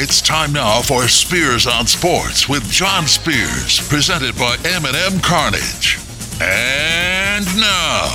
It's 0.00 0.20
time 0.20 0.52
now 0.52 0.80
for 0.80 1.08
Spears 1.08 1.66
on 1.66 1.88
Sports 1.88 2.48
with 2.48 2.62
John 2.70 3.08
Spears, 3.08 3.80
presented 3.88 4.36
by 4.36 4.56
M&M 4.64 5.18
Cartage. 5.18 5.98
And 6.40 7.44
now, 7.56 8.06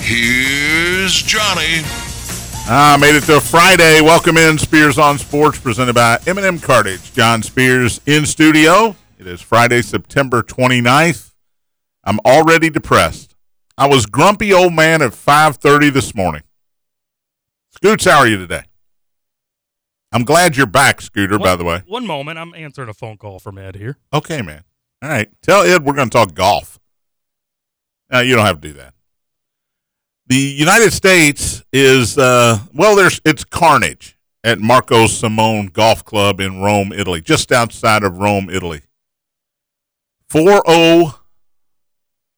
here's 0.00 1.20
Johnny. 1.20 1.82
Ah, 2.66 2.96
made 2.98 3.14
it 3.14 3.24
to 3.24 3.42
Friday. 3.42 4.00
Welcome 4.00 4.38
in 4.38 4.56
Spears 4.56 4.96
on 4.96 5.18
Sports, 5.18 5.58
presented 5.58 5.94
by 5.94 6.18
M&M 6.26 6.58
Cartage. 6.58 7.12
John 7.12 7.42
Spears 7.42 8.00
in 8.06 8.24
studio. 8.24 8.96
It 9.18 9.26
is 9.26 9.42
Friday, 9.42 9.82
September 9.82 10.42
29th. 10.42 11.32
I'm 12.04 12.20
already 12.20 12.70
depressed. 12.70 13.34
I 13.76 13.86
was 13.86 14.06
grumpy 14.06 14.50
old 14.50 14.72
man 14.72 15.02
at 15.02 15.12
5:30 15.12 15.90
this 15.90 16.14
morning. 16.14 16.42
Scoots, 17.68 18.06
how 18.06 18.20
are 18.20 18.26
you 18.26 18.38
today? 18.38 18.62
I'm 20.12 20.24
glad 20.24 20.56
you're 20.56 20.66
back, 20.66 21.00
Scooter, 21.00 21.38
by 21.38 21.56
the 21.56 21.64
way. 21.64 21.82
One 21.86 22.06
moment. 22.06 22.38
I'm 22.38 22.54
answering 22.54 22.88
a 22.88 22.94
phone 22.94 23.16
call 23.16 23.38
from 23.38 23.56
Ed 23.56 23.76
here. 23.76 23.96
Okay, 24.12 24.42
man. 24.42 24.64
All 25.00 25.08
right. 25.08 25.28
Tell 25.40 25.62
Ed 25.62 25.84
we're 25.84 25.94
going 25.94 26.10
to 26.10 26.16
talk 26.16 26.34
golf. 26.34 26.78
No, 28.10 28.20
you 28.20 28.36
don't 28.36 28.44
have 28.44 28.60
to 28.60 28.68
do 28.68 28.74
that. 28.74 28.94
The 30.26 30.36
United 30.36 30.92
States 30.92 31.62
is, 31.72 32.18
uh, 32.18 32.58
well, 32.74 32.94
there's 32.94 33.20
it's 33.24 33.44
carnage 33.44 34.18
at 34.44 34.58
Marco 34.58 35.06
Simone 35.06 35.66
Golf 35.66 36.04
Club 36.04 36.40
in 36.40 36.60
Rome, 36.60 36.92
Italy, 36.92 37.20
just 37.20 37.50
outside 37.50 38.02
of 38.02 38.18
Rome, 38.18 38.50
Italy. 38.50 38.82
4 40.28 40.62
0 40.66 41.14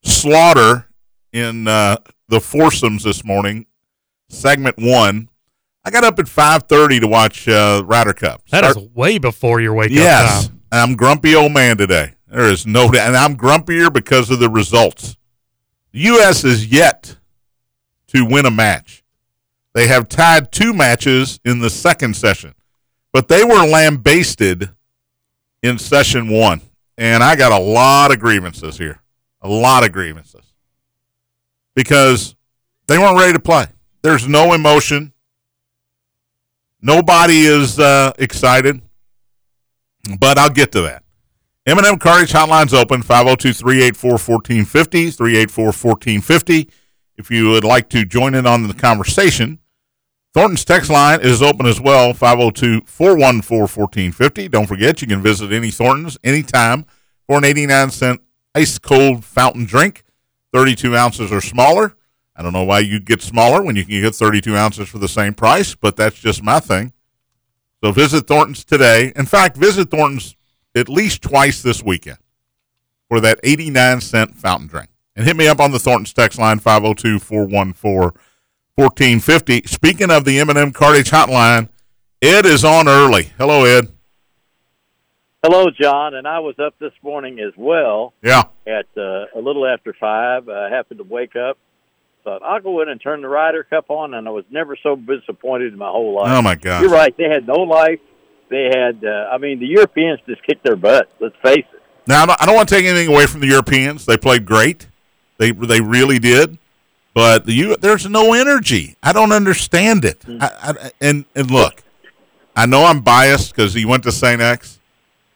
slaughter 0.02 0.88
in 1.32 1.66
uh, 1.68 1.96
the 2.28 2.40
foursomes 2.40 3.04
this 3.04 3.24
morning, 3.24 3.66
segment 4.28 4.76
one. 4.78 5.28
I 5.84 5.90
got 5.90 6.04
up 6.04 6.18
at 6.18 6.28
five 6.28 6.64
thirty 6.64 7.00
to 7.00 7.06
watch 7.06 7.46
uh, 7.46 7.82
Ryder 7.84 8.14
Cup. 8.14 8.42
That 8.50 8.64
is 8.64 8.76
way 8.94 9.18
before 9.18 9.60
your 9.60 9.74
wake 9.74 9.90
yes, 9.90 10.46
up 10.46 10.50
time. 10.50 10.62
I'm 10.72 10.96
grumpy 10.96 11.34
old 11.34 11.52
man 11.52 11.76
today. 11.76 12.14
There 12.26 12.48
is 12.48 12.66
no, 12.66 12.86
and 12.86 13.16
I'm 13.16 13.36
grumpier 13.36 13.92
because 13.92 14.30
of 14.30 14.38
the 14.38 14.48
results. 14.48 15.16
The 15.92 16.00
U.S. 16.00 16.42
is 16.42 16.66
yet 16.66 17.16
to 18.08 18.24
win 18.24 18.46
a 18.46 18.50
match. 18.50 19.04
They 19.74 19.86
have 19.88 20.08
tied 20.08 20.50
two 20.50 20.72
matches 20.72 21.38
in 21.44 21.60
the 21.60 21.70
second 21.70 22.16
session, 22.16 22.54
but 23.12 23.28
they 23.28 23.44
were 23.44 23.66
lambasted 23.66 24.70
in 25.62 25.78
session 25.78 26.28
one, 26.28 26.60
and 26.96 27.22
I 27.22 27.36
got 27.36 27.52
a 27.52 27.58
lot 27.58 28.12
of 28.12 28.20
grievances 28.20 28.78
here, 28.78 29.00
a 29.40 29.48
lot 29.48 29.84
of 29.84 29.92
grievances 29.92 30.54
because 31.74 32.34
they 32.86 32.98
weren't 32.98 33.18
ready 33.18 33.32
to 33.32 33.40
play. 33.40 33.66
There's 34.02 34.28
no 34.28 34.52
emotion. 34.52 35.12
Nobody 36.86 37.46
is 37.46 37.78
uh, 37.78 38.12
excited, 38.18 38.82
but 40.18 40.36
I'll 40.36 40.50
get 40.50 40.70
to 40.72 40.82
that. 40.82 41.02
M&M 41.64 41.98
Cartage 41.98 42.32
Hotline's 42.32 42.74
open, 42.74 43.02
502-384-1450, 43.02 45.16
384-1450. 45.16 46.70
If 47.16 47.30
you 47.30 47.48
would 47.48 47.64
like 47.64 47.88
to 47.88 48.04
join 48.04 48.34
in 48.34 48.46
on 48.46 48.68
the 48.68 48.74
conversation, 48.74 49.60
Thornton's 50.34 50.66
text 50.66 50.90
line 50.90 51.22
is 51.22 51.40
open 51.40 51.64
as 51.64 51.80
well, 51.80 52.12
502-414-1450. 52.12 54.50
Don't 54.50 54.66
forget, 54.66 55.00
you 55.00 55.08
can 55.08 55.22
visit 55.22 55.52
any 55.52 55.70
Thornton's 55.70 56.18
anytime 56.22 56.84
for 57.26 57.38
an 57.38 57.44
89-cent 57.44 58.20
ice-cold 58.54 59.24
fountain 59.24 59.64
drink, 59.64 60.04
32 60.52 60.94
ounces 60.94 61.32
or 61.32 61.40
smaller. 61.40 61.96
I 62.36 62.42
don't 62.42 62.52
know 62.52 62.64
why 62.64 62.80
you'd 62.80 63.04
get 63.04 63.22
smaller 63.22 63.62
when 63.62 63.76
you 63.76 63.84
can 63.84 64.00
get 64.00 64.14
32 64.14 64.56
ounces 64.56 64.88
for 64.88 64.98
the 64.98 65.08
same 65.08 65.34
price, 65.34 65.74
but 65.74 65.96
that's 65.96 66.18
just 66.18 66.42
my 66.42 66.58
thing. 66.58 66.92
So 67.82 67.92
visit 67.92 68.26
Thornton's 68.26 68.64
today. 68.64 69.12
In 69.14 69.26
fact, 69.26 69.56
visit 69.56 69.90
Thornton's 69.90 70.36
at 70.74 70.88
least 70.88 71.22
twice 71.22 71.62
this 71.62 71.82
weekend 71.82 72.18
for 73.08 73.20
that 73.20 73.38
89 73.44 74.00
cent 74.00 74.34
fountain 74.34 74.66
drink. 74.66 74.88
And 75.14 75.26
hit 75.26 75.36
me 75.36 75.46
up 75.46 75.60
on 75.60 75.70
the 75.70 75.78
Thornton's 75.78 76.12
text 76.12 76.38
line 76.38 76.58
502 76.58 77.20
414 77.20 78.20
1450. 78.76 79.68
Speaking 79.68 80.10
of 80.10 80.24
the 80.24 80.40
M&M 80.40 80.72
Cartage 80.72 81.10
hotline, 81.10 81.68
Ed 82.20 82.46
is 82.46 82.64
on 82.64 82.88
early. 82.88 83.32
Hello, 83.38 83.64
Ed. 83.64 83.92
Hello, 85.44 85.66
John. 85.70 86.14
And 86.14 86.26
I 86.26 86.40
was 86.40 86.56
up 86.58 86.74
this 86.80 86.92
morning 87.02 87.38
as 87.38 87.52
well. 87.56 88.14
Yeah. 88.22 88.44
At 88.66 88.86
uh, 88.96 89.26
a 89.36 89.40
little 89.40 89.66
after 89.66 89.94
five, 90.00 90.48
I 90.48 90.70
happened 90.70 90.98
to 90.98 91.04
wake 91.04 91.36
up 91.36 91.58
thought 92.24 92.42
I'll 92.42 92.60
go 92.60 92.80
in 92.80 92.88
and 92.88 93.00
turn 93.00 93.22
the 93.22 93.28
Ryder 93.28 93.64
Cup 93.64 93.90
on, 93.90 94.14
and 94.14 94.26
I 94.26 94.30
was 94.30 94.44
never 94.50 94.76
so 94.82 94.96
disappointed 94.96 95.72
in 95.72 95.78
my 95.78 95.88
whole 95.88 96.16
life. 96.16 96.30
Oh 96.30 96.42
my 96.42 96.56
God! 96.56 96.82
You're 96.82 96.90
right; 96.90 97.16
they 97.16 97.28
had 97.28 97.46
no 97.46 97.60
life. 97.60 98.00
They 98.50 98.64
had, 98.64 99.04
uh, 99.04 99.30
I 99.32 99.38
mean, 99.38 99.58
the 99.58 99.66
Europeans 99.66 100.20
just 100.26 100.42
kicked 100.44 100.64
their 100.64 100.76
butt. 100.76 101.10
Let's 101.20 101.36
face 101.42 101.64
it. 101.72 101.82
Now, 102.06 102.24
I 102.38 102.44
don't 102.44 102.54
want 102.54 102.68
to 102.68 102.74
take 102.74 102.84
anything 102.84 103.08
away 103.08 103.26
from 103.26 103.40
the 103.40 103.46
Europeans. 103.46 104.04
They 104.06 104.16
played 104.16 104.44
great. 104.44 104.88
They 105.38 105.52
they 105.52 105.80
really 105.80 106.18
did. 106.18 106.58
But 107.14 107.46
the 107.46 107.52
U, 107.52 107.76
there's 107.76 108.08
no 108.08 108.32
energy. 108.32 108.96
I 109.02 109.12
don't 109.12 109.30
understand 109.30 110.04
it. 110.04 110.20
Mm-hmm. 110.20 110.42
I, 110.42 110.50
I, 110.60 110.90
and 111.00 111.24
and 111.34 111.50
look, 111.50 111.82
I 112.56 112.66
know 112.66 112.84
I'm 112.84 113.00
biased 113.00 113.54
because 113.54 113.74
he 113.74 113.84
went 113.84 114.02
to 114.02 114.12
St. 114.12 114.40
X. 114.40 114.80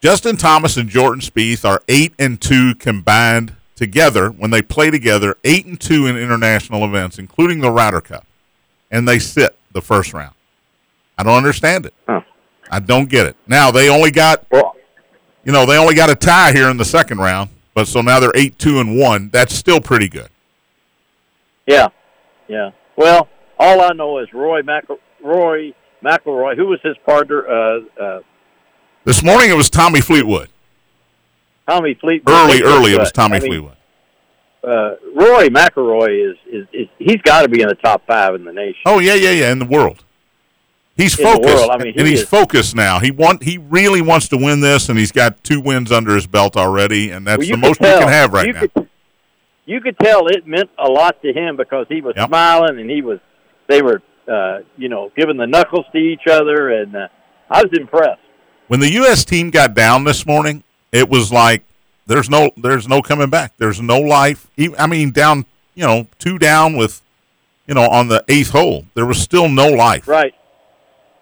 Justin 0.01 0.37
Thomas 0.37 0.77
and 0.77 0.89
Jordan 0.89 1.21
Spieth 1.21 1.65
are 1.65 1.81
eight 1.87 2.13
and 2.17 2.39
two 2.39 2.75
combined 2.75 3.55
together 3.79 4.29
when 4.29 4.51
they 4.51 4.61
play 4.61 4.91
together, 4.91 5.37
eight 5.45 5.65
and 5.65 5.79
two 5.79 6.05
in 6.05 6.17
international 6.17 6.83
events, 6.83 7.17
including 7.17 7.61
the 7.61 7.71
Ryder 7.71 8.01
Cup, 8.01 8.27
and 8.91 9.07
they 9.07 9.17
sit 9.17 9.57
the 9.71 9.81
first 9.81 10.13
round. 10.13 10.35
I 11.17 11.23
don't 11.23 11.37
understand 11.37 11.85
it. 11.85 11.93
Huh. 12.05 12.21
I 12.69 12.79
don't 12.79 13.09
get 13.09 13.25
it. 13.25 13.37
Now 13.47 13.71
they 13.71 13.89
only 13.89 14.11
got, 14.11 14.45
you 14.51 15.51
know, 15.53 15.65
they 15.65 15.77
only 15.77 15.95
got 15.95 16.09
a 16.09 16.15
tie 16.15 16.51
here 16.51 16.69
in 16.69 16.75
the 16.75 16.85
second 16.85 17.19
round, 17.19 17.49
but 17.73 17.87
so 17.87 18.01
now 18.01 18.19
they're 18.19 18.35
eight 18.35 18.59
two 18.59 18.79
and 18.81 18.99
one. 18.99 19.29
That's 19.29 19.55
still 19.55 19.79
pretty 19.79 20.09
good. 20.09 20.29
Yeah, 21.65 21.87
yeah. 22.49 22.71
Well, 22.97 23.29
all 23.57 23.81
I 23.81 23.93
know 23.93 24.19
is 24.19 24.27
Rory 24.33 24.61
McIlroy, 24.61 24.97
Rory 25.23 25.75
McIlroy, 26.03 26.57
who 26.57 26.67
was 26.67 26.79
his 26.83 26.97
partner. 27.05 27.47
Uh, 27.47 27.79
uh, 27.99 28.19
this 29.05 29.23
morning 29.23 29.49
it 29.49 29.55
was 29.55 29.69
Tommy 29.69 30.01
Fleetwood. 30.01 30.49
Tommy 31.69 31.93
Fleetwood. 31.95 32.33
Early, 32.33 32.63
early, 32.63 32.93
it 32.93 32.99
was 32.99 33.11
Tommy 33.11 33.37
I 33.37 33.39
mean, 33.39 33.51
Fleetwood. 33.51 33.75
Uh, 34.63 34.95
Rory 35.15 35.49
McIlroy 35.49 36.31
is, 36.31 36.37
is, 36.51 36.67
is 36.73 36.87
he's 36.97 37.21
got 37.21 37.43
to 37.43 37.49
be 37.49 37.61
in 37.61 37.67
the 37.69 37.75
top 37.75 38.05
five 38.05 38.35
in 38.35 38.43
the 38.43 38.51
nation. 38.51 38.81
Oh 38.85 38.99
yeah, 38.99 39.13
yeah, 39.13 39.31
yeah, 39.31 39.51
in 39.51 39.59
the 39.59 39.65
world. 39.65 40.03
He's 40.97 41.17
in 41.17 41.25
focused, 41.25 41.69
I 41.69 41.77
mean, 41.77 41.93
he 41.93 41.99
and 41.99 42.07
he's 42.07 42.23
is. 42.23 42.29
focused 42.29 42.75
now. 42.75 42.99
He 42.99 43.09
want 43.09 43.43
he 43.43 43.57
really 43.57 44.01
wants 44.01 44.27
to 44.29 44.37
win 44.37 44.59
this, 44.59 44.89
and 44.89 44.99
he's 44.99 45.13
got 45.13 45.43
two 45.45 45.61
wins 45.61 45.93
under 45.93 46.13
his 46.13 46.27
belt 46.27 46.57
already, 46.57 47.11
and 47.11 47.25
that's 47.25 47.39
well, 47.39 47.51
the 47.51 47.57
most 47.57 47.79
tell, 47.79 47.99
can 47.99 48.09
have 48.09 48.33
right 48.33 48.47
you 48.47 48.53
now. 48.53 48.59
Could, 48.59 48.89
you 49.65 49.79
could 49.79 49.97
tell 49.99 50.27
it 50.27 50.45
meant 50.45 50.69
a 50.77 50.89
lot 50.89 51.21
to 51.21 51.31
him 51.31 51.55
because 51.55 51.85
he 51.87 52.01
was 52.01 52.15
yep. 52.17 52.27
smiling 52.27 52.79
and 52.79 52.89
he 52.89 53.01
was 53.01 53.19
they 53.67 53.81
were 53.81 54.01
uh, 54.27 54.59
you 54.75 54.89
know 54.89 55.09
giving 55.15 55.37
the 55.37 55.47
knuckles 55.47 55.85
to 55.93 55.97
each 55.97 56.27
other, 56.29 56.69
and 56.69 56.95
uh, 56.95 57.07
I 57.49 57.61
was 57.61 57.71
impressed. 57.77 58.19
When 58.67 58.81
the 58.81 58.91
U.S. 58.93 59.23
team 59.23 59.51
got 59.51 59.73
down 59.73 60.03
this 60.03 60.25
morning, 60.25 60.63
it 60.91 61.09
was 61.09 61.31
like 61.31 61.63
there's 62.07 62.29
no 62.29 62.51
there's 62.57 62.87
no 62.87 63.01
coming 63.01 63.29
back. 63.29 63.53
There's 63.57 63.81
no 63.81 63.99
life. 63.99 64.49
I 64.77 64.87
mean, 64.87 65.11
down 65.11 65.45
you 65.75 65.85
know 65.85 66.07
two 66.17 66.37
down 66.39 66.75
with 66.75 67.01
you 67.67 67.75
know 67.75 67.87
on 67.87 68.07
the 68.07 68.23
eighth 68.27 68.49
hole, 68.49 68.85
there 68.95 69.05
was 69.05 69.21
still 69.21 69.47
no 69.47 69.67
life. 69.67 70.07
Right. 70.07 70.33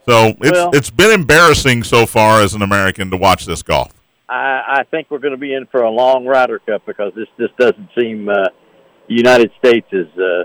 So 0.07 0.27
it's 0.39 0.51
well, 0.51 0.69
it's 0.73 0.89
been 0.89 1.11
embarrassing 1.11 1.83
so 1.83 2.05
far 2.05 2.41
as 2.41 2.53
an 2.53 2.61
American 2.61 3.11
to 3.11 3.17
watch 3.17 3.45
this 3.45 3.61
golf. 3.61 3.91
I, 4.29 4.79
I 4.79 4.83
think 4.89 5.07
we're 5.09 5.19
going 5.19 5.33
to 5.33 5.37
be 5.37 5.53
in 5.53 5.65
for 5.67 5.83
a 5.83 5.89
long 5.89 6.25
Ryder 6.25 6.59
Cup 6.59 6.85
because 6.85 7.13
this 7.15 7.27
just 7.37 7.55
doesn't 7.57 7.89
seem 7.97 8.29
uh, 8.29 8.47
United 9.07 9.51
States 9.59 9.87
is 9.91 10.07
uh, 10.17 10.43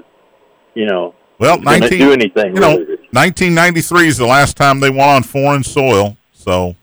you 0.74 0.86
know 0.86 1.14
well 1.38 1.60
19 1.60 1.98
do 1.98 2.12
anything. 2.12 2.54
You 2.54 2.60
know, 2.60 2.76
1993 3.12 4.08
is 4.08 4.18
the 4.18 4.26
last 4.26 4.56
time 4.56 4.80
they 4.80 4.90
won 4.90 5.08
on 5.08 5.22
foreign 5.22 5.62
soil. 5.62 6.16
So 6.32 6.74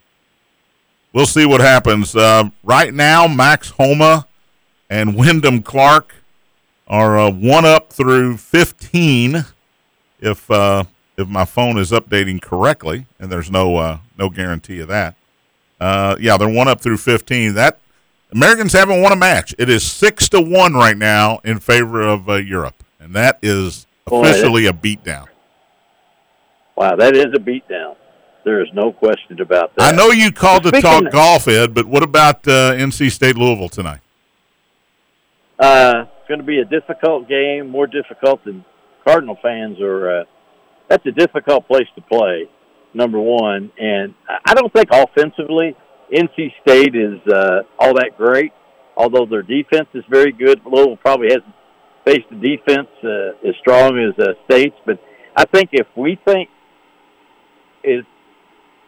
we'll 1.13 1.25
see 1.25 1.45
what 1.45 1.61
happens. 1.61 2.15
Uh, 2.15 2.49
right 2.63 2.93
now, 2.93 3.27
Max 3.27 3.71
Homa 3.71 4.27
and 4.89 5.15
Wyndham 5.17 5.61
Clark 5.61 6.15
are 6.87 7.19
uh, 7.19 7.31
one 7.31 7.65
up 7.65 7.91
through 7.91 8.37
15. 8.37 9.45
If 10.21 10.51
uh, 10.51 10.83
if 11.17 11.27
my 11.27 11.45
phone 11.45 11.77
is 11.77 11.91
updating 11.91 12.41
correctly, 12.41 13.05
and 13.19 13.31
there's 13.31 13.51
no 13.51 13.77
uh, 13.77 13.99
no 14.17 14.29
guarantee 14.29 14.79
of 14.79 14.87
that. 14.89 15.15
Uh, 15.79 16.15
yeah, 16.19 16.35
they're 16.37 16.49
one 16.49 16.67
up 16.67 16.81
through 16.81 16.97
15. 16.97 17.53
That 17.53 17.79
Americans 18.31 18.73
haven't 18.73 19.01
won 19.01 19.11
a 19.11 19.15
match. 19.15 19.55
It 19.57 19.69
is 19.69 19.89
six 19.89 20.27
to 20.29 20.41
one 20.41 20.73
right 20.73 20.97
now 20.97 21.39
in 21.43 21.59
favor 21.59 22.01
of 22.01 22.29
uh, 22.29 22.35
Europe, 22.35 22.83
and 22.99 23.13
that 23.15 23.39
is 23.41 23.87
officially 24.07 24.63
Boy, 24.63 24.69
a 24.69 24.73
beatdown. 24.73 25.27
Wow, 26.75 26.95
that 26.95 27.15
is 27.15 27.33
a 27.33 27.39
beatdown. 27.39 27.95
There 28.49 28.63
is 28.63 28.69
no 28.73 28.91
question 28.91 29.39
about 29.41 29.75
that. 29.75 29.93
I 29.93 29.95
know 29.95 30.07
you 30.09 30.31
called 30.31 30.63
well, 30.63 30.71
to 30.71 30.81
talk 30.81 31.05
of, 31.05 31.11
golf, 31.11 31.47
Ed, 31.47 31.71
but 31.75 31.85
what 31.85 32.01
about 32.01 32.47
uh, 32.47 32.73
NC 32.73 33.11
State 33.11 33.35
Louisville 33.37 33.69
tonight? 33.69 33.99
Uh, 35.59 36.05
it's 36.17 36.27
going 36.27 36.39
to 36.39 36.45
be 36.45 36.57
a 36.57 36.65
difficult 36.65 37.29
game, 37.29 37.69
more 37.69 37.85
difficult 37.85 38.43
than 38.45 38.65
Cardinal 39.05 39.37
fans 39.39 39.79
are. 39.79 40.21
Uh, 40.21 40.23
that's 40.87 41.05
a 41.05 41.11
difficult 41.11 41.67
place 41.67 41.85
to 41.93 42.01
play. 42.01 42.49
number 42.95 43.19
one. 43.19 43.71
And 43.77 44.15
I- 44.27 44.39
I 44.47 44.53
don't 44.55 44.73
think 44.73 44.87
offensively 44.91 45.75
NC 46.11 46.51
State 46.63 46.95
is 46.95 47.19
uh, 47.31 47.61
all 47.77 47.93
that 47.93 48.17
great, 48.17 48.51
although 48.97 49.27
their 49.27 49.43
defense 49.43 49.89
is 49.93 50.03
very 50.09 50.31
good. 50.31 50.59
Louisville 50.65 50.97
probably 50.97 51.27
hasn't 51.27 51.53
faced 52.03 52.25
a 52.31 52.35
defense 52.35 52.89
uh, 53.03 53.47
as 53.47 53.53
strong 53.59 53.99
as 53.99 54.17
uh, 54.17 54.33
State's, 54.45 54.75
but 54.87 54.97
I 55.37 55.45
think 55.45 55.69
if 55.73 55.85
we 55.95 56.17
think 56.25 56.49
is 57.83 58.03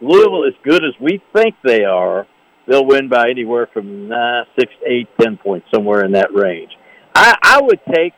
Louisville 0.02 0.46
as 0.48 0.54
good 0.64 0.84
as 0.84 0.94
we 1.00 1.22
think 1.34 1.56
they 1.64 1.84
are, 1.84 2.28
they'll 2.68 2.86
win 2.86 3.08
by 3.10 3.30
anywhere 3.30 3.68
from 3.72 4.12
uh, 4.12 4.44
six, 4.60 4.72
eight, 4.86 5.08
ten 5.20 5.38
points, 5.38 5.68
somewhere 5.74 6.04
in 6.04 6.12
that 6.14 6.34
range. 6.34 6.72
I, 7.16 7.36
I 7.42 7.62
would 7.62 7.80
take. 7.94 8.14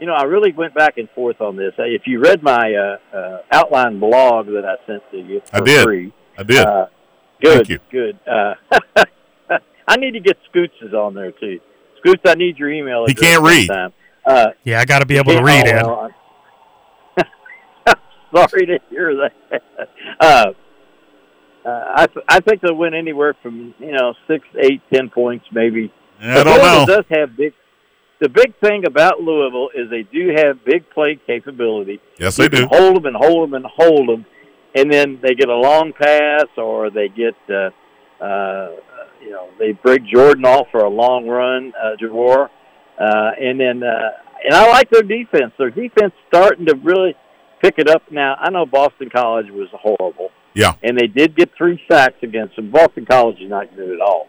You 0.00 0.06
know, 0.06 0.14
I 0.14 0.22
really 0.24 0.52
went 0.52 0.74
back 0.74 0.96
and 0.96 1.08
forth 1.10 1.40
on 1.40 1.56
this. 1.56 1.72
If 1.76 2.02
you 2.06 2.20
read 2.20 2.40
my 2.40 2.72
uh, 2.72 3.16
uh, 3.16 3.38
outline 3.50 3.98
blog 3.98 4.46
that 4.46 4.64
I 4.64 4.76
sent 4.86 5.02
to 5.10 5.18
you 5.18 5.40
for 5.44 5.56
I 5.56 5.60
did. 5.60 5.82
free, 5.84 6.12
I 6.38 6.42
did. 6.44 6.58
uh, 6.64 6.86
good, 7.42 7.66
Thank 7.66 7.68
you. 7.68 7.78
good. 7.90 8.18
Uh, 8.24 8.54
I 9.88 9.96
need 9.96 10.12
to 10.12 10.20
get 10.20 10.36
Scoots' 10.50 10.94
on 10.94 11.14
there 11.14 11.32
too. 11.32 11.58
Scoots, 11.98 12.22
I 12.26 12.34
need 12.34 12.58
your 12.58 12.70
email. 12.70 13.06
He 13.06 13.12
address 13.12 13.30
can't 13.30 13.44
read. 13.44 13.66
sometime. 13.66 13.92
Uh, 14.24 14.46
Yeah, 14.62 14.78
I 14.80 14.84
got 14.84 15.00
to 15.00 15.06
be 15.06 15.16
able 15.16 15.32
to 15.32 15.42
read 15.42 15.66
oh, 15.82 16.04
it. 16.04 16.12
Sorry 18.34 18.66
to 18.66 18.78
hear 18.90 19.14
that. 19.16 19.62
Uh, 20.20 20.46
uh, 21.64 21.84
I 21.96 22.06
th- 22.06 22.24
I 22.28 22.40
think 22.40 22.60
they'll 22.60 22.74
win 22.74 22.94
anywhere 22.94 23.34
from 23.42 23.74
you 23.78 23.92
know 23.92 24.14
six, 24.26 24.44
eight, 24.58 24.80
ten 24.92 25.10
points 25.10 25.44
maybe. 25.52 25.92
I 26.20 26.42
don't 26.42 26.46
Louisville 26.46 26.80
know. 26.80 26.86
does 26.86 27.04
have 27.10 27.36
big. 27.36 27.52
The 28.20 28.28
big 28.28 28.58
thing 28.60 28.84
about 28.84 29.20
Louisville 29.20 29.70
is 29.74 29.88
they 29.90 30.02
do 30.02 30.30
have 30.36 30.64
big 30.64 30.90
play 30.90 31.20
capability. 31.26 32.00
Yes, 32.18 32.36
they 32.36 32.44
you 32.44 32.50
can 32.50 32.62
do. 32.62 32.68
hold 32.68 32.96
them 32.96 33.06
and 33.06 33.16
hold 33.16 33.48
them 33.48 33.54
and 33.54 33.64
hold 33.66 34.08
them, 34.08 34.26
and 34.74 34.92
then 34.92 35.20
they 35.22 35.34
get 35.34 35.48
a 35.48 35.54
long 35.54 35.92
pass 35.92 36.46
or 36.56 36.90
they 36.90 37.08
get, 37.08 37.34
uh, 37.48 37.70
uh, 38.24 38.70
you 39.22 39.30
know, 39.30 39.50
they 39.60 39.70
break 39.72 40.04
Jordan 40.04 40.44
off 40.44 40.66
for 40.72 40.80
a 40.80 40.88
long 40.90 41.28
run, 41.28 41.72
uh, 41.80 41.94
Jawhar, 42.02 42.48
uh, 42.98 43.30
and 43.40 43.60
then 43.60 43.84
uh, 43.84 44.10
and 44.44 44.54
I 44.54 44.68
like 44.68 44.90
their 44.90 45.02
defense. 45.02 45.52
Their 45.58 45.70
defense 45.70 46.12
starting 46.26 46.66
to 46.66 46.74
really 46.74 47.14
pick 47.60 47.74
it 47.78 47.88
up 47.88 48.02
now. 48.10 48.36
I 48.38 48.50
know 48.50 48.66
Boston 48.66 49.10
College 49.10 49.46
was 49.50 49.68
horrible. 49.72 50.30
Yeah. 50.54 50.72
and 50.82 50.98
they 50.98 51.06
did 51.06 51.36
get 51.36 51.50
three 51.56 51.80
sacks 51.88 52.16
against 52.22 52.56
them. 52.56 52.72
Boston 52.72 53.06
College 53.06 53.36
is 53.40 53.48
not 53.48 53.74
good 53.76 53.90
at 53.90 54.00
all. 54.00 54.26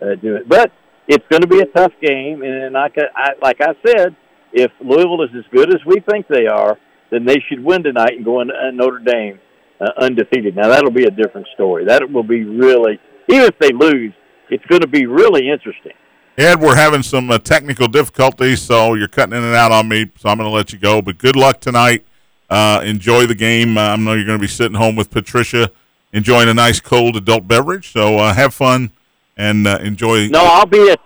Uh, 0.00 0.16
do 0.20 0.34
it, 0.34 0.48
but 0.48 0.72
it's 1.06 1.24
going 1.30 1.42
to 1.42 1.46
be 1.46 1.60
a 1.60 1.66
tough 1.66 1.92
game, 2.00 2.42
and 2.42 2.72
like 2.74 2.96
I, 2.98 3.06
I 3.14 3.28
like 3.40 3.60
I 3.60 3.74
said, 3.86 4.16
if 4.52 4.72
Louisville 4.80 5.22
is 5.22 5.30
as 5.36 5.44
good 5.52 5.72
as 5.72 5.80
we 5.86 6.00
think 6.10 6.26
they 6.26 6.46
are, 6.46 6.76
then 7.12 7.24
they 7.24 7.36
should 7.48 7.62
win 7.62 7.84
tonight 7.84 8.12
and 8.16 8.24
go 8.24 8.40
into 8.40 8.54
uh, 8.54 8.70
Notre 8.72 8.98
Dame 8.98 9.38
uh, 9.80 9.90
undefeated. 9.98 10.56
Now 10.56 10.68
that'll 10.68 10.90
be 10.90 11.04
a 11.04 11.10
different 11.10 11.46
story. 11.54 11.84
That 11.84 12.10
will 12.10 12.24
be 12.24 12.42
really, 12.42 12.98
even 13.28 13.44
if 13.44 13.58
they 13.60 13.70
lose, 13.70 14.12
it's 14.50 14.64
going 14.66 14.80
to 14.80 14.88
be 14.88 15.06
really 15.06 15.48
interesting. 15.48 15.92
Ed, 16.38 16.60
we're 16.60 16.74
having 16.76 17.02
some 17.02 17.30
uh, 17.30 17.38
technical 17.38 17.86
difficulties, 17.86 18.62
so 18.62 18.94
you're 18.94 19.06
cutting 19.06 19.36
in 19.36 19.44
and 19.44 19.54
out 19.54 19.70
on 19.70 19.86
me, 19.88 20.10
so 20.16 20.30
I'm 20.30 20.38
going 20.38 20.50
to 20.50 20.54
let 20.54 20.72
you 20.72 20.78
go. 20.78 21.02
But 21.02 21.18
good 21.18 21.36
luck 21.36 21.60
tonight. 21.60 22.04
Uh, 22.52 22.82
enjoy 22.82 23.26
the 23.26 23.34
game. 23.34 23.78
Uh, 23.78 23.80
I 23.80 23.96
know 23.96 24.12
you're 24.12 24.26
going 24.26 24.38
to 24.38 24.42
be 24.42 24.46
sitting 24.46 24.76
home 24.76 24.94
with 24.94 25.10
Patricia, 25.10 25.70
enjoying 26.12 26.50
a 26.50 26.54
nice 26.54 26.80
cold 26.80 27.16
adult 27.16 27.48
beverage. 27.48 27.90
So 27.92 28.18
uh, 28.18 28.34
have 28.34 28.52
fun 28.52 28.90
and 29.38 29.66
uh, 29.66 29.78
enjoy. 29.80 30.28
No, 30.28 30.44
I'll 30.44 30.66
be 30.66 30.90
at 30.90 31.00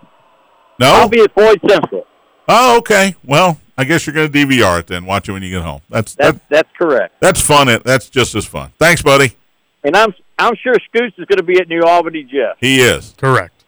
no. 0.77 0.87
I'll 0.87 1.07
be 1.07 1.21
at 1.21 1.33
Floyd 1.33 1.61
Central. 1.67 2.05
oh, 2.49 2.77
okay. 2.79 3.15
Well, 3.23 3.61
I 3.77 3.85
guess 3.85 4.05
you're 4.05 4.13
going 4.13 4.29
to 4.29 4.37
DVR 4.37 4.81
it 4.81 4.87
then. 4.87 5.05
Watch 5.05 5.29
it 5.29 5.31
when 5.31 5.41
you 5.41 5.49
get 5.51 5.61
home. 5.61 5.79
That's 5.89 6.15
That's 6.15 6.37
that, 6.37 6.49
that's 6.49 6.69
correct. 6.77 7.15
that's 7.21 7.39
fun. 7.39 7.69
It 7.69 7.83
that's 7.85 8.09
just 8.09 8.35
as 8.35 8.45
fun. 8.45 8.71
Thanks, 8.77 9.01
buddy. 9.01 9.37
And 9.85 9.95
I'm 9.95 10.13
I'm 10.37 10.55
sure 10.61 10.73
Scoots 10.89 11.17
is 11.17 11.25
going 11.25 11.37
to 11.37 11.43
be 11.43 11.61
at 11.61 11.69
New 11.69 11.83
Albany, 11.83 12.23
Jeff. 12.23 12.57
He 12.59 12.81
is. 12.81 13.13
Correct. 13.17 13.63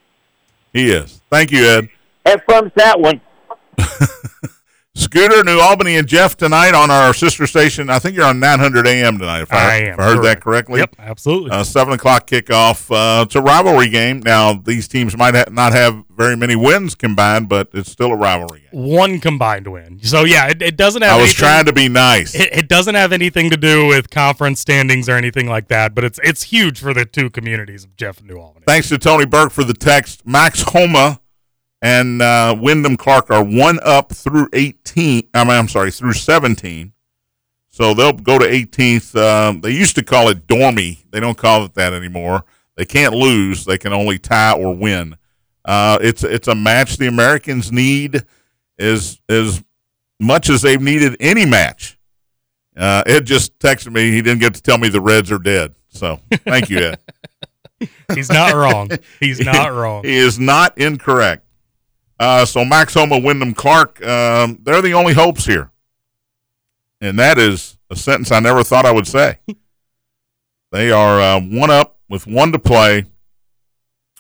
He 0.74 0.92
is. 0.92 1.22
Thank 1.30 1.52
you, 1.52 1.66
Ed. 1.66 1.90
Have 2.26 2.44
fun 2.44 2.66
with 2.66 2.76
that 2.76 3.00
one. 3.00 3.22
Scooter, 5.00 5.44
New 5.46 5.60
Albany, 5.60 5.96
and 5.96 6.08
Jeff 6.08 6.36
tonight 6.36 6.74
on 6.74 6.92
our 6.92 7.14
sister 7.14 7.48
station. 7.48 7.90
I 7.90 8.00
think 8.00 8.16
you're 8.18 8.26
on 8.26 8.40
900 8.40 8.86
AM 8.86 9.18
tonight. 9.18 9.44
If 9.44 9.54
I, 9.54 9.58
I 9.58 9.76
if 9.78 9.94
am, 9.94 10.00
I 10.00 10.04
heard 10.04 10.24
that 10.26 10.42
correctly. 10.42 10.82
Yep, 10.82 10.96
absolutely. 11.00 11.52
Uh, 11.52 11.64
seven 11.64 11.94
o'clock 11.94 12.28
kickoff. 12.28 12.90
Uh, 12.92 13.24
it's 13.24 13.36
a 13.36 13.42
rivalry 13.42 13.90
game. 13.90 14.20
Now 14.20 14.54
these 14.54 14.88
teams 14.90 15.16
might 15.16 15.36
ha- 15.36 15.46
not 15.50 15.72
have 15.72 16.04
very 16.10 16.36
many 16.36 16.56
wins 16.56 16.96
combined, 16.96 17.48
but 17.48 17.70
it's 17.74 17.90
still 17.90 18.12
a 18.12 18.16
rivalry 18.18 18.68
game. 18.72 18.84
One 18.88 19.20
combined 19.22 19.68
win. 19.68 20.00
So 20.04 20.26
yeah, 20.26 20.48
it, 20.50 20.62
it 20.62 20.76
doesn't 20.78 21.02
have. 21.02 21.12
I 21.14 21.16
was 21.22 21.30
anything- 21.30 21.40
trying 21.40 21.66
to 21.66 21.74
be 21.74 21.88
nice. 21.88 22.36
It, 22.36 22.50
it 22.52 22.68
doesn't 22.68 22.96
have 22.96 23.14
anything 23.14 23.50
to 23.52 23.58
do 23.58 23.88
with 23.88 24.10
conference 24.10 24.60
standings 24.60 25.08
or 25.08 25.14
anything 25.14 25.48
like 25.48 25.70
that, 25.70 25.96
but 25.96 26.04
it's 26.04 26.20
it's 26.24 26.44
huge 26.44 26.80
for 26.80 26.94
the 26.94 27.06
two 27.06 27.30
communities 27.30 27.86
of 27.86 27.96
Jeff 27.96 28.20
and 28.20 28.28
New 28.28 28.38
Albany. 28.38 28.66
Thanks 28.68 28.90
to 28.90 28.98
Tony 28.98 29.26
Burke 29.26 29.52
for 29.52 29.64
the 29.64 29.74
text. 29.74 30.28
Max 30.28 30.62
Homa 30.68 31.22
and 31.82 32.22
uh, 32.22 32.56
Wyndham 32.60 32.98
Clark 32.98 33.30
are 33.32 33.44
one 33.44 33.80
up 33.84 34.12
through 34.12 34.50
18. 34.54 35.30
I 35.34 35.44
mean, 35.44 35.54
I'm 35.54 35.68
sorry, 35.68 35.92
through 35.92 36.14
17. 36.14 36.94
So 37.70 37.94
they'll 37.94 38.14
go 38.14 38.38
to 38.38 38.46
18th. 38.46 39.16
Um, 39.16 39.62
they 39.62 39.72
used 39.72 39.96
to 39.96 40.04
call 40.04 40.30
it 40.30 40.48
dormie. 40.48 41.00
They 41.12 41.20
don't 41.20 41.38
call 41.38 41.64
it 41.64 41.76
that 41.76 41.94
anymore. 41.94 42.44
They 42.76 42.86
can't 42.86 43.14
lose. 43.14 43.66
They 43.66 43.78
can 43.78 43.94
only 43.94 44.20
tie 44.20 44.54
or 44.54 44.76
win. 44.76 45.16
Uh, 45.66 45.98
it's 46.02 46.24
it's 46.24 46.48
a 46.48 46.56
match 46.56 46.98
the 46.98 47.08
Americans 47.08 47.72
need 47.72 48.24
as 48.80 49.20
as 49.30 49.64
much 50.20 50.50
as 50.50 50.62
they've 50.62 50.82
needed 50.82 51.16
any 51.20 51.46
match. 51.46 51.98
Uh, 52.76 53.04
Ed 53.06 53.26
just 53.26 53.58
texted 53.60 53.92
me. 53.92 54.12
He 54.12 54.22
didn't 54.22 54.40
get 54.40 54.56
to 54.56 54.62
tell 54.62 54.78
me 54.78 54.90
the 54.90 55.02
Reds 55.02 55.32
are 55.32 55.40
dead. 55.40 55.76
So 55.90 56.20
thank 56.32 56.70
you, 56.70 56.80
Ed. 56.80 57.00
He's 58.14 58.30
not 58.30 58.54
wrong. 58.54 58.90
He's 59.20 59.40
not 59.46 59.74
wrong. 59.74 60.04
He 60.04 60.16
is 60.16 60.40
not 60.40 60.78
incorrect. 60.78 61.46
Uh, 62.20 62.46
so 62.46 62.66
Max 62.66 62.94
Homa, 62.94 63.18
Wyndham 63.18 63.54
Clark, 63.54 64.06
um, 64.06 64.60
they're 64.64 64.82
the 64.82 64.94
only 64.94 65.14
hopes 65.14 65.46
here. 65.46 65.72
And 67.00 67.18
that 67.18 67.38
is 67.38 67.78
a 67.90 67.96
sentence 67.96 68.32
I 68.32 68.40
never 68.40 68.64
thought 68.64 68.86
I 68.86 68.92
would 68.92 69.08
say. 69.08 69.40
they 70.72 70.92
are 70.92 71.22
uh, 71.22 71.40
one 71.40 71.70
up 71.70 71.98
with 72.10 72.28
one 72.28 72.52
to 72.52 72.60
play 72.60 73.06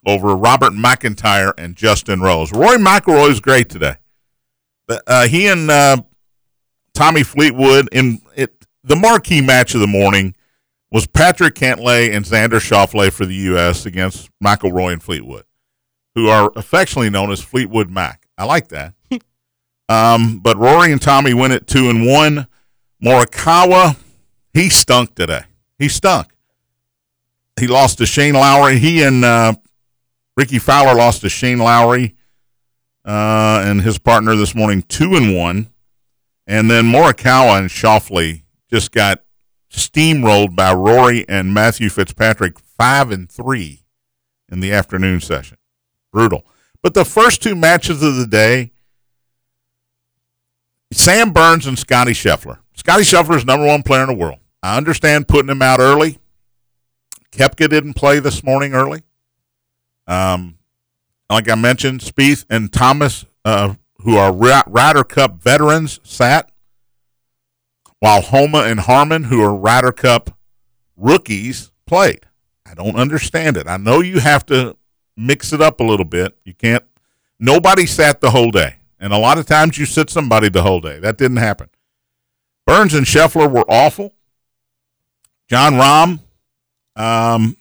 over 0.05 0.35
Robert 0.35 0.71
McIntyre 0.71 1.53
and 1.57 1.75
Justin 1.75 2.21
Rose. 2.21 2.53
Rory 2.53 2.77
McIlroy 2.77 3.29
is 3.29 3.39
great 3.39 3.69
today. 3.69 3.95
Uh, 4.87 5.27
he 5.27 5.47
and 5.47 5.69
uh, 5.69 5.97
Tommy 6.93 7.23
Fleetwood 7.23 7.89
in 7.91 8.21
it. 8.35 8.65
The 8.83 8.95
marquee 8.95 9.41
match 9.41 9.75
of 9.75 9.81
the 9.81 9.87
morning 9.87 10.35
was 10.89 11.05
Patrick 11.05 11.53
Cantlay 11.53 12.15
and 12.15 12.25
Xander 12.25 12.59
Schauffele 12.59 13.11
for 13.11 13.25
the 13.25 13.35
U.S. 13.35 13.85
against 13.85 14.29
McIlroy 14.43 14.93
and 14.93 15.03
Fleetwood, 15.03 15.43
who 16.15 16.27
are 16.27 16.51
affectionately 16.55 17.09
known 17.09 17.31
as 17.31 17.41
Fleetwood 17.41 17.89
Mac. 17.89 18.27
I 18.37 18.45
like 18.45 18.69
that. 18.69 18.93
um, 19.89 20.39
but 20.39 20.57
Rory 20.57 20.91
and 20.91 21.01
Tommy 21.01 21.33
win 21.33 21.51
it 21.51 21.67
two 21.67 21.89
and 21.89 22.05
one. 22.05 22.47
Morikawa, 23.03 23.97
he 24.53 24.69
stunk 24.69 25.15
today. 25.15 25.43
He 25.77 25.87
stunk. 25.87 26.27
He 27.59 27.67
lost 27.67 27.97
to 27.99 28.05
Shane 28.05 28.33
Lowry. 28.33 28.79
He 28.79 29.03
and 29.03 29.23
uh, 29.23 29.53
Rickie 30.35 30.59
Fowler 30.59 30.95
lost 30.95 31.21
to 31.21 31.29
Shane 31.29 31.59
Lowry 31.59 32.15
uh, 33.05 33.61
and 33.65 33.81
his 33.81 33.99
partner 33.99 34.35
this 34.35 34.55
morning, 34.55 34.81
two 34.83 35.15
and 35.15 35.35
one. 35.35 35.69
And 36.47 36.69
then 36.69 36.85
Morikawa 36.85 37.59
and 37.59 37.69
Schauffele 37.69 38.43
just 38.71 38.91
got 38.91 39.23
steamrolled 39.71 40.55
by 40.55 40.73
Rory 40.73 41.27
and 41.29 41.53
Matthew 41.53 41.89
Fitzpatrick, 41.89 42.59
five 42.59 43.11
and 43.11 43.29
three 43.29 43.83
in 44.51 44.59
the 44.59 44.73
afternoon 44.73 45.21
session. 45.21 45.58
Brutal. 46.11 46.45
But 46.81 46.93
the 46.93 47.05
first 47.05 47.41
two 47.43 47.55
matches 47.55 48.01
of 48.01 48.15
the 48.15 48.27
day, 48.27 48.71
Sam 50.91 51.31
Burns 51.31 51.67
and 51.67 51.77
Scotty 51.77 52.13
Scheffler. 52.13 52.59
Scotty 52.73 53.03
Scheffler 53.03 53.35
is 53.35 53.45
number 53.45 53.65
one 53.65 53.83
player 53.83 54.01
in 54.01 54.07
the 54.07 54.15
world. 54.15 54.39
I 54.63 54.77
understand 54.77 55.27
putting 55.27 55.49
him 55.49 55.61
out 55.61 55.79
early. 55.79 56.19
Koepka 57.31 57.69
didn't 57.69 57.93
play 57.93 58.19
this 58.19 58.43
morning 58.43 58.73
early. 58.73 59.03
Um, 60.07 60.57
like 61.29 61.49
I 61.49 61.55
mentioned, 61.55 62.01
Spieth 62.01 62.45
and 62.49 62.73
Thomas, 62.73 63.25
uh, 63.45 63.75
who 63.99 64.17
are 64.17 64.33
Ry- 64.33 64.63
Ryder 64.65 65.03
Cup 65.03 65.41
veterans, 65.41 65.99
sat 66.03 66.49
while 67.99 68.21
Homa 68.21 68.59
and 68.59 68.79
Harman, 68.79 69.25
who 69.25 69.41
are 69.43 69.55
Ryder 69.55 69.91
Cup 69.91 70.35
rookies, 70.97 71.71
played. 71.85 72.25
I 72.65 72.73
don't 72.73 72.95
understand 72.95 73.57
it. 73.57 73.67
I 73.67 73.77
know 73.77 73.99
you 73.99 74.19
have 74.19 74.45
to 74.47 74.75
mix 75.19 75.51
it 75.53 75.61
up 75.61 75.79
a 75.79 75.83
little 75.83 76.05
bit. 76.05 76.37
You 76.45 76.53
can't. 76.53 76.83
Nobody 77.39 77.85
sat 77.85 78.21
the 78.21 78.31
whole 78.31 78.51
day, 78.51 78.75
and 78.99 79.13
a 79.13 79.17
lot 79.17 79.37
of 79.37 79.45
times 79.45 79.77
you 79.77 79.85
sit 79.85 80.09
somebody 80.09 80.49
the 80.49 80.61
whole 80.63 80.79
day. 80.81 80.99
That 80.99 81.17
didn't 81.17 81.37
happen. 81.37 81.69
Burns 82.65 82.93
and 82.93 83.05
Scheffler 83.05 83.49
were 83.51 83.65
awful. 83.69 84.13
Jon 85.49 85.73
Rahm 85.73 86.19
um, 86.95 87.55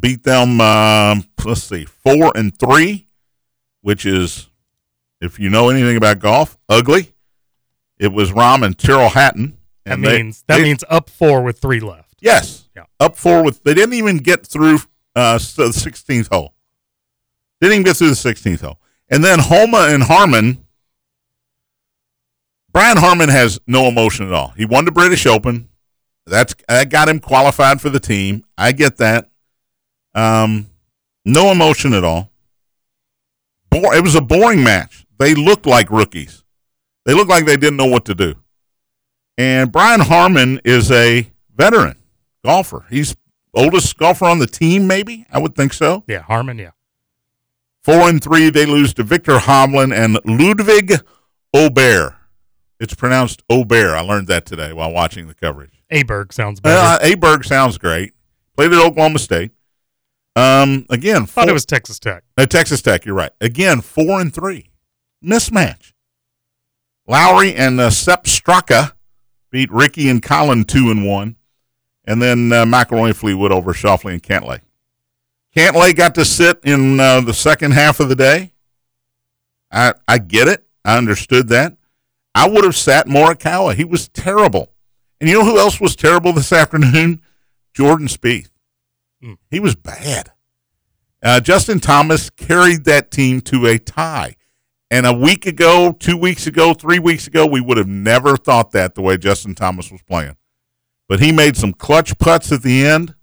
beat 0.00 0.22
them. 0.24 0.60
um 0.60 1.24
let's 1.44 1.62
see, 1.64 1.84
four 1.84 2.32
and 2.34 2.56
three, 2.58 3.06
which 3.82 4.06
is, 4.06 4.48
if 5.20 5.38
you 5.38 5.50
know 5.50 5.68
anything 5.68 5.96
about 5.96 6.18
golf, 6.18 6.56
ugly. 6.68 7.12
It 7.98 8.12
was 8.12 8.32
Rahm 8.32 8.64
and 8.64 8.76
Tyrrell 8.76 9.10
Hatton 9.10 9.56
That 9.84 9.92
And 9.94 10.04
they- 10.04 10.22
means 10.22 10.42
that 10.48 10.56
they- 10.56 10.62
means 10.64 10.82
up 10.88 11.08
four 11.10 11.42
with 11.42 11.60
three 11.60 11.80
left. 11.80 12.14
yes, 12.20 12.64
Yeah. 12.74 12.84
up 12.98 13.16
four 13.16 13.42
with. 13.44 13.62
They 13.62 13.74
didn't 13.74 13.94
even 13.94 14.16
get 14.18 14.46
through 14.46 14.78
uh, 15.14 15.38
the 15.38 15.70
16th 15.70 16.32
hole. 16.32 16.54
Didn't 17.60 17.74
even 17.74 17.84
get 17.84 17.96
through 17.96 18.08
the 18.08 18.14
16th 18.14 18.60
hole, 18.60 18.78
and 19.08 19.24
then 19.24 19.38
Homa 19.38 19.88
and 19.90 20.02
Harman. 20.02 20.64
Brian 22.72 22.96
Harman 22.96 23.28
has 23.28 23.60
no 23.66 23.86
emotion 23.86 24.26
at 24.26 24.32
all. 24.32 24.48
He 24.56 24.64
won 24.64 24.84
the 24.84 24.92
British 24.92 25.26
Open. 25.26 25.68
That's 26.26 26.54
that 26.68 26.90
got 26.90 27.08
him 27.08 27.20
qualified 27.20 27.80
for 27.80 27.90
the 27.90 28.00
team. 28.00 28.44
I 28.58 28.72
get 28.72 28.96
that. 28.96 29.30
Um, 30.14 30.68
no 31.24 31.50
emotion 31.52 31.92
at 31.92 32.02
all. 32.04 32.30
Bo- 33.70 33.92
it 33.92 34.02
was 34.02 34.14
a 34.14 34.20
boring 34.20 34.64
match. 34.64 35.06
They 35.18 35.34
looked 35.34 35.66
like 35.66 35.90
rookies. 35.90 36.42
They 37.04 37.14
looked 37.14 37.30
like 37.30 37.46
they 37.46 37.56
didn't 37.56 37.76
know 37.76 37.86
what 37.86 38.06
to 38.06 38.14
do. 38.14 38.34
And 39.36 39.70
Brian 39.70 40.00
Harman 40.00 40.60
is 40.64 40.90
a 40.90 41.30
veteran 41.54 41.96
golfer. 42.44 42.86
He's 42.88 43.16
oldest 43.54 43.96
golfer 43.98 44.24
on 44.26 44.38
the 44.38 44.46
team, 44.46 44.86
maybe. 44.86 45.26
I 45.30 45.38
would 45.38 45.54
think 45.54 45.72
so. 45.72 46.04
Yeah, 46.06 46.22
Harman. 46.22 46.58
Yeah, 46.58 46.70
Four 47.82 48.08
and 48.08 48.22
three, 48.22 48.50
they 48.50 48.66
lose 48.66 48.94
to 48.94 49.02
Viktor 49.02 49.38
Hovland 49.38 49.94
and 49.94 50.18
Ludwig 50.24 50.94
Aubert. 51.52 52.16
It's 52.80 52.94
pronounced 52.94 53.42
Aubert. 53.48 53.94
I 53.94 54.00
learned 54.00 54.26
that 54.28 54.46
today 54.46 54.72
while 54.72 54.90
watching 54.92 55.28
the 55.28 55.34
coverage. 55.34 55.82
Aberg 55.92 56.32
sounds 56.32 56.60
better. 56.60 56.78
Uh, 56.80 56.98
Aberg 57.06 57.44
sounds 57.44 57.78
great. 57.78 58.12
Played 58.56 58.72
at 58.72 58.84
Oklahoma 58.84 59.18
State. 59.18 59.52
Um, 60.36 60.86
again, 60.90 61.26
Thought 61.26 61.44
four, 61.44 61.50
it 61.50 61.52
was 61.52 61.64
Texas 61.64 61.98
Tech. 62.00 62.24
No, 62.36 62.46
Texas 62.46 62.82
Tech. 62.82 63.04
You're 63.04 63.14
right. 63.14 63.30
Again, 63.40 63.80
four 63.80 64.20
and 64.20 64.34
three, 64.34 64.70
mismatch. 65.24 65.92
Lowry 67.06 67.54
and 67.54 67.78
uh, 67.80 67.90
Sepp 67.90 68.24
Straka 68.24 68.92
beat 69.50 69.70
Rickie 69.70 70.08
and 70.08 70.22
Collin 70.22 70.64
two 70.64 70.90
and 70.90 71.06
one, 71.06 71.36
and 72.04 72.20
then 72.20 72.52
uh, 72.52 72.64
McIlroy 72.64 73.14
Fleetwood 73.14 73.52
over 73.52 73.72
Schauffele 73.72 74.12
and 74.12 74.22
Cantlay. 74.22 74.60
Cantlay 75.56 75.94
got 75.94 76.14
to 76.16 76.24
sit 76.24 76.60
in 76.64 76.98
uh, 76.98 77.20
the 77.20 77.34
second 77.34 77.72
half 77.72 78.00
of 78.00 78.08
the 78.08 78.16
day. 78.16 78.52
I 79.70 79.94
I 80.06 80.18
get 80.18 80.48
it. 80.48 80.66
I 80.84 80.98
understood 80.98 81.48
that. 81.48 81.76
I 82.34 82.48
would 82.48 82.64
have 82.64 82.76
sat 82.76 83.06
Morikawa. 83.06 83.74
He 83.74 83.84
was 83.84 84.08
terrible. 84.08 84.70
And 85.20 85.30
you 85.30 85.38
know 85.38 85.44
who 85.44 85.58
else 85.58 85.80
was 85.80 85.96
terrible 85.96 86.32
this 86.32 86.52
afternoon? 86.52 87.22
Jordan 87.72 88.08
Spieth. 88.08 88.50
Hmm. 89.22 89.34
He 89.50 89.60
was 89.60 89.74
bad. 89.74 90.32
Uh, 91.22 91.40
Justin 91.40 91.80
Thomas 91.80 92.28
carried 92.30 92.84
that 92.84 93.10
team 93.10 93.40
to 93.42 93.66
a 93.66 93.78
tie. 93.78 94.36
And 94.90 95.06
a 95.06 95.12
week 95.12 95.46
ago, 95.46 95.92
two 95.98 96.16
weeks 96.16 96.46
ago, 96.46 96.74
three 96.74 96.98
weeks 96.98 97.26
ago, 97.26 97.46
we 97.46 97.60
would 97.60 97.78
have 97.78 97.88
never 97.88 98.36
thought 98.36 98.72
that 98.72 98.94
the 98.94 99.02
way 99.02 99.16
Justin 99.16 99.54
Thomas 99.54 99.90
was 99.90 100.02
playing. 100.02 100.36
But 101.08 101.20
he 101.20 101.32
made 101.32 101.56
some 101.56 101.72
clutch 101.72 102.18
putts 102.18 102.50
at 102.52 102.62
the 102.62 102.86
end 102.86 103.14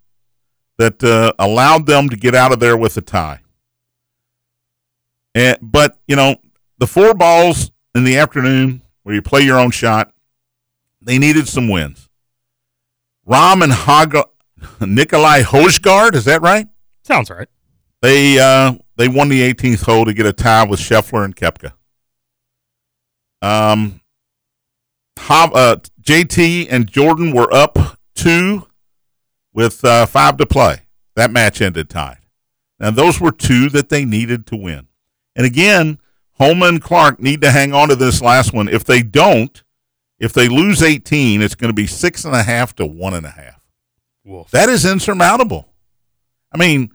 that 0.77 1.03
uh, 1.03 1.33
allowed 1.39 1.85
them 1.85 2.09
to 2.09 2.15
get 2.15 2.35
out 2.35 2.51
of 2.51 2.59
there 2.59 2.77
with 2.77 2.95
a 2.97 3.01
tie. 3.01 3.41
And, 5.33 5.57
but, 5.61 5.99
you 6.07 6.15
know, 6.15 6.35
the 6.77 6.87
four 6.87 7.13
balls 7.13 7.71
in 7.95 8.03
the 8.03 8.17
afternoon 8.17 8.81
where 9.03 9.15
you 9.15 9.21
play 9.21 9.41
your 9.41 9.57
own 9.57 9.71
shot, 9.71 10.13
they 11.01 11.17
needed 11.17 11.47
some 11.47 11.67
wins. 11.67 12.09
Rahm 13.27 13.63
and 13.63 13.73
Haga, 13.73 14.25
Nikolai 14.79 15.41
Hojgaard, 15.41 16.15
is 16.15 16.25
that 16.25 16.41
right? 16.41 16.67
Sounds 17.03 17.29
right. 17.29 17.47
They 18.01 18.39
uh, 18.39 18.73
they 18.97 19.07
won 19.07 19.29
the 19.29 19.41
18th 19.53 19.85
hole 19.85 20.05
to 20.05 20.13
get 20.13 20.25
a 20.25 20.33
tie 20.33 20.65
with 20.65 20.79
Scheffler 20.79 21.23
and 21.23 21.35
Koepka. 21.35 21.73
Um, 23.41 24.01
Hav, 25.17 25.53
uh, 25.53 25.77
JT 26.01 26.67
and 26.69 26.89
Jordan 26.89 27.31
were 27.31 27.51
up 27.53 27.77
two 28.15 28.67
with 29.53 29.83
uh, 29.85 30.05
five 30.05 30.37
to 30.37 30.45
play. 30.45 30.83
That 31.15 31.31
match 31.31 31.61
ended 31.61 31.89
tied. 31.89 32.19
Now 32.79 32.91
those 32.91 33.19
were 33.19 33.31
two 33.31 33.69
that 33.69 33.89
they 33.89 34.05
needed 34.05 34.47
to 34.47 34.55
win. 34.55 34.87
And 35.35 35.45
again, 35.45 35.99
Homa 36.33 36.67
and 36.67 36.81
Clark 36.81 37.19
need 37.19 37.41
to 37.41 37.51
hang 37.51 37.73
on 37.73 37.89
to 37.89 37.95
this 37.95 38.21
last 38.21 38.53
one. 38.53 38.67
If 38.67 38.83
they 38.83 39.03
don't, 39.03 39.63
if 40.19 40.33
they 40.33 40.49
lose 40.49 40.81
18, 40.81 41.41
it's 41.41 41.55
going 41.55 41.69
to 41.69 41.73
be 41.73 41.87
six 41.87 42.25
and 42.25 42.35
a 42.35 42.43
half 42.43 42.75
to 42.75 42.85
one 42.85 43.13
and 43.13 43.25
a 43.25 43.31
half. 43.31 43.61
Wolf. 44.23 44.51
That 44.51 44.69
is 44.69 44.85
insurmountable. 44.85 45.67
I 46.53 46.57
mean, 46.57 46.91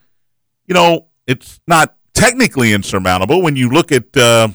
you 0.66 0.74
know, 0.74 1.06
it's 1.26 1.60
not 1.66 1.96
technically 2.14 2.72
insurmountable 2.72 3.42
when 3.42 3.56
you 3.56 3.68
look 3.68 3.92
at, 3.92 4.16
uh, 4.16 4.48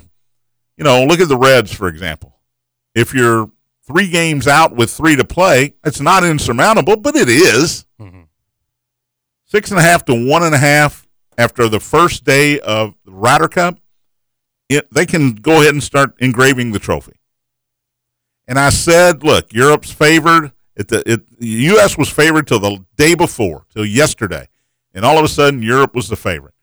you 0.78 0.84
know, 0.84 1.06
look 1.06 1.20
at 1.20 1.28
the 1.28 1.38
Reds, 1.38 1.74
for 1.74 1.88
example. 1.88 2.40
If 2.96 3.14
you're 3.14 3.50
three 3.92 4.10
games 4.10 4.48
out 4.48 4.76
with 4.76 4.92
three 4.92 5.16
to 5.16 5.24
play, 5.26 5.76
it's 5.84 6.00
not 6.02 6.24
insurmountable, 6.24 6.96
but 6.98 7.16
it 7.16 7.28
is. 7.30 7.86
Mhm. 8.00 8.28
Six 9.46 9.70
and 9.70 9.80
a 9.80 9.84
half 9.84 10.06
to 10.06 10.14
one 10.30 10.44
and 10.44 10.56
a 10.56 10.58
half 10.58 11.08
after 11.38 11.68
the 11.68 11.80
first 11.80 12.24
day 12.24 12.60
of 12.60 12.94
the 13.06 13.12
Ryder 13.12 13.48
Cup, 13.50 13.80
it, 14.70 14.88
they 14.94 15.06
can 15.06 15.34
go 15.34 15.62
ahead 15.62 15.74
and 15.74 15.84
start 15.84 16.16
engraving 16.20 16.72
the 16.72 16.80
trophy. 16.80 17.14
And 18.48 18.58
I 18.58 18.70
said, 18.70 19.24
look, 19.24 19.54
Europe's 19.54 19.92
favored. 19.92 20.54
It, 20.76 20.88
the, 20.88 21.04
it, 21.10 21.40
the 21.40 21.48
U.S. 21.48 21.98
was 21.98 22.10
favored 22.10 22.48
till 22.48 22.60
the 22.60 22.84
day 22.96 23.14
before, 23.14 23.66
till 23.74 23.86
yesterday. 23.86 24.48
And 24.94 25.06
all 25.06 25.18
of 25.18 25.24
a 25.26 25.28
sudden, 25.28 25.62
Europe 25.62 25.94
was 25.94 26.08
the 26.10 26.16
favorite. 26.16 26.54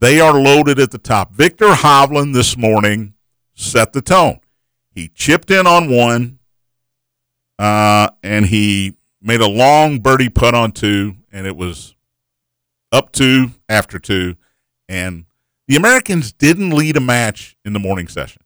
They 0.00 0.20
are 0.20 0.34
loaded 0.34 0.78
at 0.78 0.90
the 0.90 0.98
top. 0.98 1.32
Viktor 1.32 1.68
Hovland 1.68 2.34
this 2.34 2.56
morning 2.56 3.14
set 3.54 3.92
the 3.92 4.02
tone. 4.02 4.40
He 4.90 5.08
chipped 5.08 5.50
in 5.50 5.66
on 5.66 5.90
one, 5.90 6.35
uh, 7.58 8.10
and 8.22 8.46
he 8.46 8.94
made 9.20 9.40
a 9.40 9.48
long 9.48 9.98
birdie 9.98 10.28
putt 10.28 10.54
on 10.54 10.72
two, 10.72 11.16
and 11.32 11.46
it 11.46 11.56
was 11.56 11.94
up 12.92 13.12
two 13.12 13.50
after 13.68 13.98
two. 13.98 14.36
And 14.88 15.24
the 15.68 15.76
Americans 15.76 16.32
didn't 16.32 16.70
lead 16.70 16.96
a 16.96 17.00
match 17.00 17.56
in 17.64 17.72
the 17.72 17.78
morning 17.78 18.08
session. 18.08 18.42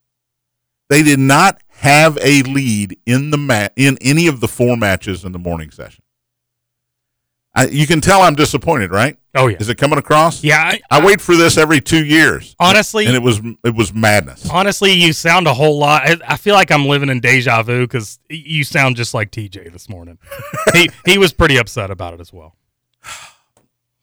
They 0.88 1.02
did 1.02 1.18
not 1.18 1.62
have 1.68 2.18
a 2.20 2.42
lead 2.42 2.98
in 3.06 3.30
the 3.30 3.38
ma- 3.38 3.68
in 3.76 3.96
any 4.00 4.26
of 4.26 4.40
the 4.40 4.48
four 4.48 4.76
matches 4.76 5.24
in 5.24 5.32
the 5.32 5.38
morning 5.38 5.70
session. 5.70 6.02
I, 7.54 7.66
you 7.66 7.86
can 7.86 8.00
tell 8.00 8.22
I'm 8.22 8.36
disappointed, 8.36 8.92
right? 8.92 9.18
Oh 9.34 9.48
yeah. 9.48 9.56
Is 9.58 9.68
it 9.68 9.76
coming 9.76 9.98
across? 9.98 10.42
Yeah. 10.44 10.58
I, 10.58 10.80
I 10.90 11.04
wait 11.04 11.20
for 11.20 11.34
this 11.34 11.56
every 11.58 11.80
two 11.80 12.04
years, 12.04 12.54
honestly, 12.60 13.06
and 13.06 13.14
it 13.14 13.22
was 13.22 13.40
it 13.64 13.74
was 13.74 13.92
madness. 13.92 14.48
honestly, 14.48 14.92
you 14.92 15.12
sound 15.12 15.46
a 15.46 15.54
whole 15.54 15.78
lot. 15.78 16.02
I, 16.02 16.16
I 16.26 16.36
feel 16.36 16.54
like 16.54 16.70
I'm 16.70 16.86
living 16.86 17.08
in 17.08 17.20
deja 17.20 17.62
vu 17.62 17.86
because 17.86 18.18
you 18.28 18.62
sound 18.64 18.96
just 18.96 19.14
like 19.14 19.30
TJ 19.32 19.72
this 19.72 19.88
morning. 19.88 20.18
he 20.72 20.90
he 21.04 21.18
was 21.18 21.32
pretty 21.32 21.56
upset 21.56 21.90
about 21.90 22.14
it 22.14 22.20
as 22.20 22.32
well. 22.32 22.56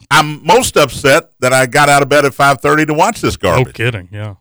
I'm 0.10 0.46
most 0.46 0.78
upset 0.78 1.32
that 1.40 1.54
I 1.54 1.66
got 1.66 1.90
out 1.90 2.02
of 2.02 2.10
bed 2.10 2.26
at 2.26 2.34
5:30 2.34 2.88
to 2.88 2.94
watch 2.94 3.22
this 3.22 3.38
garbage. 3.38 3.68
No 3.68 3.72
kidding. 3.74 4.10
Yeah. 4.12 4.36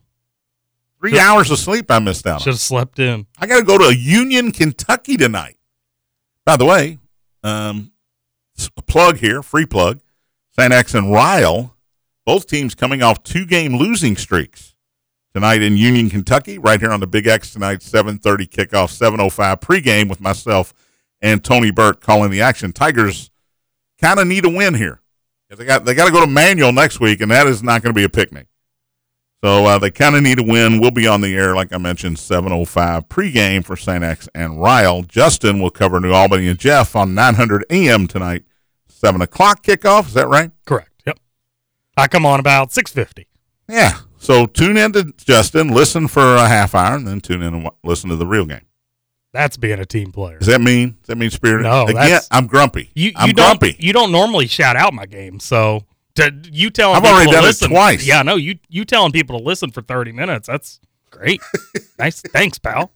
Three 0.99 1.19
hours 1.19 1.51
of 1.51 1.59
sleep 1.59 1.91
I 1.91 1.99
missed 1.99 2.25
out. 2.25 2.41
Should 2.41 2.53
have 2.53 2.59
slept 2.59 2.99
in. 2.99 3.27
I 3.37 3.45
got 3.45 3.59
to 3.59 3.63
go 3.63 3.77
to 3.77 3.95
Union, 3.95 4.51
Kentucky 4.51 5.15
tonight. 5.15 5.57
By 6.43 6.57
the 6.57 6.65
way, 6.65 6.97
um, 7.43 7.91
a 8.77 8.81
plug 8.81 9.17
here, 9.17 9.41
free 9.41 9.65
plug. 9.65 9.99
St. 10.57 10.73
X 10.73 10.93
and 10.93 11.11
Ryle, 11.11 11.75
both 12.25 12.47
teams 12.47 12.73
coming 12.73 13.03
off 13.03 13.23
two 13.23 13.45
game 13.45 13.75
losing 13.75 14.15
streaks 14.15 14.75
tonight 15.33 15.61
in 15.61 15.77
Union, 15.77 16.09
Kentucky. 16.09 16.57
Right 16.57 16.79
here 16.79 16.91
on 16.91 16.99
the 16.99 17.07
Big 17.07 17.27
X 17.27 17.51
tonight, 17.53 17.79
7:30 17.79 18.47
kickoff, 18.47 18.89
7:05 18.91 19.61
pregame 19.61 20.09
with 20.09 20.19
myself 20.19 20.73
and 21.21 21.43
Tony 21.43 21.71
Burke 21.71 22.01
calling 22.01 22.31
the 22.31 22.41
action. 22.41 22.73
Tigers 22.73 23.31
kind 23.99 24.19
of 24.19 24.27
need 24.27 24.45
a 24.45 24.49
win 24.49 24.75
here. 24.75 25.01
They 25.49 25.65
got 25.65 25.85
they 25.85 25.93
got 25.93 26.05
to 26.05 26.11
go 26.11 26.21
to 26.21 26.27
Manual 26.27 26.73
next 26.73 26.99
week, 26.99 27.21
and 27.21 27.31
that 27.31 27.47
is 27.47 27.63
not 27.63 27.81
going 27.81 27.93
to 27.93 27.97
be 27.97 28.03
a 28.03 28.09
picnic. 28.09 28.47
So 29.43 29.65
uh, 29.65 29.77
they 29.77 29.91
kind 29.91 30.15
of 30.15 30.23
need 30.23 30.39
a 30.39 30.43
win. 30.43 30.79
We'll 30.79 30.91
be 30.91 31.07
on 31.07 31.21
the 31.21 31.35
air, 31.35 31.53
like 31.55 31.71
I 31.71 31.77
mentioned, 31.77 32.17
7.05 32.17 33.07
pregame 33.07 33.63
for 33.63 33.75
St. 33.77 34.03
X 34.03 34.27
and 34.33 34.59
Ryle. 34.59 35.03
Justin 35.03 35.59
will 35.61 35.69
cover 35.69 35.99
New 35.99 36.11
Albany 36.11 36.47
and 36.47 36.57
Jeff 36.57 36.95
on 36.95 37.13
900 37.13 37.63
AM 37.69 38.07
tonight. 38.07 38.43
7 38.87 39.21
o'clock 39.21 39.63
kickoff. 39.63 40.07
Is 40.07 40.13
that 40.15 40.27
right? 40.27 40.49
Correct. 40.65 40.89
Yep. 41.05 41.19
I 41.97 42.07
come 42.07 42.25
on 42.25 42.39
about 42.39 42.71
six 42.71 42.91
fifty. 42.91 43.27
Yeah. 43.69 43.99
So 44.17 44.47
tune 44.47 44.75
in 44.77 44.91
to 44.93 45.13
Justin, 45.17 45.69
listen 45.69 46.07
for 46.07 46.35
a 46.35 46.47
half 46.47 46.73
hour, 46.73 46.95
and 46.95 47.07
then 47.07 47.21
tune 47.21 47.43
in 47.43 47.53
and 47.53 47.69
listen 47.83 48.09
to 48.09 48.15
the 48.15 48.25
real 48.25 48.45
game. 48.45 48.65
That's 49.33 49.55
being 49.57 49.79
a 49.79 49.85
team 49.85 50.11
player. 50.11 50.39
Does 50.39 50.47
that 50.47 50.61
mean? 50.61 50.97
Does 51.01 51.07
that 51.07 51.17
mean 51.17 51.29
spirit? 51.29 51.61
No, 51.61 51.85
Again, 51.85 52.21
I'm 52.31 52.47
grumpy. 52.47 52.89
You 52.95 53.11
I'm 53.15 53.29
don't 53.33 53.59
grumpy. 53.59 53.75
you 53.79 53.93
don't 53.93 54.11
normally 54.11 54.47
shout 54.47 54.75
out 54.75 54.93
my 54.95 55.05
game, 55.05 55.39
so 55.39 55.83
to 56.17 56.33
you 56.51 56.69
telling 56.69 56.97
I've 56.97 57.01
people 57.03 57.15
already 57.15 57.31
to 57.31 57.35
done 57.35 57.43
it 57.43 57.47
listen, 57.47 57.69
twice. 57.71 58.05
Yeah, 58.05 58.21
no, 58.21 58.35
you 58.35 58.59
you 58.69 58.85
telling 58.85 59.11
people 59.11 59.39
to 59.39 59.43
listen 59.43 59.71
for 59.71 59.81
thirty 59.81 60.11
minutes. 60.11 60.47
That's 60.47 60.79
great. 61.09 61.41
nice, 61.99 62.21
thanks, 62.21 62.59
pal. 62.59 62.91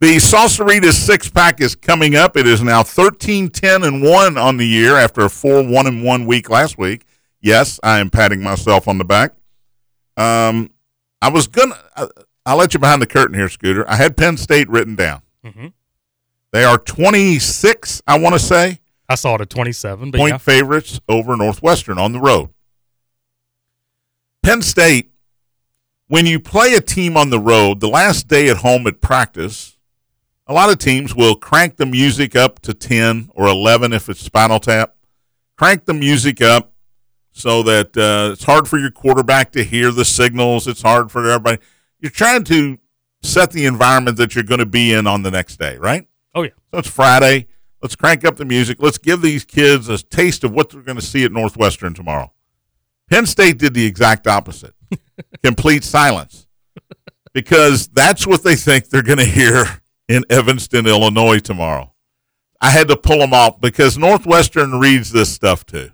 The 0.00 0.16
Salsaritas 0.16 0.94
six 0.94 1.30
pack 1.30 1.60
is 1.60 1.76
coming 1.76 2.16
up. 2.16 2.36
It 2.36 2.44
is 2.46 2.60
now 2.60 2.82
13, 2.82 3.50
10, 3.50 3.84
and 3.84 4.02
1 4.02 4.36
on 4.36 4.56
the 4.56 4.66
year 4.66 4.96
after 4.96 5.20
a 5.20 5.28
4 5.30 5.62
1 5.64 5.86
and 5.86 6.02
1 6.02 6.26
week 6.26 6.50
last 6.50 6.76
week. 6.76 7.04
Yes, 7.40 7.78
I 7.84 8.00
am 8.00 8.10
patting 8.10 8.42
myself 8.42 8.88
on 8.88 8.98
the 8.98 9.04
back. 9.04 9.34
Um, 10.16 10.72
I 11.20 11.28
was 11.28 11.46
going 11.46 11.70
to, 11.70 12.10
I'll 12.44 12.56
let 12.56 12.74
you 12.74 12.80
behind 12.80 13.00
the 13.00 13.06
curtain 13.06 13.34
here, 13.36 13.48
Scooter. 13.48 13.88
I 13.88 13.94
had 13.94 14.16
Penn 14.16 14.36
State 14.36 14.68
written 14.68 14.96
down. 14.96 15.22
hmm 15.44 15.68
They 16.50 16.64
are 16.64 16.78
26, 16.78 18.02
I 18.04 18.18
want 18.18 18.34
to 18.34 18.40
say, 18.40 18.80
I 19.12 19.14
saw 19.14 19.34
it 19.34 19.42
at 19.42 19.50
27, 19.50 20.10
but 20.10 20.18
point 20.18 20.32
yeah. 20.32 20.38
favorites 20.38 20.98
over 21.06 21.36
Northwestern 21.36 21.98
on 21.98 22.12
the 22.12 22.20
road. 22.20 22.48
Penn 24.42 24.62
State, 24.62 25.12
when 26.08 26.24
you 26.24 26.40
play 26.40 26.74
a 26.74 26.80
team 26.80 27.16
on 27.16 27.28
the 27.28 27.38
road, 27.38 27.80
the 27.80 27.88
last 27.88 28.26
day 28.26 28.48
at 28.48 28.58
home 28.58 28.86
at 28.86 29.02
practice, 29.02 29.76
a 30.46 30.54
lot 30.54 30.70
of 30.70 30.78
teams 30.78 31.14
will 31.14 31.34
crank 31.34 31.76
the 31.76 31.84
music 31.84 32.34
up 32.34 32.60
to 32.60 32.72
10 32.72 33.30
or 33.34 33.46
11 33.46 33.92
if 33.92 34.08
it's 34.08 34.20
Spinal 34.20 34.58
Tap. 34.58 34.96
Crank 35.58 35.84
the 35.84 35.94
music 35.94 36.40
up 36.40 36.72
so 37.32 37.62
that 37.64 37.94
uh, 37.96 38.32
it's 38.32 38.44
hard 38.44 38.66
for 38.66 38.78
your 38.78 38.90
quarterback 38.90 39.52
to 39.52 39.62
hear 39.62 39.92
the 39.92 40.06
signals. 40.06 40.66
It's 40.66 40.82
hard 40.82 41.12
for 41.12 41.30
everybody. 41.30 41.58
You're 42.00 42.10
trying 42.10 42.44
to 42.44 42.78
set 43.22 43.52
the 43.52 43.66
environment 43.66 44.16
that 44.16 44.34
you're 44.34 44.44
going 44.44 44.60
to 44.60 44.66
be 44.66 44.92
in 44.92 45.06
on 45.06 45.22
the 45.22 45.30
next 45.30 45.58
day, 45.58 45.76
right? 45.76 46.08
Oh, 46.34 46.42
yeah. 46.44 46.50
So 46.72 46.78
it's 46.78 46.88
Friday. 46.88 47.48
Let's 47.82 47.96
crank 47.96 48.24
up 48.24 48.36
the 48.36 48.44
music. 48.44 48.78
Let's 48.80 48.98
give 48.98 49.22
these 49.22 49.44
kids 49.44 49.88
a 49.88 49.98
taste 49.98 50.44
of 50.44 50.52
what 50.52 50.70
they're 50.70 50.82
going 50.82 50.98
to 50.98 51.04
see 51.04 51.24
at 51.24 51.32
Northwestern 51.32 51.94
tomorrow. 51.94 52.32
Penn 53.10 53.26
State 53.26 53.58
did 53.58 53.74
the 53.74 53.84
exact 53.84 54.28
opposite 54.28 54.74
complete 55.42 55.82
silence 55.82 56.46
because 57.34 57.88
that's 57.88 58.26
what 58.26 58.44
they 58.44 58.54
think 58.54 58.88
they're 58.88 59.02
going 59.02 59.18
to 59.18 59.24
hear 59.24 59.64
in 60.08 60.24
Evanston, 60.30 60.86
Illinois 60.86 61.40
tomorrow. 61.40 61.92
I 62.60 62.70
had 62.70 62.86
to 62.88 62.96
pull 62.96 63.18
them 63.18 63.34
off 63.34 63.60
because 63.60 63.98
Northwestern 63.98 64.78
reads 64.78 65.10
this 65.10 65.32
stuff 65.32 65.66
too. 65.66 65.90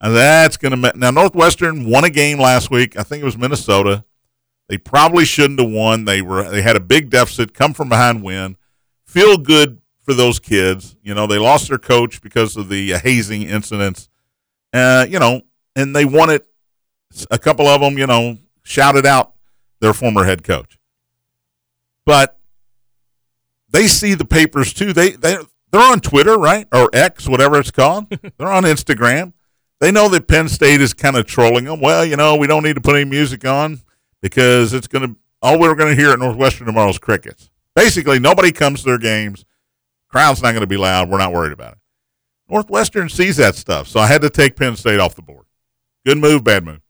And 0.00 0.16
that's 0.16 0.56
going 0.56 0.80
to 0.80 0.92
now 0.96 1.10
Northwestern 1.10 1.84
won 1.84 2.04
a 2.04 2.10
game 2.10 2.38
last 2.38 2.70
week. 2.70 2.96
I 2.96 3.02
think 3.02 3.20
it 3.20 3.26
was 3.26 3.36
Minnesota. 3.36 4.04
They 4.68 4.78
probably 4.78 5.24
shouldn't 5.24 5.60
have 5.60 5.70
won. 5.70 6.04
They 6.04 6.22
were 6.22 6.48
they 6.48 6.62
had 6.62 6.76
a 6.76 6.80
big 6.80 7.10
deficit, 7.10 7.52
come 7.52 7.74
from 7.74 7.88
behind 7.88 8.22
win. 8.22 8.56
Feel 9.04 9.36
good 9.36 9.79
for 10.10 10.14
those 10.14 10.40
kids. 10.40 10.96
You 11.02 11.14
know, 11.14 11.28
they 11.28 11.38
lost 11.38 11.68
their 11.68 11.78
coach 11.78 12.20
because 12.20 12.56
of 12.56 12.68
the 12.68 12.94
hazing 12.94 13.42
incidents. 13.42 14.08
Uh, 14.72 15.06
you 15.08 15.20
know, 15.20 15.42
and 15.76 15.94
they 15.94 16.04
it. 16.04 16.46
A 17.30 17.38
couple 17.38 17.66
of 17.66 17.80
them, 17.80 17.96
you 17.96 18.06
know, 18.06 18.38
shouted 18.62 19.06
out 19.06 19.32
their 19.80 19.92
former 19.92 20.24
head 20.24 20.42
coach. 20.42 20.78
But 22.04 22.38
they 23.68 23.86
see 23.86 24.14
the 24.14 24.24
papers 24.24 24.72
too. 24.72 24.92
They 24.92 25.10
they 25.10 25.36
they're 25.70 25.80
on 25.80 26.00
Twitter, 26.00 26.36
right? 26.36 26.66
Or 26.72 26.90
X, 26.92 27.28
whatever 27.28 27.58
it's 27.58 27.70
called. 27.70 28.08
they're 28.38 28.52
on 28.52 28.64
Instagram. 28.64 29.32
They 29.80 29.92
know 29.92 30.08
that 30.08 30.26
Penn 30.28 30.48
State 30.48 30.80
is 30.80 30.92
kind 30.92 31.16
of 31.16 31.26
trolling 31.26 31.64
them. 31.64 31.80
Well, 31.80 32.04
you 32.04 32.16
know, 32.16 32.36
we 32.36 32.46
don't 32.46 32.64
need 32.64 32.74
to 32.74 32.80
put 32.80 32.96
any 32.96 33.08
music 33.08 33.44
on 33.44 33.80
because 34.20 34.72
it's 34.72 34.88
going 34.88 35.08
to 35.08 35.16
all 35.42 35.58
we're 35.58 35.74
going 35.74 35.94
to 35.94 36.00
hear 36.00 36.10
at 36.10 36.18
Northwestern 36.18 36.66
tomorrow 36.66 36.90
is 36.90 36.98
crickets. 36.98 37.50
Basically, 37.74 38.18
nobody 38.18 38.52
comes 38.52 38.80
to 38.80 38.86
their 38.86 38.98
games. 38.98 39.44
Crowd's 40.10 40.42
not 40.42 40.50
going 40.50 40.60
to 40.62 40.66
be 40.66 40.76
loud. 40.76 41.08
We're 41.08 41.18
not 41.18 41.32
worried 41.32 41.52
about 41.52 41.72
it. 41.72 41.78
Northwestern 42.48 43.08
sees 43.08 43.36
that 43.36 43.54
stuff, 43.54 43.86
so 43.86 44.00
I 44.00 44.08
had 44.08 44.22
to 44.22 44.30
take 44.30 44.56
Penn 44.56 44.76
State 44.76 44.98
off 44.98 45.14
the 45.14 45.22
board. 45.22 45.46
Good 46.04 46.18
move, 46.18 46.42
bad 46.42 46.64
move. 46.64 46.80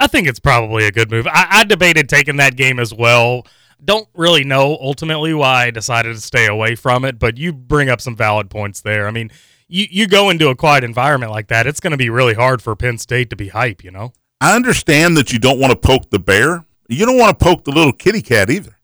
I 0.00 0.06
think 0.06 0.26
it's 0.26 0.40
probably 0.40 0.86
a 0.86 0.90
good 0.90 1.10
move. 1.10 1.26
I, 1.26 1.46
I 1.50 1.64
debated 1.64 2.08
taking 2.08 2.38
that 2.38 2.56
game 2.56 2.80
as 2.80 2.94
well. 2.94 3.46
Don't 3.84 4.08
really 4.14 4.44
know 4.44 4.78
ultimately 4.80 5.34
why 5.34 5.66
I 5.66 5.70
decided 5.70 6.14
to 6.14 6.20
stay 6.20 6.46
away 6.46 6.74
from 6.74 7.04
it, 7.04 7.18
but 7.18 7.36
you 7.36 7.52
bring 7.52 7.88
up 7.88 8.00
some 8.00 8.16
valid 8.16 8.48
points 8.48 8.80
there. 8.80 9.06
I 9.06 9.10
mean, 9.10 9.30
you, 9.68 9.86
you 9.90 10.06
go 10.06 10.30
into 10.30 10.48
a 10.48 10.56
quiet 10.56 10.84
environment 10.84 11.32
like 11.32 11.48
that, 11.48 11.66
it's 11.66 11.80
going 11.80 11.90
to 11.90 11.96
be 11.96 12.10
really 12.10 12.34
hard 12.34 12.62
for 12.62 12.74
Penn 12.74 12.98
State 12.98 13.30
to 13.30 13.36
be 13.36 13.48
hype, 13.48 13.84
you 13.84 13.90
know? 13.90 14.12
I 14.40 14.56
understand 14.56 15.16
that 15.18 15.32
you 15.32 15.38
don't 15.38 15.60
want 15.60 15.70
to 15.72 15.76
poke 15.76 16.10
the 16.10 16.18
bear. 16.18 16.64
You 16.88 17.06
don't 17.06 17.18
want 17.18 17.38
to 17.38 17.44
poke 17.44 17.64
the 17.64 17.70
little 17.70 17.92
kitty 17.92 18.22
cat 18.22 18.50
either. 18.50 18.76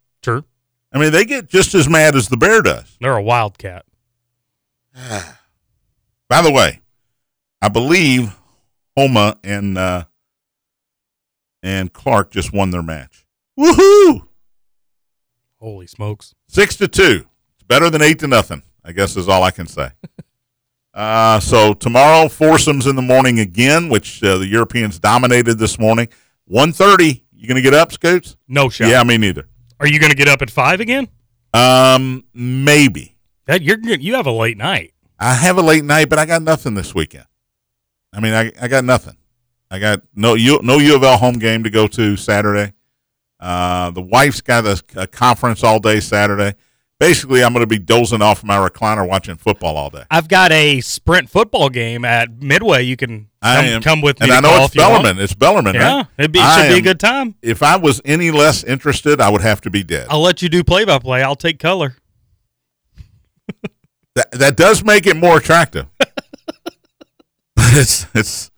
I 0.92 0.98
mean, 0.98 1.12
they 1.12 1.24
get 1.24 1.48
just 1.48 1.74
as 1.74 1.88
mad 1.88 2.14
as 2.16 2.28
the 2.28 2.36
bear 2.36 2.62
does. 2.62 2.96
They're 3.00 3.16
a 3.16 3.22
wildcat. 3.22 3.84
By 6.28 6.42
the 6.42 6.52
way, 6.52 6.80
I 7.60 7.68
believe 7.68 8.34
Homa 8.96 9.38
and 9.44 9.76
uh, 9.76 10.04
and 11.62 11.92
Clark 11.92 12.30
just 12.30 12.52
won 12.52 12.70
their 12.70 12.82
match. 12.82 13.26
Woohoo! 13.58 14.26
Holy 15.60 15.86
smokes. 15.86 16.34
Six 16.46 16.76
to 16.76 16.88
two. 16.88 17.26
It's 17.54 17.64
better 17.66 17.90
than 17.90 18.02
eight 18.02 18.20
to 18.20 18.28
nothing. 18.28 18.62
I 18.84 18.92
guess 18.92 19.16
is 19.16 19.28
all 19.28 19.42
I 19.42 19.50
can 19.50 19.66
say. 19.66 19.90
uh, 20.94 21.40
so 21.40 21.74
tomorrow, 21.74 22.28
foursomes 22.28 22.86
in 22.86 22.96
the 22.96 23.02
morning 23.02 23.40
again, 23.40 23.88
which 23.88 24.22
uh, 24.22 24.38
the 24.38 24.46
Europeans 24.46 24.98
dominated 24.98 25.58
this 25.58 25.78
morning. 25.78 26.08
One 26.46 26.72
thirty. 26.72 27.24
You 27.32 27.46
gonna 27.46 27.60
get 27.60 27.74
up, 27.74 27.92
Scoots? 27.92 28.36
No 28.48 28.68
shot. 28.68 28.88
Yeah, 28.88 29.02
me 29.04 29.16
neither. 29.18 29.48
Are 29.80 29.86
you 29.86 29.98
going 29.98 30.10
to 30.10 30.16
get 30.16 30.28
up 30.28 30.42
at 30.42 30.50
5 30.50 30.80
again? 30.80 31.08
Um, 31.54 32.24
maybe. 32.34 33.16
That 33.46 33.62
you're 33.62 33.78
you 33.78 34.14
have 34.14 34.26
a 34.26 34.32
late 34.32 34.58
night. 34.58 34.92
I 35.18 35.34
have 35.34 35.56
a 35.56 35.62
late 35.62 35.84
night, 35.84 36.10
but 36.10 36.18
I 36.18 36.26
got 36.26 36.42
nothing 36.42 36.74
this 36.74 36.94
weekend. 36.94 37.24
I 38.12 38.20
mean, 38.20 38.34
I, 38.34 38.52
I 38.60 38.68
got 38.68 38.84
nothing. 38.84 39.16
I 39.70 39.78
got 39.78 40.02
no 40.14 40.34
U, 40.34 40.60
no 40.62 40.78
U 40.78 40.96
of 40.96 41.02
L 41.02 41.16
home 41.16 41.38
game 41.38 41.64
to 41.64 41.70
go 41.70 41.86
to 41.88 42.16
Saturday. 42.16 42.72
Uh, 43.40 43.90
the 43.90 44.02
wife's 44.02 44.40
got 44.40 44.66
a, 44.66 44.82
a 44.96 45.06
conference 45.06 45.62
all 45.62 45.78
day 45.78 46.00
Saturday. 46.00 46.54
Basically, 47.00 47.44
I'm 47.44 47.52
going 47.52 47.62
to 47.62 47.66
be 47.68 47.78
dozing 47.78 48.22
off 48.22 48.42
my 48.42 48.56
recliner 48.56 49.06
watching 49.08 49.36
football 49.36 49.76
all 49.76 49.88
day. 49.88 50.02
I've 50.10 50.26
got 50.26 50.50
a 50.50 50.80
sprint 50.80 51.30
football 51.30 51.68
game 51.68 52.04
at 52.04 52.42
Midway. 52.42 52.82
You 52.82 52.96
can 52.96 53.28
come, 53.40 53.64
am, 53.64 53.82
come 53.82 54.00
with 54.00 54.18
me. 54.20 54.24
and 54.26 54.32
I 54.32 54.40
know 54.40 54.64
it's 54.64 54.74
if 54.74 54.74
you 54.74 54.82
want. 54.82 55.04
Bellarmine. 55.04 55.22
It's 55.22 55.32
Bellerman, 55.34 55.74
Yeah, 55.74 55.96
right? 55.98 56.06
it'd 56.18 56.32
be, 56.32 56.40
it 56.40 56.44
I 56.44 56.62
should 56.62 56.72
be 56.74 56.78
a 56.80 56.82
good 56.82 56.98
time. 56.98 57.36
If 57.40 57.62
I 57.62 57.76
was 57.76 58.00
any 58.04 58.32
less 58.32 58.64
interested, 58.64 59.20
I 59.20 59.28
would 59.30 59.42
have 59.42 59.60
to 59.60 59.70
be 59.70 59.84
dead. 59.84 60.08
I'll 60.10 60.20
let 60.22 60.42
you 60.42 60.48
do 60.48 60.64
play 60.64 60.84
by 60.84 60.98
play. 60.98 61.22
I'll 61.22 61.36
take 61.36 61.58
color. 61.58 61.96
That 64.14 64.32
that 64.32 64.56
does 64.56 64.82
make 64.82 65.06
it 65.06 65.16
more 65.16 65.36
attractive. 65.36 65.86
But 67.54 67.76
it's 67.76 68.06
it's. 68.14 68.50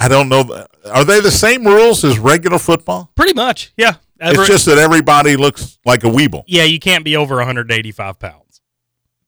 I 0.00 0.06
don't 0.06 0.28
know. 0.28 0.66
Are 0.86 1.04
they 1.04 1.20
the 1.20 1.30
same 1.30 1.64
rules 1.66 2.04
as 2.04 2.18
regular 2.18 2.58
football? 2.58 3.10
Pretty 3.14 3.34
much, 3.34 3.72
yeah. 3.76 3.94
Every- 4.20 4.40
It's 4.44 4.48
just 4.48 4.66
that 4.66 4.78
everybody 4.78 5.36
looks 5.36 5.78
like 5.84 6.04
a 6.04 6.08
weeble. 6.08 6.44
yeah, 6.46 6.64
you 6.64 6.78
can't 6.78 7.04
be 7.04 7.16
over 7.16 7.36
185 7.36 8.18
pounds. 8.18 8.60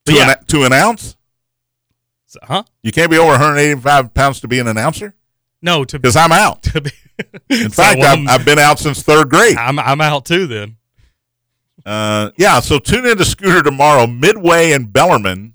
To, 0.05 0.13
Yeah. 0.13 0.31
an, 0.39 0.45
to 0.47 0.63
announce? 0.65 1.15
So, 2.25 2.39
huh? 2.43 2.63
You 2.81 2.91
can't 2.91 3.09
be 3.11 3.17
over 3.17 3.31
185 3.31 4.13
pounds 4.13 4.39
to 4.41 4.47
be 4.47 4.59
an 4.59 4.67
announcer? 4.67 5.15
No, 5.61 5.83
to, 5.85 5.97
Because 5.99 6.15
I'm 6.15 6.31
out. 6.31 6.63
to 6.73 6.81
be. 6.81 6.91
In 7.49 7.69
fact, 7.69 8.01
I've, 8.01 8.27
I've 8.27 8.45
been 8.45 8.59
out 8.59 8.79
since 8.79 9.01
third 9.03 9.29
grade. 9.29 9.55
I'm 9.55 9.77
I'm 9.79 10.01
out 10.01 10.25
too. 10.25 10.47
Then 10.47 10.77
Uh, 11.85 12.31
yeah, 12.37 12.59
so 12.59 12.79
tune 12.79 13.05
in 13.05 13.17
to 13.17 13.25
Scooter 13.25 13.61
tomorrow, 13.61 14.07
Midway 14.07 14.71
and 14.71 14.91
Bellarmine, 14.91 15.53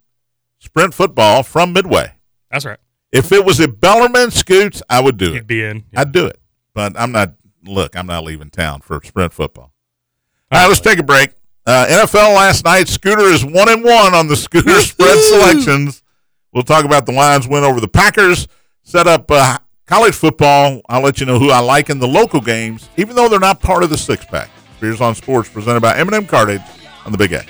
sprint 0.61 0.95
football 0.95 1.43
from 1.43 1.73
Midway. 1.73 2.13
that's 2.51 2.65
right. 2.65 2.79
If 3.13 3.33
it 3.33 3.45
was 3.45 3.61
at 3.61 3.81
Bellarmine 3.81 4.31
Scoots, 4.31 4.83
I 4.91 5.01
would 5.01 5.17
do 5.17 5.27
You'd 5.33 5.37
it. 5.37 5.47
be 5.47 5.63
in. 5.65 5.85
I'd 5.97 6.13
do 6.13 6.27
it. 6.27 6.39
But 6.75 6.99
I'm 6.99 7.13
not, 7.13 7.35
look, 7.65 7.97
I'm 7.97 8.07
not 8.07 8.25
leaving 8.25 8.51
town 8.51 8.81
for 8.83 9.01
sprint 9.03 9.33
football. 9.33 9.73
All 10.53 10.61
right, 10.61 10.67
let's 10.69 10.81
take 10.81 10.99
a 10.99 11.03
break. 11.03 11.31
Uh, 11.67 11.87
NFL 11.89 12.35
last 12.35 12.65
night, 12.65 12.89
Scooter 12.89 13.23
is 13.25 13.45
one 13.45 13.69
and 13.69 13.83
one 13.85 14.15
on 14.15 14.27
the 14.29 14.37
Scooter 14.37 14.79
spread 14.81 15.19
selections. 15.19 16.03
We'll 16.53 16.63
talk 16.65 16.85
about 16.85 17.05
the 17.07 17.13
Lions 17.13 17.47
win 17.47 17.65
over 17.65 17.81
the 17.81 17.89
Packers. 17.89 18.49
Set 18.83 19.07
up 19.07 19.31
uh, 19.31 19.59
college 19.87 20.15
football. 20.15 20.81
I'll 20.89 21.03
let 21.03 21.21
you 21.21 21.27
know 21.27 21.39
who 21.39 21.51
I 21.51 21.59
like 21.61 21.91
in 21.91 21.99
the 21.99 22.09
local 22.09 22.41
games, 22.41 22.89
even 22.97 23.17
though 23.17 23.29
they're 23.29 23.39
not 23.39 23.61
part 23.61 23.83
of 23.83 23.91
the 23.91 23.99
six 23.99 24.25
pack. 24.25 24.49
Spears 24.77 25.01
on 25.03 25.15
Sports, 25.15 25.49
presented 25.51 25.81
by 25.81 25.97
M&M 25.99 26.25
Cartage 26.27 26.63
on 27.05 27.13
the 27.13 27.19
Big 27.19 27.33
A. 27.33 27.45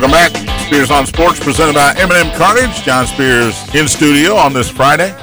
Welcome 0.00 0.32
back. 0.32 0.60
Spears 0.60 0.90
on 0.90 1.04
Sports, 1.04 1.38
presented 1.44 1.74
by 1.74 1.92
M&M 1.98 2.34
Carnage. 2.38 2.82
John 2.84 3.06
Spears 3.06 3.74
in 3.74 3.86
studio 3.86 4.34
on 4.34 4.54
this 4.54 4.70
Friday. 4.70 5.14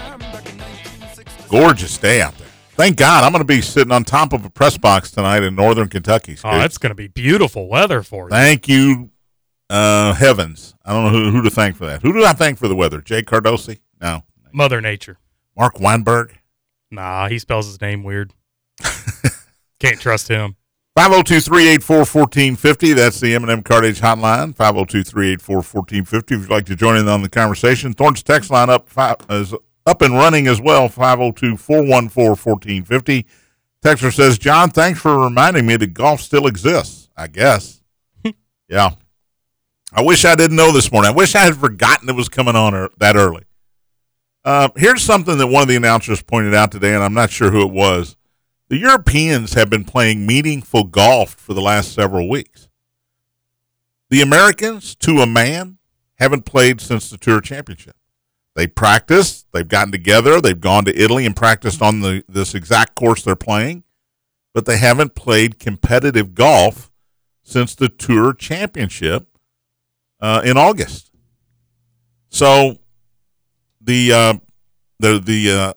Gorgeous 1.49 1.97
day 1.97 2.21
out 2.21 2.37
there. 2.37 2.47
Thank 2.75 2.97
God. 2.97 3.23
I'm 3.23 3.31
going 3.31 3.41
to 3.41 3.43
be 3.43 3.59
sitting 3.59 3.91
on 3.91 4.03
top 4.03 4.33
of 4.33 4.45
a 4.45 4.51
press 4.51 4.77
box 4.77 5.09
tonight 5.09 5.41
in 5.41 5.55
northern 5.55 5.89
Kentucky. 5.89 6.33
Oh, 6.33 6.51
Scoot. 6.51 6.61
it's 6.61 6.77
going 6.77 6.91
to 6.91 6.95
be 6.95 7.07
beautiful 7.07 7.67
weather 7.67 8.03
for 8.03 8.25
you. 8.25 8.29
Thank 8.29 8.67
you, 8.67 9.09
uh, 9.71 10.13
heavens. 10.13 10.75
I 10.85 10.93
don't 10.93 11.05
know 11.05 11.09
who, 11.09 11.31
who 11.31 11.41
to 11.41 11.49
thank 11.49 11.75
for 11.75 11.87
that. 11.87 12.03
Who 12.03 12.13
do 12.13 12.23
I 12.23 12.33
thank 12.33 12.59
for 12.59 12.67
the 12.67 12.75
weather? 12.75 13.01
Jay 13.01 13.23
Cardosi? 13.23 13.79
No. 13.99 14.25
Mother 14.53 14.79
Nature. 14.79 15.17
Marc 15.57 15.79
Weinberg? 15.79 16.37
Nah, 16.91 17.29
he 17.29 17.39
spells 17.39 17.65
his 17.65 17.81
name 17.81 18.03
weird. 18.03 18.31
Can't 19.79 19.99
trust 19.99 20.27
him. 20.27 20.55
502-384-1450. 20.97 22.95
That's 22.95 23.19
the 23.19 23.35
M&M 23.35 23.61
Cartage 23.61 24.01
hotline. 24.01 24.55
502-384-1450. 24.55 26.23
If 26.23 26.31
you'd 26.31 26.49
like 26.49 26.65
to 26.65 26.75
join 26.75 26.97
in 26.97 27.07
on 27.07 27.21
the 27.21 27.29
conversation, 27.29 27.93
Thornton's 27.93 28.23
text 28.23 28.49
line 28.49 28.71
up 28.71 28.89
five, 28.89 29.17
is 29.29 29.53
up 29.85 30.01
and 30.01 30.15
running 30.15 30.47
as 30.47 30.59
well. 30.59 30.89
502-414-1450. 30.89 33.25
Texter 33.85 34.11
says, 34.11 34.39
John, 34.39 34.71
thanks 34.71 34.99
for 34.99 35.19
reminding 35.19 35.67
me 35.67 35.77
that 35.77 35.93
golf 35.93 36.19
still 36.19 36.47
exists. 36.47 37.11
I 37.15 37.27
guess. 37.27 37.83
yeah. 38.67 38.89
I 39.93 40.01
wish 40.01 40.25
I 40.25 40.33
didn't 40.33 40.57
know 40.57 40.71
this 40.71 40.91
morning. 40.91 41.11
I 41.11 41.15
wish 41.15 41.35
I 41.35 41.41
had 41.41 41.57
forgotten 41.57 42.09
it 42.09 42.15
was 42.15 42.27
coming 42.27 42.55
on 42.55 42.73
er- 42.73 42.89
that 42.97 43.15
early. 43.15 43.43
Uh, 44.43 44.69
here's 44.75 45.03
something 45.03 45.37
that 45.37 45.45
one 45.45 45.61
of 45.61 45.67
the 45.67 45.75
announcers 45.75 46.23
pointed 46.23 46.55
out 46.55 46.71
today, 46.71 46.95
and 46.95 47.03
I'm 47.03 47.13
not 47.13 47.29
sure 47.29 47.51
who 47.51 47.61
it 47.61 47.71
was. 47.71 48.17
The 48.69 48.77
Europeans 48.77 49.53
have 49.53 49.69
been 49.69 49.85
playing 49.85 50.25
meaningful 50.25 50.83
golf 50.83 51.35
for 51.35 51.53
the 51.53 51.61
last 51.61 51.93
several 51.93 52.27
weeks. 52.27 52.67
The 54.09 54.21
Americans, 54.21 54.95
to 54.95 55.19
a 55.19 55.25
man, 55.25 55.77
haven't 56.15 56.45
played 56.45 56.81
since 56.81 57.09
the 57.09 57.17
Tour 57.17 57.39
Championship. 57.39 57.95
They 58.55 58.67
practiced, 58.67 59.47
they've 59.53 59.67
gotten 59.67 59.91
together, 59.91 60.41
they've 60.41 60.59
gone 60.59 60.83
to 60.85 61.01
Italy 61.01 61.25
and 61.25 61.35
practiced 61.35 61.81
on 61.81 61.99
the 61.99 62.23
this 62.27 62.55
exact 62.55 62.95
course 62.95 63.23
they're 63.23 63.35
playing, 63.35 63.83
but 64.53 64.65
they 64.65 64.77
haven't 64.77 65.15
played 65.15 65.59
competitive 65.59 66.33
golf 66.33 66.91
since 67.43 67.75
the 67.75 67.87
Tour 67.87 68.33
Championship 68.33 69.27
uh, 70.19 70.41
in 70.43 70.57
August. 70.57 71.11
So 72.29 72.79
the 73.79 74.11
uh, 74.11 74.33
the 74.99 75.19
the 75.19 75.51
uh, 75.51 75.73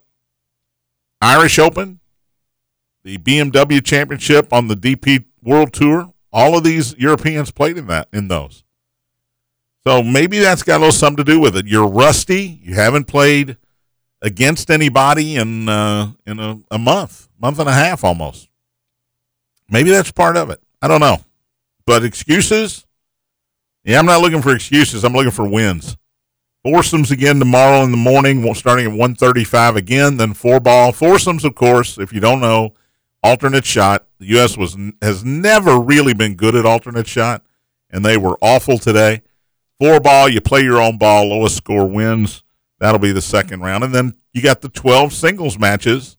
Irish 1.20 1.58
Open, 1.58 1.99
the 3.18 3.18
BMW 3.18 3.84
Championship 3.84 4.52
on 4.52 4.68
the 4.68 4.76
DP 4.76 5.24
World 5.42 5.72
Tour, 5.72 6.12
all 6.32 6.56
of 6.56 6.62
these 6.62 6.96
Europeans 6.96 7.50
played 7.50 7.76
in 7.76 7.88
that 7.88 8.08
in 8.12 8.28
those. 8.28 8.62
So 9.84 10.02
maybe 10.02 10.38
that's 10.38 10.62
got 10.62 10.76
a 10.76 10.78
little 10.78 10.92
something 10.92 11.24
to 11.24 11.32
do 11.32 11.40
with 11.40 11.56
it. 11.56 11.66
You're 11.66 11.88
rusty. 11.88 12.60
You 12.62 12.74
haven't 12.74 13.04
played 13.04 13.56
against 14.22 14.70
anybody 14.70 15.36
in 15.36 15.68
uh, 15.68 16.12
in 16.24 16.38
a, 16.38 16.60
a 16.70 16.78
month, 16.78 17.28
month 17.40 17.58
and 17.58 17.68
a 17.68 17.72
half 17.72 18.04
almost. 18.04 18.48
Maybe 19.68 19.90
that's 19.90 20.12
part 20.12 20.36
of 20.36 20.50
it. 20.50 20.60
I 20.80 20.86
don't 20.86 21.00
know. 21.00 21.18
But 21.86 22.04
excuses? 22.04 22.86
Yeah, 23.82 23.98
I'm 23.98 24.06
not 24.06 24.20
looking 24.20 24.42
for 24.42 24.54
excuses. 24.54 25.02
I'm 25.02 25.14
looking 25.14 25.30
for 25.32 25.48
wins. 25.48 25.96
Foursomes 26.62 27.10
again 27.10 27.38
tomorrow 27.38 27.82
in 27.82 27.90
the 27.90 27.96
morning, 27.96 28.54
starting 28.54 28.86
at 28.86 28.92
1:35 28.92 29.76
again. 29.76 30.18
Then 30.18 30.34
four 30.34 30.60
ball 30.60 30.92
foursomes, 30.92 31.44
of 31.44 31.56
course. 31.56 31.98
If 31.98 32.12
you 32.12 32.20
don't 32.20 32.40
know, 32.40 32.74
alternate 33.22 33.64
shot. 33.64 34.06
The 34.18 34.26
U.S. 34.26 34.56
was 34.56 34.76
has 35.02 35.24
never 35.24 35.78
really 35.78 36.14
been 36.14 36.34
good 36.34 36.54
at 36.54 36.66
alternate 36.66 37.06
shot, 37.06 37.44
and 37.90 38.04
they 38.04 38.16
were 38.16 38.38
awful 38.40 38.78
today. 38.78 39.22
Four 39.78 40.00
ball, 40.00 40.28
you 40.28 40.40
play 40.40 40.62
your 40.62 40.80
own 40.80 40.98
ball. 40.98 41.28
Lowest 41.28 41.56
score 41.56 41.86
wins. 41.86 42.42
That'll 42.78 42.98
be 42.98 43.12
the 43.12 43.22
second 43.22 43.60
round, 43.60 43.84
and 43.84 43.94
then 43.94 44.14
you 44.32 44.42
got 44.42 44.60
the 44.60 44.68
12 44.68 45.12
singles 45.12 45.58
matches. 45.58 46.16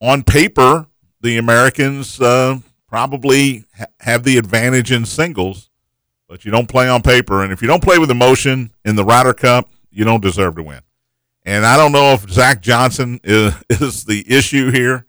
On 0.00 0.22
paper, 0.22 0.86
the 1.20 1.38
Americans 1.38 2.20
uh, 2.20 2.58
probably 2.88 3.64
ha- 3.76 3.86
have 4.00 4.24
the 4.24 4.36
advantage 4.38 4.90
in 4.90 5.04
singles 5.04 5.70
but 6.32 6.46
you 6.46 6.50
don't 6.50 6.66
play 6.66 6.88
on 6.88 7.02
paper. 7.02 7.42
And 7.42 7.52
if 7.52 7.60
you 7.60 7.68
don't 7.68 7.82
play 7.82 7.98
with 7.98 8.10
emotion 8.10 8.72
in 8.86 8.96
the 8.96 9.04
Ryder 9.04 9.34
Cup, 9.34 9.68
you 9.90 10.06
don't 10.06 10.22
deserve 10.22 10.56
to 10.56 10.62
win. 10.62 10.80
And 11.44 11.66
I 11.66 11.76
don't 11.76 11.92
know 11.92 12.14
if 12.14 12.26
Zach 12.30 12.62
Johnson 12.62 13.20
is, 13.22 13.52
is 13.68 14.06
the 14.06 14.24
issue 14.26 14.70
here. 14.70 15.04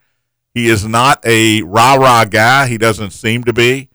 He 0.54 0.70
is 0.70 0.86
not 0.86 1.26
a 1.26 1.64
rah 1.64 1.96
rah 1.96 2.26
guy. 2.26 2.68
He 2.68 2.78
doesn't 2.78 3.12
seem 3.12 3.44
to 3.46 3.54
be. 3.54 3.90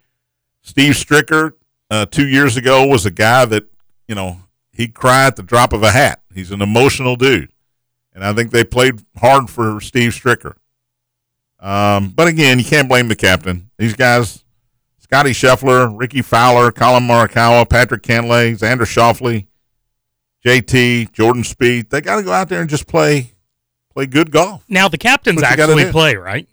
Steve 0.62 0.94
Stricker, 0.94 1.52
uh, 1.90 2.06
two 2.06 2.26
years 2.26 2.56
ago, 2.56 2.86
was 2.86 3.06
a 3.06 3.10
guy 3.10 3.44
that, 3.44 3.64
you 4.06 4.14
know, 4.14 4.42
he'd 4.72 4.94
cry 4.94 5.26
at 5.26 5.36
the 5.36 5.42
drop 5.42 5.72
of 5.72 5.82
a 5.82 5.92
hat. 5.92 6.20
He's 6.34 6.50
an 6.50 6.60
emotional 6.60 7.16
dude. 7.16 7.52
And 8.12 8.24
I 8.24 8.32
think 8.32 8.50
they 8.50 8.64
played 8.64 9.00
hard 9.16 9.48
for 9.48 9.80
Steve 9.80 10.10
Stricker. 10.10 10.54
Um, 11.60 12.10
but 12.10 12.28
again, 12.28 12.58
you 12.58 12.64
can't 12.64 12.88
blame 12.88 13.08
the 13.08 13.16
captain. 13.16 13.70
These 13.78 13.94
guys, 13.94 14.44
Scotty 14.98 15.30
Scheffler, 15.30 15.92
Rickie 15.96 16.22
Fowler, 16.22 16.70
Collin 16.72 17.04
Morikawa, 17.04 17.68
Patrick 17.68 18.02
Cantlay, 18.02 18.58
Xander 18.58 18.82
Schauffele, 18.82 19.46
JT, 20.44 21.12
Jordan 21.12 21.42
Spieth. 21.42 21.90
They 21.90 22.00
got 22.00 22.16
to 22.16 22.22
go 22.22 22.32
out 22.32 22.48
there 22.48 22.60
and 22.60 22.70
just 22.70 22.86
play 22.86 23.32
play 23.98 24.06
good 24.06 24.30
golf. 24.30 24.64
Now 24.68 24.86
the 24.88 24.98
captains 24.98 25.42
actually 25.42 25.90
play, 25.90 26.14
right? 26.14 26.48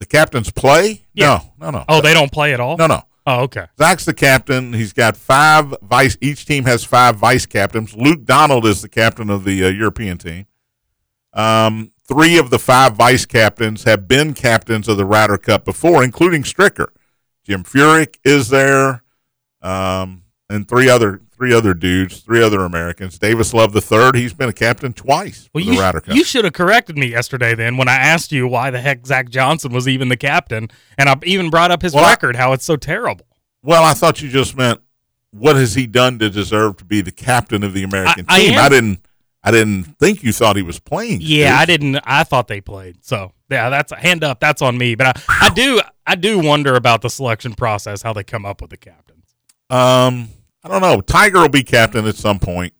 The 0.00 0.06
captains 0.06 0.50
play? 0.50 1.06
Yeah. 1.14 1.42
No, 1.58 1.70
no, 1.70 1.78
no. 1.78 1.84
Oh, 1.88 2.00
they 2.00 2.14
don't 2.14 2.32
play 2.32 2.52
at 2.52 2.58
all? 2.58 2.76
No, 2.76 2.86
no. 2.88 3.02
Oh, 3.26 3.42
okay. 3.42 3.66
Zach's 3.78 4.06
the 4.06 4.14
captain. 4.14 4.72
He's 4.72 4.92
got 4.92 5.16
five 5.16 5.72
vice. 5.82 6.16
Each 6.20 6.44
team 6.46 6.64
has 6.64 6.82
five 6.82 7.16
vice 7.16 7.46
captains. 7.46 7.94
Luke 7.94 8.24
Donald 8.24 8.66
is 8.66 8.82
the 8.82 8.88
captain 8.88 9.30
of 9.30 9.44
the 9.44 9.64
uh, 9.64 9.68
European 9.68 10.18
team. 10.18 10.46
Um, 11.32 11.92
three 12.08 12.38
of 12.38 12.50
the 12.50 12.58
five 12.58 12.96
vice 12.96 13.24
captains 13.26 13.84
have 13.84 14.08
been 14.08 14.34
captains 14.34 14.88
of 14.88 14.96
the 14.96 15.04
Ryder 15.04 15.38
Cup 15.38 15.64
before, 15.64 16.02
including 16.02 16.42
Stricker. 16.42 16.88
Jim 17.44 17.62
Furyk 17.62 18.16
is 18.24 18.48
there, 18.48 19.04
um, 19.62 20.24
and 20.48 20.66
three 20.66 20.88
other 20.88 21.20
three 21.40 21.54
other 21.54 21.72
dudes, 21.72 22.20
three 22.20 22.42
other 22.42 22.60
Americans. 22.60 23.18
Davis 23.18 23.54
Love 23.54 23.72
the 23.72 23.80
third. 23.80 24.14
He's 24.14 24.34
been 24.34 24.50
a 24.50 24.52
captain 24.52 24.92
twice 24.92 25.48
well, 25.54 25.64
the 25.64 25.78
Ryder 25.78 26.02
Cup. 26.02 26.14
You 26.14 26.22
should 26.22 26.44
have 26.44 26.52
corrected 26.52 26.98
me 26.98 27.06
yesterday 27.06 27.54
then 27.54 27.78
when 27.78 27.88
I 27.88 27.94
asked 27.94 28.30
you 28.30 28.46
why 28.46 28.70
the 28.70 28.78
heck 28.78 29.06
Zach 29.06 29.30
Johnson 29.30 29.72
was 29.72 29.88
even 29.88 30.10
the 30.10 30.18
captain, 30.18 30.68
and 30.98 31.08
I 31.08 31.16
even 31.24 31.48
brought 31.48 31.70
up 31.70 31.80
his 31.80 31.94
well, 31.94 32.06
record, 32.06 32.36
how 32.36 32.52
it's 32.52 32.66
so 32.66 32.76
terrible. 32.76 33.26
Well, 33.62 33.82
I 33.82 33.94
thought 33.94 34.20
you 34.20 34.28
just 34.28 34.54
meant 34.54 34.80
what 35.30 35.56
has 35.56 35.74
he 35.74 35.86
done 35.86 36.18
to 36.18 36.28
deserve 36.28 36.76
to 36.76 36.84
be 36.84 37.00
the 37.00 37.10
captain 37.10 37.62
of 37.62 37.72
the 37.72 37.84
American 37.84 38.26
I, 38.28 38.40
team? 38.40 38.58
I, 38.58 38.64
I 38.64 38.68
didn't. 38.68 39.06
I 39.42 39.50
didn't 39.50 39.84
think 39.98 40.22
you 40.22 40.34
thought 40.34 40.56
he 40.56 40.62
was 40.62 40.78
playing. 40.78 41.20
Yeah, 41.22 41.56
I 41.58 41.64
didn't. 41.64 41.96
I 42.04 42.24
thought 42.24 42.48
they 42.48 42.60
played. 42.60 43.02
So 43.02 43.32
yeah, 43.50 43.70
that's 43.70 43.92
a 43.92 43.96
hand 43.96 44.22
up. 44.22 44.40
That's 44.40 44.60
on 44.60 44.76
me. 44.76 44.94
But 44.94 45.06
I, 45.06 45.46
I 45.46 45.48
do, 45.48 45.80
I 46.06 46.14
do 46.16 46.38
wonder 46.38 46.74
about 46.74 47.00
the 47.00 47.08
selection 47.08 47.54
process, 47.54 48.02
how 48.02 48.12
they 48.12 48.24
come 48.24 48.44
up 48.44 48.60
with 48.60 48.68
the 48.68 48.76
captains. 48.76 49.34
Um, 49.70 50.28
I 50.62 50.68
don't 50.68 50.82
know. 50.82 51.00
Tiger 51.00 51.40
will 51.40 51.48
be 51.48 51.62
captain 51.62 52.06
at 52.06 52.16
some 52.16 52.38
point. 52.38 52.74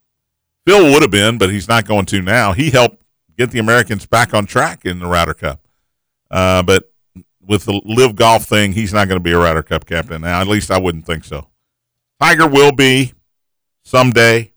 Phil 0.66 0.92
would 0.92 1.02
have 1.02 1.10
been, 1.10 1.38
but 1.38 1.50
he's 1.50 1.68
not 1.68 1.86
going 1.86 2.06
to 2.06 2.20
now. 2.20 2.52
He 2.52 2.70
helped 2.70 3.02
get 3.36 3.50
the 3.50 3.58
Americans 3.58 4.06
back 4.06 4.34
on 4.34 4.46
track 4.46 4.84
in 4.84 4.98
the 4.98 5.06
Ryder 5.06 5.34
Cup. 5.34 5.66
Uh, 6.30 6.62
but 6.62 6.92
with 7.44 7.64
the 7.64 7.80
live 7.84 8.14
golf 8.14 8.44
thing, 8.44 8.72
he's 8.72 8.92
not 8.92 9.08
going 9.08 9.16
to 9.16 9.22
be 9.22 9.32
a 9.32 9.38
Ryder 9.38 9.62
Cup 9.62 9.86
captain 9.86 10.20
now. 10.20 10.40
At 10.40 10.46
least 10.46 10.70
I 10.70 10.78
wouldn't 10.78 11.06
think 11.06 11.24
so. 11.24 11.48
Tiger 12.20 12.46
will 12.46 12.72
be 12.72 13.14
someday. 13.82 14.52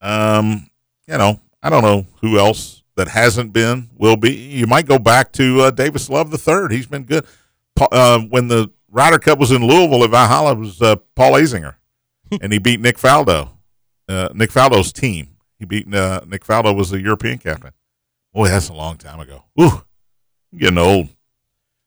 Um, 0.00 0.70
you 1.08 1.18
know, 1.18 1.40
I 1.62 1.70
don't 1.70 1.82
know 1.82 2.06
who 2.20 2.38
else 2.38 2.84
that 2.94 3.08
hasn't 3.08 3.52
been 3.52 3.90
will 3.96 4.16
be. 4.16 4.32
You 4.32 4.66
might 4.66 4.86
go 4.86 4.98
back 4.98 5.32
to 5.32 5.62
uh, 5.62 5.70
Davis 5.70 6.08
Love 6.08 6.30
the 6.30 6.38
third. 6.38 6.72
He's 6.72 6.86
been 6.86 7.04
good. 7.04 7.26
Uh, 7.80 8.20
when 8.20 8.48
the 8.48 8.70
Ryder 8.90 9.18
Cup 9.18 9.38
was 9.38 9.50
in 9.50 9.66
Louisville 9.66 10.04
at 10.04 10.10
Valhalla, 10.10 10.52
it 10.52 10.58
was 10.58 10.80
uh, 10.80 10.96
Paul 11.14 11.32
Azinger, 11.32 11.74
and 12.40 12.52
he 12.52 12.58
beat 12.58 12.80
Nick 12.80 12.96
Faldo. 12.96 13.50
Uh, 14.08 14.28
Nick 14.34 14.50
Faldo's 14.50 14.92
team. 14.92 15.36
He 15.58 15.64
beat 15.64 15.92
uh, 15.92 16.20
Nick 16.26 16.44
Faldo 16.44 16.74
was 16.74 16.90
the 16.90 17.00
European 17.00 17.38
captain. 17.38 17.72
Boy, 18.32 18.48
that's 18.48 18.68
a 18.68 18.74
long 18.74 18.96
time 18.96 19.20
ago. 19.20 19.44
Ooh, 19.60 19.82
I'm 20.52 20.58
getting 20.58 20.78
old. 20.78 21.08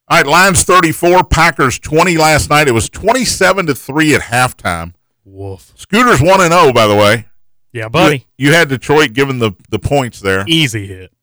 All 0.07 0.17
right, 0.17 0.27
Lions 0.27 0.63
34, 0.63 1.23
Packers 1.23 1.79
20 1.79 2.17
last 2.17 2.49
night. 2.49 2.67
It 2.67 2.73
was 2.73 2.89
27 2.89 3.67
to 3.67 3.75
3 3.75 4.15
at 4.15 4.21
halftime. 4.21 4.93
Woof. 5.23 5.71
Scooters 5.75 6.21
1 6.21 6.41
and 6.41 6.51
0 6.51 6.73
by 6.73 6.87
the 6.87 6.95
way. 6.95 7.27
Yeah, 7.71 7.87
buddy. 7.87 8.27
You, 8.37 8.49
you 8.49 8.53
had 8.53 8.67
Detroit 8.67 9.13
given 9.13 9.39
the 9.39 9.53
the 9.69 9.79
points 9.79 10.19
there. 10.19 10.43
Easy 10.47 10.87
hit. 10.87 11.13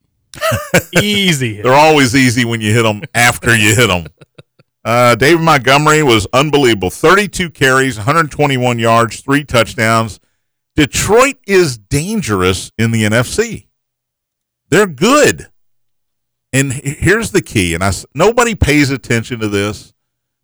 easy 1.03 1.57
hit. 1.57 1.65
They're 1.65 1.75
always 1.75 2.15
easy 2.15 2.45
when 2.45 2.61
you 2.61 2.73
hit 2.73 2.85
them 2.85 3.03
after 3.15 3.55
you 3.55 3.75
hit 3.75 3.89
them. 3.89 4.07
Uh, 4.85 5.15
David 5.15 5.43
Montgomery 5.43 6.03
was 6.03 6.27
unbelievable. 6.33 6.91
32 6.91 7.51
carries, 7.51 7.97
121 7.97 8.79
yards, 8.79 9.21
three 9.21 9.45
touchdowns. 9.45 10.21
Detroit 10.77 11.37
is 11.47 11.77
dangerous 11.77 12.71
in 12.79 12.93
the 12.93 13.05
NFC. 13.05 13.67
They're 14.71 14.87
good. 14.87 15.49
And 16.53 16.73
here's 16.73 17.33
the 17.33 17.43
key, 17.43 17.75
and 17.75 17.85
I, 17.85 17.93
nobody 18.15 18.55
pays 18.55 18.91
attention 18.91 19.39
to 19.41 19.49
this, 19.49 19.93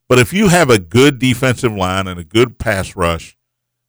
but 0.06 0.18
if 0.18 0.34
you 0.34 0.48
have 0.48 0.68
a 0.68 0.78
good 0.78 1.18
defensive 1.18 1.72
line 1.72 2.06
and 2.06 2.20
a 2.20 2.24
good 2.24 2.58
pass 2.58 2.94
rush, 2.94 3.38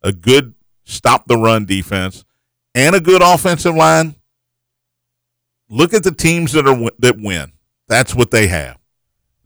a 0.01 0.13
good 0.13 0.53
stop 0.85 1.27
the 1.27 1.35
run 1.35 1.65
defense, 1.65 2.23
and 2.73 2.95
a 2.95 3.01
good 3.01 3.21
offensive 3.21 3.75
line, 3.75 4.15
look 5.69 5.93
at 5.93 6.03
the 6.03 6.11
teams 6.11 6.53
that 6.53 6.65
are 6.67 6.89
that 6.99 7.17
win. 7.19 7.51
That's 7.87 8.15
what 8.15 8.31
they 8.31 8.47
have. 8.47 8.77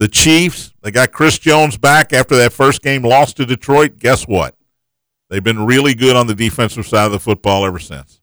The 0.00 0.08
Chiefs, 0.08 0.72
they 0.80 0.90
got 0.90 1.12
Chris 1.12 1.38
Jones 1.38 1.76
back 1.76 2.14
after 2.14 2.34
that 2.36 2.54
first 2.54 2.80
game 2.80 3.02
lost 3.02 3.36
to 3.36 3.44
Detroit. 3.44 3.98
Guess 3.98 4.26
what? 4.26 4.56
They've 5.28 5.44
been 5.44 5.66
really 5.66 5.94
good 5.94 6.16
on 6.16 6.26
the 6.26 6.34
defensive 6.34 6.86
side 6.86 7.04
of 7.04 7.12
the 7.12 7.18
football 7.20 7.66
ever 7.66 7.78
since. 7.78 8.22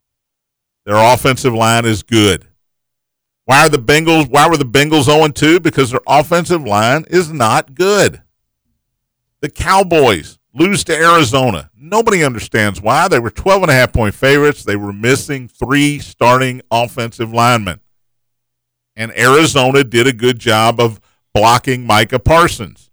Their 0.86 0.96
offensive 0.96 1.54
line 1.54 1.86
is 1.86 2.02
good. 2.02 2.48
Why 3.46 3.60
are 3.60 3.70
the 3.70 3.78
Bengals? 3.78 4.28
Why 4.28 4.50
were 4.50 4.58
the 4.58 4.66
Bengals 4.66 5.04
0 5.04 5.28
2? 5.28 5.60
Because 5.60 5.92
their 5.92 6.02
offensive 6.08 6.64
line 6.64 7.06
is 7.10 7.32
not 7.32 7.76
good. 7.76 8.24
The 9.42 9.50
Cowboys 9.50 10.40
lose 10.56 10.84
to 10.86 10.96
Arizona. 10.96 11.70
Nobody 11.76 12.24
understands 12.24 12.82
why. 12.82 13.08
They 13.08 13.20
were 13.20 13.30
12 13.30 13.62
and 13.62 13.72
a 13.72 13.76
half 13.76 13.94
point 13.94 14.16
favorites. 14.16 14.64
They 14.64 14.76
were 14.76 14.92
missing 14.92 15.48
three 15.48 16.00
starting 16.00 16.64
offensive 16.72 17.32
linemen. 17.32 17.82
And 18.96 19.16
Arizona 19.16 19.84
did 19.84 20.08
a 20.08 20.14
good 20.14 20.40
job 20.40 20.80
of 20.80 21.00
blocking 21.34 21.86
Micah 21.86 22.20
Parsons. 22.20 22.90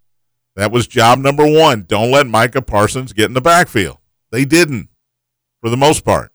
That 0.56 0.70
was 0.70 0.86
job 0.86 1.18
number 1.18 1.46
one. 1.46 1.82
Don't 1.82 2.10
let 2.10 2.26
Micah 2.26 2.62
Parsons 2.62 3.12
get 3.12 3.26
in 3.26 3.34
the 3.34 3.40
backfield. 3.40 3.98
They 4.30 4.44
didn't, 4.44 4.88
for 5.60 5.68
the 5.68 5.76
most 5.76 6.04
part. 6.04 6.32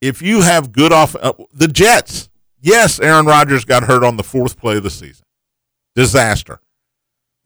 If 0.00 0.20
you 0.20 0.42
have 0.42 0.72
good 0.72 0.92
off, 0.92 1.16
uh, 1.16 1.32
the 1.52 1.68
Jets, 1.68 2.28
yes, 2.60 3.00
Aaron 3.00 3.26
Rodgers 3.26 3.64
got 3.64 3.84
hurt 3.84 4.04
on 4.04 4.16
the 4.16 4.22
fourth 4.22 4.58
play 4.58 4.76
of 4.76 4.82
the 4.82 4.90
season. 4.90 5.24
Disaster. 5.94 6.60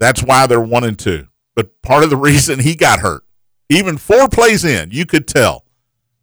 That's 0.00 0.22
why 0.22 0.46
they're 0.46 0.60
one 0.60 0.82
and 0.82 0.98
two. 0.98 1.28
But 1.54 1.80
part 1.82 2.02
of 2.02 2.10
the 2.10 2.16
reason 2.28 2.58
he 2.58 2.74
got 2.74 3.00
hurt, 3.00 3.22
even 3.68 3.98
four 3.98 4.28
plays 4.28 4.64
in, 4.64 4.90
you 4.90 5.06
could 5.06 5.28
tell 5.28 5.64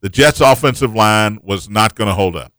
the 0.02 0.10
Jets' 0.10 0.42
offensive 0.42 0.94
line 0.94 1.40
was 1.42 1.70
not 1.70 1.96
going 1.96 2.08
to 2.08 2.14
hold 2.14 2.36
up. 2.36 2.52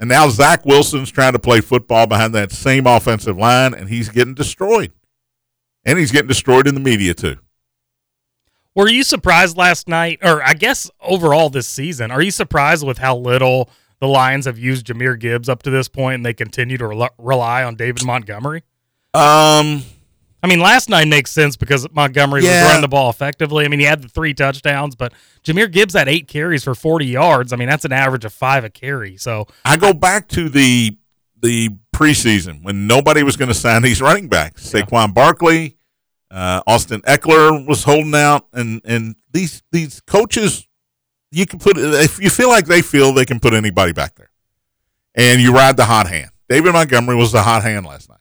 And 0.00 0.08
now 0.08 0.28
Zach 0.28 0.64
Wilson's 0.64 1.10
trying 1.10 1.32
to 1.32 1.38
play 1.38 1.60
football 1.60 2.06
behind 2.06 2.34
that 2.34 2.52
same 2.52 2.86
offensive 2.86 3.36
line, 3.36 3.74
and 3.74 3.88
he's 3.88 4.08
getting 4.08 4.34
destroyed. 4.34 4.92
And 5.84 5.98
he's 5.98 6.12
getting 6.12 6.28
destroyed 6.28 6.66
in 6.66 6.74
the 6.74 6.80
media, 6.80 7.14
too. 7.14 7.36
Were 8.74 8.88
you 8.88 9.02
surprised 9.02 9.56
last 9.56 9.88
night, 9.88 10.20
or 10.22 10.40
I 10.42 10.54
guess 10.54 10.88
overall 11.00 11.50
this 11.50 11.66
season? 11.66 12.12
Are 12.12 12.22
you 12.22 12.30
surprised 12.30 12.86
with 12.86 12.98
how 12.98 13.16
little 13.16 13.70
the 14.00 14.06
Lions 14.06 14.46
have 14.46 14.56
used 14.56 14.86
Jahmyr 14.86 15.18
Gibbs 15.18 15.48
up 15.48 15.64
to 15.64 15.70
this 15.70 15.88
point, 15.88 16.16
and 16.16 16.26
they 16.26 16.34
continue 16.34 16.78
to 16.78 16.86
rel- 16.86 17.14
rely 17.18 17.64
on 17.64 17.74
David 17.74 18.04
Montgomery? 18.04 18.62
Um, 19.14 19.82
I 20.42 20.46
mean, 20.46 20.60
last 20.60 20.88
night 20.88 21.08
makes 21.08 21.32
sense 21.32 21.56
because 21.56 21.86
Montgomery 21.92 22.44
Yeah. 22.44 22.62
was 22.62 22.68
running 22.70 22.82
the 22.82 22.88
ball 22.88 23.10
effectively. 23.10 23.64
I 23.64 23.68
mean, 23.68 23.80
he 23.80 23.86
had 23.86 24.02
the 24.02 24.08
three 24.08 24.34
touchdowns, 24.34 24.94
but 24.94 25.12
Jahmyr 25.44 25.70
Gibbs 25.70 25.94
had 25.94 26.08
eight 26.08 26.28
carries 26.28 26.62
for 26.62 26.74
40 26.76 27.06
yards. 27.06 27.52
I 27.52 27.56
mean, 27.56 27.68
that's 27.68 27.84
an 27.84 27.92
average 27.92 28.24
of 28.24 28.32
five 28.32 28.62
a 28.64 28.70
carry. 28.70 29.16
So, 29.16 29.46
I 29.64 29.76
go 29.76 29.92
back 29.92 30.28
to 30.28 30.48
the 30.48 30.96
the 31.40 31.70
preseason 31.94 32.62
when 32.64 32.86
nobody 32.88 33.22
was 33.22 33.36
going 33.36 33.48
to 33.48 33.54
sign 33.54 33.82
these 33.82 34.00
running 34.02 34.28
backs. 34.28 34.68
Saquon 34.72 35.14
Barkley, 35.14 35.76
uh, 36.32 36.62
Austin 36.66 37.00
Ekeler 37.02 37.64
was 37.66 37.84
holding 37.84 38.14
out, 38.14 38.46
and 38.52 38.80
and 38.84 39.16
these 39.32 39.62
these 39.72 40.00
coaches, 40.00 40.66
you 41.30 41.46
can 41.46 41.58
put 41.58 41.76
if 41.78 42.20
you 42.20 42.30
feel 42.30 42.48
like 42.48 42.66
they 42.66 42.82
feel 42.82 43.12
they 43.12 43.24
can 43.24 43.38
put 43.40 43.54
anybody 43.54 43.92
back 43.92 44.14
there, 44.16 44.30
and 45.14 45.40
you 45.40 45.52
ride 45.52 45.76
the 45.76 45.84
hot 45.84 46.08
hand. 46.08 46.30
David 46.48 46.72
Montgomery 46.72 47.14
was 47.16 47.30
the 47.32 47.42
hot 47.42 47.62
hand 47.62 47.86
last 47.86 48.08
night. 48.08 48.18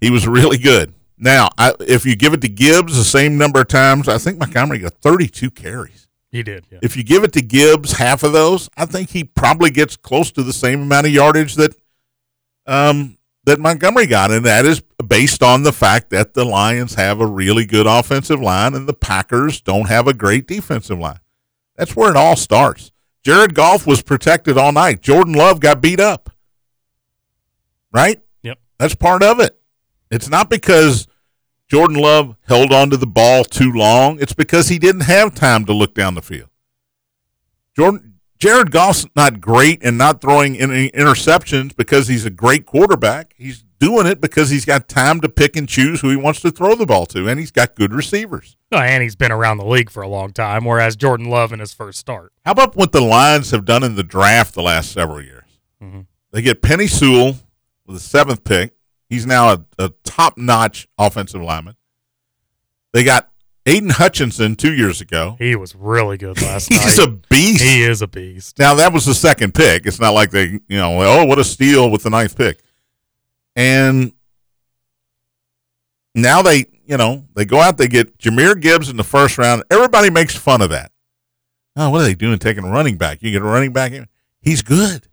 He 0.00 0.10
was 0.10 0.26
really 0.26 0.58
good. 0.58 0.94
Now, 1.18 1.48
I, 1.58 1.74
if 1.80 2.06
you 2.06 2.14
give 2.16 2.32
it 2.32 2.40
to 2.42 2.48
Gibbs 2.48 2.96
the 2.96 3.04
same 3.04 3.36
number 3.36 3.60
of 3.60 3.68
times, 3.68 4.08
I 4.08 4.18
think 4.18 4.38
Montgomery 4.38 4.78
got 4.78 4.94
32 4.94 5.50
carries. 5.50 6.06
he 6.30 6.42
did. 6.42 6.66
Yeah. 6.70 6.78
If 6.82 6.96
you 6.96 7.02
give 7.02 7.24
it 7.24 7.32
to 7.32 7.42
Gibbs 7.42 7.92
half 7.92 8.22
of 8.22 8.32
those, 8.32 8.68
I 8.76 8.86
think 8.86 9.10
he 9.10 9.24
probably 9.24 9.70
gets 9.70 9.96
close 9.96 10.30
to 10.32 10.42
the 10.42 10.52
same 10.52 10.82
amount 10.82 11.06
of 11.06 11.12
yardage 11.12 11.56
that 11.56 11.74
um, 12.66 13.16
that 13.44 13.58
Montgomery 13.58 14.06
got, 14.06 14.30
and 14.30 14.44
that 14.44 14.66
is 14.66 14.82
based 15.06 15.42
on 15.42 15.62
the 15.62 15.72
fact 15.72 16.10
that 16.10 16.34
the 16.34 16.44
Lions 16.44 16.94
have 16.94 17.18
a 17.20 17.26
really 17.26 17.64
good 17.64 17.86
offensive 17.86 18.40
line 18.40 18.74
and 18.74 18.86
the 18.86 18.92
Packers 18.92 19.60
don't 19.62 19.88
have 19.88 20.06
a 20.06 20.12
great 20.12 20.46
defensive 20.46 20.98
line. 20.98 21.20
That's 21.76 21.96
where 21.96 22.10
it 22.10 22.16
all 22.16 22.36
starts. 22.36 22.92
Jared 23.24 23.54
Goff 23.54 23.86
was 23.86 24.02
protected 24.02 24.58
all 24.58 24.72
night. 24.72 25.00
Jordan 25.00 25.32
Love 25.32 25.60
got 25.60 25.80
beat 25.80 25.98
up. 25.98 26.30
Right? 27.90 28.20
Yep. 28.42 28.58
That's 28.78 28.94
part 28.94 29.22
of 29.22 29.40
it. 29.40 29.57
It's 30.10 30.28
not 30.28 30.48
because 30.50 31.06
Jordan 31.68 31.96
Love 31.98 32.36
held 32.46 32.72
onto 32.72 32.96
the 32.96 33.06
ball 33.06 33.44
too 33.44 33.70
long. 33.72 34.18
It's 34.20 34.32
because 34.32 34.68
he 34.68 34.78
didn't 34.78 35.02
have 35.02 35.34
time 35.34 35.64
to 35.66 35.72
look 35.72 35.94
down 35.94 36.14
the 36.14 36.22
field. 36.22 36.48
Jordan 37.76 38.14
Jared 38.38 38.70
Goff's 38.70 39.04
not 39.16 39.40
great 39.40 39.82
and 39.82 39.98
not 39.98 40.20
throwing 40.20 40.56
any 40.58 40.90
interceptions 40.90 41.74
because 41.74 42.06
he's 42.06 42.24
a 42.24 42.30
great 42.30 42.66
quarterback. 42.66 43.34
He's 43.36 43.64
doing 43.80 44.06
it 44.06 44.20
because 44.20 44.50
he's 44.50 44.64
got 44.64 44.88
time 44.88 45.20
to 45.20 45.28
pick 45.28 45.56
and 45.56 45.68
choose 45.68 46.00
who 46.00 46.10
he 46.10 46.16
wants 46.16 46.40
to 46.42 46.50
throw 46.52 46.76
the 46.76 46.86
ball 46.86 47.04
to, 47.06 47.28
and 47.28 47.38
he's 47.40 47.50
got 47.50 47.74
good 47.74 47.92
receivers. 47.92 48.56
Oh, 48.70 48.78
and 48.78 49.02
he's 49.02 49.16
been 49.16 49.32
around 49.32 49.58
the 49.58 49.66
league 49.66 49.90
for 49.90 50.02
a 50.02 50.08
long 50.08 50.32
time, 50.32 50.64
whereas 50.64 50.94
Jordan 50.94 51.26
Love 51.28 51.52
in 51.52 51.58
his 51.58 51.72
first 51.72 51.98
start. 51.98 52.32
How 52.44 52.52
about 52.52 52.76
what 52.76 52.92
the 52.92 53.00
Lions 53.00 53.50
have 53.50 53.64
done 53.64 53.82
in 53.82 53.96
the 53.96 54.04
draft 54.04 54.54
the 54.54 54.62
last 54.62 54.92
several 54.92 55.20
years? 55.22 55.44
Mhm. 55.82 56.06
They 56.32 56.42
get 56.42 56.62
Penei 56.62 56.88
Sewell 56.88 57.38
with 57.86 57.96
the 57.96 58.00
seventh 58.00 58.44
pick. 58.44 58.74
He's 59.08 59.26
now 59.26 59.52
a, 59.52 59.64
a 59.78 59.88
top 60.04 60.36
notch 60.36 60.86
offensive 60.98 61.40
lineman. 61.40 61.76
They 62.92 63.04
got 63.04 63.30
Aidan 63.66 63.90
Hutchinson 63.90 64.56
two 64.56 64.72
years 64.72 65.00
ago. 65.00 65.36
He 65.38 65.56
was 65.56 65.74
really 65.74 66.16
good 66.18 66.40
last 66.42 66.68
He's 66.68 66.78
night. 66.78 66.88
He's 66.88 66.98
a 66.98 67.08
beast. 67.08 67.62
he 67.62 67.82
is 67.82 68.02
a 68.02 68.06
beast. 68.06 68.58
Now 68.58 68.74
that 68.74 68.92
was 68.92 69.04
the 69.06 69.14
second 69.14 69.54
pick. 69.54 69.86
It's 69.86 70.00
not 70.00 70.10
like 70.10 70.30
they, 70.30 70.46
you 70.46 70.60
know, 70.78 71.00
oh, 71.02 71.24
what 71.24 71.38
a 71.38 71.44
steal 71.44 71.90
with 71.90 72.02
the 72.02 72.10
ninth 72.10 72.36
pick. 72.36 72.60
And 73.56 74.12
now 76.14 76.42
they, 76.42 76.66
you 76.86 76.96
know, 76.96 77.24
they 77.34 77.44
go 77.44 77.60
out, 77.60 77.76
they 77.76 77.88
get 77.88 78.18
Jahmyr 78.18 78.60
Gibbs 78.60 78.88
in 78.88 78.96
the 78.96 79.04
first 79.04 79.38
round. 79.38 79.64
Everybody 79.70 80.10
makes 80.10 80.34
fun 80.36 80.62
of 80.62 80.70
that. 80.70 80.92
Oh, 81.76 81.90
what 81.90 82.00
are 82.00 82.04
they 82.04 82.14
doing 82.14 82.38
taking 82.38 82.64
a 82.64 82.70
running 82.70 82.96
back? 82.96 83.22
You 83.22 83.30
get 83.30 83.42
a 83.42 83.44
running 83.44 83.72
back 83.72 83.92
in. 83.92 84.08
He's 84.40 84.62
good. 84.62 85.08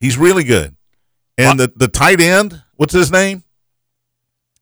He's 0.00 0.16
really 0.18 0.44
good. 0.44 0.76
And 1.38 1.58
the, 1.58 1.72
the 1.74 1.88
tight 1.88 2.20
end, 2.20 2.62
what's 2.82 2.92
his 2.92 3.12
name? 3.12 3.44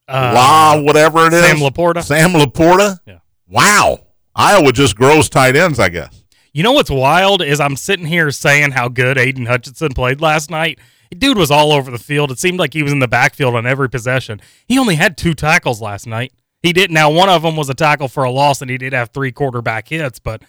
Uh, 0.07 0.33
La, 0.35 0.79
whatever 0.83 1.27
it 1.27 1.33
is. 1.33 1.43
Sam 1.43 1.57
Laporta. 1.57 2.05
Sam 2.05 2.31
Laporta. 2.33 2.99
Yeah. 3.07 3.21
Wow. 3.49 4.01
Iowa 4.37 4.73
just 4.73 4.95
grows 4.95 5.31
tight 5.31 5.57
ends, 5.57 5.79
I 5.79 5.89
guess. 5.89 6.23
You 6.53 6.63
know 6.63 6.73
what's 6.73 6.91
wild 6.91 7.41
is 7.41 7.61
I'm 7.61 7.77
sitting 7.77 8.05
here 8.05 8.31
saying 8.31 8.73
how 8.73 8.89
good 8.89 9.17
Aidan 9.17 9.47
Hutchinson 9.47 9.95
played 9.95 10.21
last 10.21 10.51
night. 10.51 10.79
Dude 11.17 11.39
was 11.39 11.51
all 11.51 11.73
over 11.73 11.91
the 11.91 11.99
field. 11.99 12.31
It 12.31 12.39
seemed 12.39 12.59
like 12.59 12.75
he 12.75 12.83
was 12.83 12.93
in 12.93 12.99
the 12.99 13.09
backfield 13.09 13.55
on 13.57 13.67
every 13.67 13.89
possession. 13.89 14.43
He 14.67 14.79
only 14.79 14.97
had 14.97 15.17
two 15.17 15.33
tackles 15.33 15.81
last 15.81 16.07
night. 16.07 16.35
He 16.63 16.75
didn't. 16.75 16.93
now 16.93 17.11
one 17.11 17.31
of 17.31 17.41
them 17.41 17.57
was 17.57 17.71
a 17.71 17.75
tackle 17.75 18.09
for 18.09 18.23
a 18.23 18.31
loss, 18.31 18.61
and 18.61 18.71
he 18.71 18.77
did 18.77 18.93
have 18.93 19.11
three 19.11 19.33
quarterback 19.33 19.89
hits. 19.89 20.19
But 20.19 20.43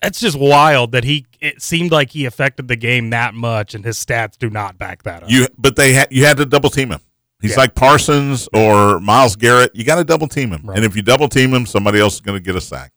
that's 0.00 0.18
just 0.18 0.36
wild 0.36 0.90
that 0.90 1.04
he. 1.04 1.26
It 1.40 1.62
seemed 1.62 1.92
like 1.92 2.10
he 2.10 2.24
affected 2.24 2.66
the 2.66 2.74
game 2.74 3.10
that 3.10 3.32
much, 3.34 3.76
and 3.76 3.84
his 3.84 4.04
stats 4.04 4.36
do 4.36 4.50
not 4.50 4.76
back 4.76 5.04
that 5.04 5.22
up. 5.22 5.30
You, 5.30 5.46
but 5.56 5.76
they 5.76 5.92
had 5.92 6.08
you 6.10 6.24
had 6.24 6.38
to 6.38 6.46
double 6.46 6.68
team 6.68 6.90
him. 6.90 7.00
He's 7.42 7.50
Yeah. 7.52 7.56
like 7.58 7.74
Parsons 7.74 8.48
or 8.54 8.98
Myles 9.00 9.36
Garrett. 9.36 9.72
You 9.74 9.84
got 9.84 9.96
to 9.96 10.04
double 10.04 10.28
team 10.28 10.50
him, 10.52 10.62
Right. 10.64 10.76
and 10.76 10.84
if 10.86 10.96
you 10.96 11.02
double 11.02 11.28
team 11.28 11.52
him, 11.52 11.66
somebody 11.66 12.00
else 12.00 12.14
is 12.14 12.20
going 12.20 12.38
to 12.38 12.42
get 12.42 12.56
a 12.56 12.60
sack. 12.60 12.92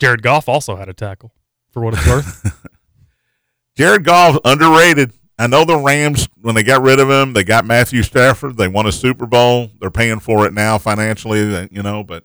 Jared 0.00 0.22
Goff 0.22 0.48
also 0.48 0.74
had 0.76 0.88
a 0.88 0.94
tackle 0.94 1.32
for 1.70 1.82
what 1.82 1.94
it's 1.94 2.06
worth. 2.06 2.66
Jared 3.76 4.04
Goff 4.04 4.38
underrated. 4.44 5.12
I 5.38 5.46
know 5.46 5.64
the 5.64 5.76
Rams 5.76 6.28
when 6.40 6.54
they 6.56 6.64
got 6.64 6.82
rid 6.82 6.98
of 6.98 7.08
him, 7.08 7.32
they 7.32 7.44
got 7.44 7.64
Matthew 7.64 8.02
Stafford. 8.02 8.56
They 8.56 8.66
won 8.66 8.86
a 8.86 8.92
Super 8.92 9.26
Bowl. 9.26 9.70
They're 9.80 9.90
paying 9.90 10.18
for 10.18 10.46
it 10.46 10.52
now 10.52 10.78
financially, 10.78 11.68
you 11.70 11.82
know. 11.82 12.02
But 12.02 12.24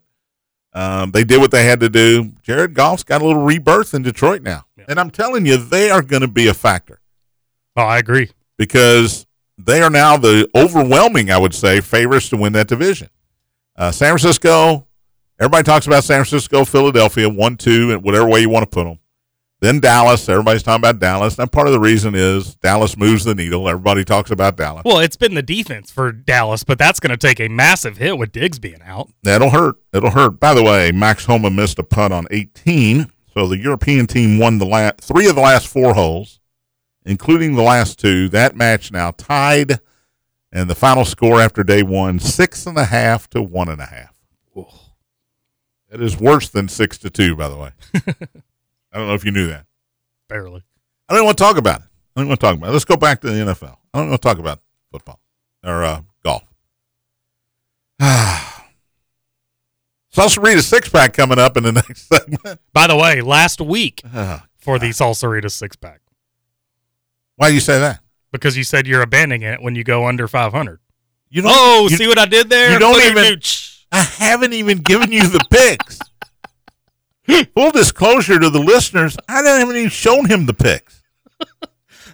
um, 0.73 1.11
they 1.11 1.23
did 1.23 1.39
what 1.39 1.51
they 1.51 1.65
had 1.65 1.79
to 1.81 1.89
do. 1.89 2.31
Jared 2.41 2.73
Goff's 2.73 3.03
got 3.03 3.21
a 3.21 3.25
little 3.25 3.43
rebirth 3.43 3.93
in 3.93 4.01
Detroit 4.01 4.41
now, 4.41 4.65
Yeah. 4.77 4.85
and 4.87 4.99
I'm 4.99 5.11
telling 5.11 5.45
you, 5.45 5.57
they 5.57 5.91
are 5.91 6.01
going 6.01 6.21
to 6.23 6.27
be 6.27 6.47
a 6.47 6.53
factor. 6.55 7.01
oh, 7.75 7.83
I 7.83 7.99
agree. 7.99 8.31
because 8.57 9.27
they 9.57 9.81
are 9.81 9.89
now 9.89 10.17
the 10.17 10.49
overwhelming, 10.55 11.31
I 11.31 11.37
would 11.37 11.53
say, 11.53 11.81
favorites 11.81 12.29
to 12.29 12.37
win 12.37 12.53
that 12.53 12.67
division. 12.67 13.09
Uh, 13.75 13.91
San 13.91 14.09
Francisco, 14.09 14.87
everybody 15.39 15.63
talks 15.63 15.87
about 15.87 16.03
San 16.03 16.23
Francisco, 16.23 16.65
Philadelphia, 16.65 17.29
one, 17.29 17.57
two, 17.57 17.91
and 17.91 18.03
whatever 18.03 18.27
way 18.27 18.41
you 18.41 18.49
want 18.49 18.63
to 18.63 18.69
put 18.69 18.85
them. 18.85 18.99
Then 19.63 19.79
Dallas, 19.79 20.27
everybody's 20.27 20.61
talking 20.61 20.81
about 20.81 20.99
Dallas. 20.99 21.39
And 21.39 21.49
part 21.49 21.67
of 21.67 21.73
the 21.73 21.79
reason 21.79 22.15
is 22.15 22.55
Dallas 22.55 22.97
moves 22.97 23.23
the 23.23 23.33
needle. 23.33 23.69
Everybody 23.69 24.03
talks 24.03 24.29
about 24.29 24.57
Dallas. 24.57 24.83
Well, 24.83 24.99
it's 24.99 25.15
been 25.15 25.35
the 25.35 25.41
defense 25.41 25.89
for 25.89 26.11
Dallas, 26.11 26.65
but 26.65 26.77
that's 26.77 26.99
going 26.99 27.11
to 27.11 27.17
take 27.17 27.39
a 27.39 27.47
massive 27.47 27.95
hit 27.95 28.17
with 28.17 28.33
Diggs 28.33 28.59
being 28.59 28.81
out. 28.83 29.09
That'll 29.23 29.51
hurt. 29.51 29.77
It'll 29.93 30.09
hurt. 30.09 30.37
By 30.37 30.53
the 30.53 30.61
way, 30.63 30.91
Max 30.91 31.23
Homa 31.23 31.49
missed 31.49 31.79
a 31.79 31.83
punt 31.83 32.13
on 32.13 32.27
18, 32.29 33.09
so 33.33 33.47
the 33.47 33.57
European 33.57 34.05
team 34.05 34.37
won 34.37 34.57
the 34.57 34.65
last 34.65 34.99
three 34.99 35.29
of 35.29 35.35
the 35.35 35.41
last 35.41 35.69
four 35.69 35.93
holes, 35.93 36.41
including 37.05 37.55
the 37.55 37.63
last 37.63 37.99
two. 37.99 38.29
That 38.29 38.55
match 38.55 38.91
now 38.91 39.11
tied, 39.11 39.79
and 40.51 40.69
the 40.69 40.75
final 40.75 41.05
score 41.05 41.39
after 41.41 41.63
day 41.63 41.83
one 41.83 42.19
six 42.19 42.65
and 42.65 42.77
a 42.77 42.85
half 42.85 43.29
to 43.31 43.41
one 43.41 43.69
and 43.69 43.81
a 43.81 43.85
half. 43.85 44.09
That 45.89 46.01
is 46.01 46.17
worse 46.19 46.49
than 46.49 46.67
six 46.69 46.97
to 46.99 47.09
two, 47.11 47.35
by 47.35 47.47
the 47.49 47.55
way. 47.57 47.69
I 48.91 48.97
don't 48.97 49.07
know 49.07 49.13
if 49.13 49.23
you 49.23 49.31
knew 49.31 49.45
that. 49.47 49.67
Barely. 50.27 50.63
I 51.07 51.13
don't 51.15 51.23
want 51.25 51.37
to 51.37 51.43
talk 51.43 51.57
about 51.57 51.81
it. 51.81 51.87
I 52.15 52.21
don't 52.21 52.29
want 52.29 52.39
to 52.39 52.45
talk 52.47 52.55
about 52.57 52.69
it. 52.69 52.73
Let's 52.73 52.85
go 52.85 52.97
back 52.97 53.21
to 53.21 53.27
the 53.29 53.33
NFL. 53.53 53.77
I 53.93 53.99
don't 53.99 54.09
want 54.09 54.19
to 54.21 54.27
talk 54.27 54.39
about 54.39 54.59
football 54.91 55.19
or 55.63 55.83
uh, 55.83 56.01
golf. 56.23 56.43
Salsarita 60.15 60.61
six 60.61 60.89
pack 60.89 61.13
coming 61.13 61.39
up 61.39 61.57
in 61.57 61.63
the 61.63 61.71
next 61.87 62.07
segment. 62.07 62.59
By 62.71 62.87
the 62.87 62.95
way, 62.95 63.21
last 63.21 63.61
week 63.61 64.01
Uh, 64.13 64.39
for 64.57 64.79
the 64.79 64.89
Salsarita 64.89 65.51
six 65.51 65.75
pack. 65.75 66.01
Why 67.37 67.49
do 67.49 67.53
you 67.55 67.59
say 67.61 67.79
that? 67.79 67.99
because 68.31 68.57
you 68.57 68.63
said 68.63 68.87
you're 68.87 69.03
abandoning 69.03 69.43
it 69.43 69.61
when 69.61 69.75
you 69.75 69.83
go 69.83 70.07
under 70.07 70.27
500. 70.27 70.79
You 71.29 71.43
don't. 71.43 71.51
Oh, 71.53 71.87
you, 71.89 71.97
see 71.97 72.07
what 72.07 72.17
I 72.17 72.25
did 72.25 72.49
there? 72.49 72.71
you 72.73 72.79
don't 72.79 72.93
Look 72.93 73.03
even- 73.03 73.23
you. 73.25 73.37
I 73.91 74.01
haven't 74.01 74.53
even 74.53 74.79
given 74.79 75.11
you 75.11 75.21
the 75.27 75.45
picks. 75.51 75.99
Full 77.55 77.71
disclosure 77.71 78.39
to 78.39 78.49
the 78.49 78.59
listeners, 78.59 79.15
I 79.29 79.43
haven't 79.43 79.75
even 79.77 79.89
shown 79.89 80.27
him 80.27 80.45
the 80.47 80.53
picks. 80.53 81.03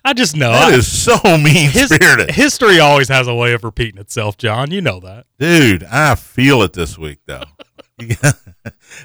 I 0.05 0.13
just 0.13 0.35
know. 0.35 0.51
That 0.51 0.73
I- 0.73 0.75
is 0.75 0.89
so 0.89 1.17
mean 1.37 1.69
his, 1.69 1.89
spirited, 1.89 2.31
history 2.31 2.79
always 2.79 3.07
has 3.09 3.27
a 3.27 3.35
way 3.35 3.53
of 3.53 3.63
repeating 3.63 3.99
itself, 3.99 4.37
John. 4.37 4.71
You 4.71 4.81
know 4.81 4.99
that. 5.01 5.25
dude. 5.39 5.83
I 5.85 6.15
feel 6.15 6.61
it 6.63 6.73
this 6.73 6.97
week, 6.97 7.19
though. 7.25 7.43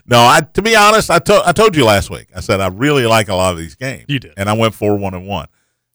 no, 0.07 0.19
I. 0.19 0.47
To 0.55 0.63
be 0.63 0.77
honest, 0.77 1.11
I 1.11 1.19
told 1.19 1.43
I 1.47 1.53
told 1.53 1.75
you 1.77 1.85
last 1.85 2.11
week. 2.11 2.29
I 2.35 2.41
said 2.41 2.61
I 2.61 2.69
really 2.69 3.07
like 3.07 3.29
a 3.29 3.35
lot 3.35 3.53
of 3.53 3.59
these 3.59 3.75
games. 3.75 4.05
You 4.09 4.19
did. 4.21 4.35
and 4.37 4.49
I 4.49 4.53
went 4.53 4.75
four 4.75 4.97
one 4.97 5.15
and 5.15 5.27
one. 5.27 5.49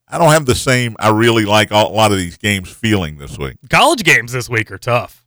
I 0.10 0.18
don't 0.18 0.32
have 0.32 0.46
the 0.46 0.56
same. 0.56 0.96
I 1.00 1.10
really 1.10 1.46
like 1.46 1.72
a 1.72 1.76
lot 1.78 2.12
of 2.12 2.18
these 2.18 2.38
games 2.38 2.70
feeling 2.70 3.18
this 3.18 3.38
week. 3.38 3.58
College 3.70 4.04
games 4.04 4.32
this 4.32 4.50
week 4.50 4.72
are 4.72 4.78
tough. 4.78 5.24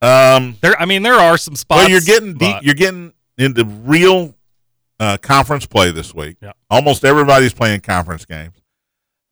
Um, 0.00 0.56
There, 0.60 0.80
I 0.80 0.84
mean, 0.84 1.02
there 1.02 1.14
are 1.14 1.36
some 1.36 1.56
spots. 1.56 1.82
well, 1.82 1.90
you're 1.90 2.00
getting 2.00 2.34
deep, 2.34 2.56
you're 2.62 2.74
getting 2.74 3.12
into 3.38 3.64
real 3.64 4.34
uh, 5.00 5.16
conference 5.18 5.66
play 5.66 5.90
this 5.90 6.14
week. 6.14 6.36
Yeah. 6.40 6.52
Almost 6.70 7.04
everybody's 7.04 7.54
playing 7.54 7.80
conference 7.80 8.24
games. 8.24 8.54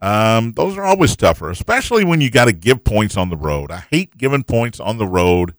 Um, 0.00 0.52
those 0.52 0.76
are 0.78 0.82
always 0.84 1.14
tougher, 1.14 1.50
especially 1.50 2.04
when 2.04 2.20
you 2.20 2.30
got 2.30 2.46
to 2.46 2.52
give 2.52 2.82
points 2.84 3.16
on 3.16 3.28
the 3.28 3.36
road. 3.36 3.70
I 3.70 3.84
hate 3.90 4.16
giving 4.16 4.42
points 4.42 4.80
on 4.80 4.96
the 4.98 5.06
road 5.06 5.54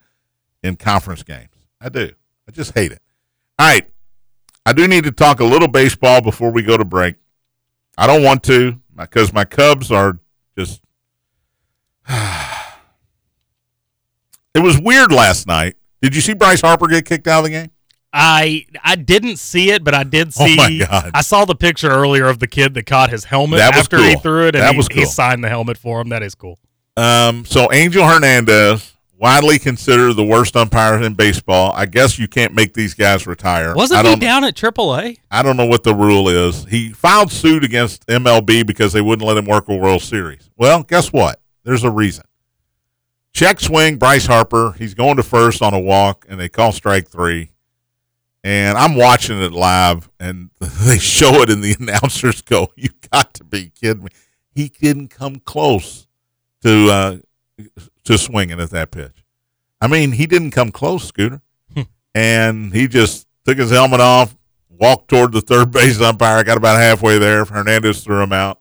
in 0.63 0.75
conference 0.75 1.23
games. 1.23 1.49
I 1.79 1.89
do. 1.89 2.11
I 2.47 2.51
just 2.51 2.73
hate 2.73 2.91
it. 2.91 3.01
All 3.59 3.67
right. 3.67 3.87
I 4.65 4.73
do 4.73 4.87
need 4.87 5.03
to 5.05 5.11
talk 5.11 5.39
a 5.39 5.45
little 5.45 5.67
baseball 5.67 6.21
before 6.21 6.51
we 6.51 6.61
go 6.63 6.75
to 6.77 6.85
break. 6.85 7.15
I 7.97 8.07
don't 8.07 8.23
want 8.23 8.43
to 8.43 8.80
because 8.95 9.33
my 9.33 9.45
Cubs 9.45 9.91
are 9.91 10.19
just. 10.57 10.81
it 14.53 14.59
was 14.59 14.79
weird 14.79 15.11
last 15.11 15.47
night. 15.47 15.75
Did 16.01 16.15
you 16.15 16.21
see 16.21 16.33
Bryce 16.33 16.61
Harper 16.61 16.87
get 16.87 17.05
kicked 17.05 17.27
out 17.27 17.39
of 17.39 17.43
the 17.45 17.51
game? 17.51 17.71
I 18.13 18.65
I 18.83 18.95
didn't 18.95 19.37
see 19.37 19.71
it, 19.71 19.83
but 19.83 19.93
I 19.93 20.03
did 20.03 20.33
see. 20.33 20.53
Oh 20.53 20.55
my 20.55 20.85
God. 20.85 21.11
I 21.13 21.21
saw 21.21 21.45
the 21.45 21.55
picture 21.55 21.89
earlier 21.89 22.27
of 22.27 22.39
the 22.39 22.47
kid 22.47 22.73
that 22.73 22.85
caught 22.85 23.09
his 23.09 23.23
helmet 23.23 23.59
That 23.59 23.73
after 23.75 23.97
he 23.97 24.15
threw 24.17 24.47
it, 24.47 24.55
and 24.55 24.63
That 24.63 24.71
he, 24.71 24.77
was 24.77 24.87
he 24.91 25.05
signed 25.05 25.43
the 25.43 25.49
helmet 25.49 25.77
for 25.77 26.01
him. 26.01 26.09
That 26.09 26.23
is 26.23 26.35
cool. 26.35 26.59
Um, 26.97 27.45
so 27.45 27.71
Angel 27.71 28.05
Hernandez, 28.05 28.95
widely 29.21 29.59
considered 29.59 30.13
the 30.13 30.23
worst 30.23 30.57
umpire 30.57 31.01
in 31.01 31.13
baseball. 31.13 31.71
I 31.75 31.85
guess 31.85 32.17
you 32.17 32.27
can't 32.27 32.55
make 32.55 32.73
these 32.73 32.95
guys 32.95 33.27
retire. 33.27 33.75
Wasn't 33.75 34.05
he 34.05 34.15
down 34.15 34.43
at 34.43 34.55
AAA? 34.55 35.19
I 35.29 35.43
don't 35.43 35.55
know 35.55 35.67
what 35.67 35.83
the 35.83 35.93
rule 35.93 36.27
is. 36.27 36.65
He 36.65 36.89
filed 36.89 37.31
suit 37.31 37.63
against 37.63 38.05
MLB 38.07 38.65
because 38.65 38.91
they 38.93 39.01
wouldn't 39.01 39.25
let 39.25 39.37
him 39.37 39.45
work 39.45 39.69
a 39.69 39.75
World 39.75 40.01
Series. 40.01 40.49
Well, 40.57 40.81
guess 40.81 41.13
what? 41.13 41.39
There's 41.63 41.83
a 41.83 41.91
reason. 41.91 42.25
Check 43.31 43.59
swing, 43.59 43.97
Bryce 43.97 44.25
Harper. 44.25 44.73
He's 44.73 44.95
going 44.95 45.17
to 45.17 45.23
first 45.23 45.61
on 45.61 45.73
a 45.73 45.79
walk, 45.79 46.25
and 46.27 46.39
they 46.39 46.49
call 46.49 46.71
strike 46.71 47.07
three. 47.07 47.51
And 48.43 48.75
I'm 48.75 48.95
watching 48.95 49.39
it 49.39 49.51
live, 49.51 50.09
and 50.19 50.49
they 50.59 50.97
show 50.97 51.41
it, 51.43 51.49
and 51.51 51.63
the 51.63 51.75
announcers 51.79 52.41
go, 52.41 52.73
"You 52.75 52.89
got 53.11 53.35
to 53.35 53.43
be 53.43 53.69
kidding 53.69 54.03
me!" 54.03 54.09
He 54.53 54.67
didn't 54.67 55.09
come 55.09 55.35
close 55.35 56.07
to 56.63 56.89
uh, 56.89 57.17
to 58.05 58.17
swinging 58.17 58.59
at 58.59 58.69
that 58.71 58.91
pitch. 58.91 59.23
I 59.79 59.87
mean, 59.87 60.11
he 60.13 60.27
didn't 60.27 60.51
come 60.51 60.71
close, 60.71 61.05
Scooter, 61.05 61.41
and 62.13 62.73
he 62.73 62.87
just 62.87 63.27
took 63.45 63.57
his 63.57 63.71
helmet 63.71 63.99
off, 63.99 64.35
walked 64.69 65.09
toward 65.09 65.31
the 65.31 65.41
third 65.41 65.71
base 65.71 65.99
umpire. 66.01 66.43
Got 66.43 66.57
about 66.57 66.79
halfway 66.79 67.17
there. 67.17 67.45
Hernandez 67.45 68.03
threw 68.03 68.21
him 68.21 68.33
out. 68.33 68.59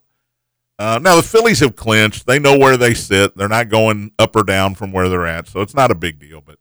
Uh, 0.79 0.99
now 1.03 1.15
the 1.17 1.23
Phillies 1.23 1.61
have 1.61 1.77
clinched. 1.77 2.27
They 2.27 2.39
know 2.39 2.57
where 2.57 2.79
they 2.79 2.95
sit. 2.95 3.37
They're 3.37 3.49
not 3.49 3.69
going 3.69 4.13
up 4.19 4.35
or 4.35 4.43
down 4.43 4.75
from 4.75 4.93
where 4.93 5.11
they're 5.11 5.27
at, 5.27 5.47
so 5.47 5.61
it's 5.61 5.75
not 5.75 5.91
a 5.91 5.95
big 5.95 6.19
deal. 6.19 6.41
But 6.41 6.59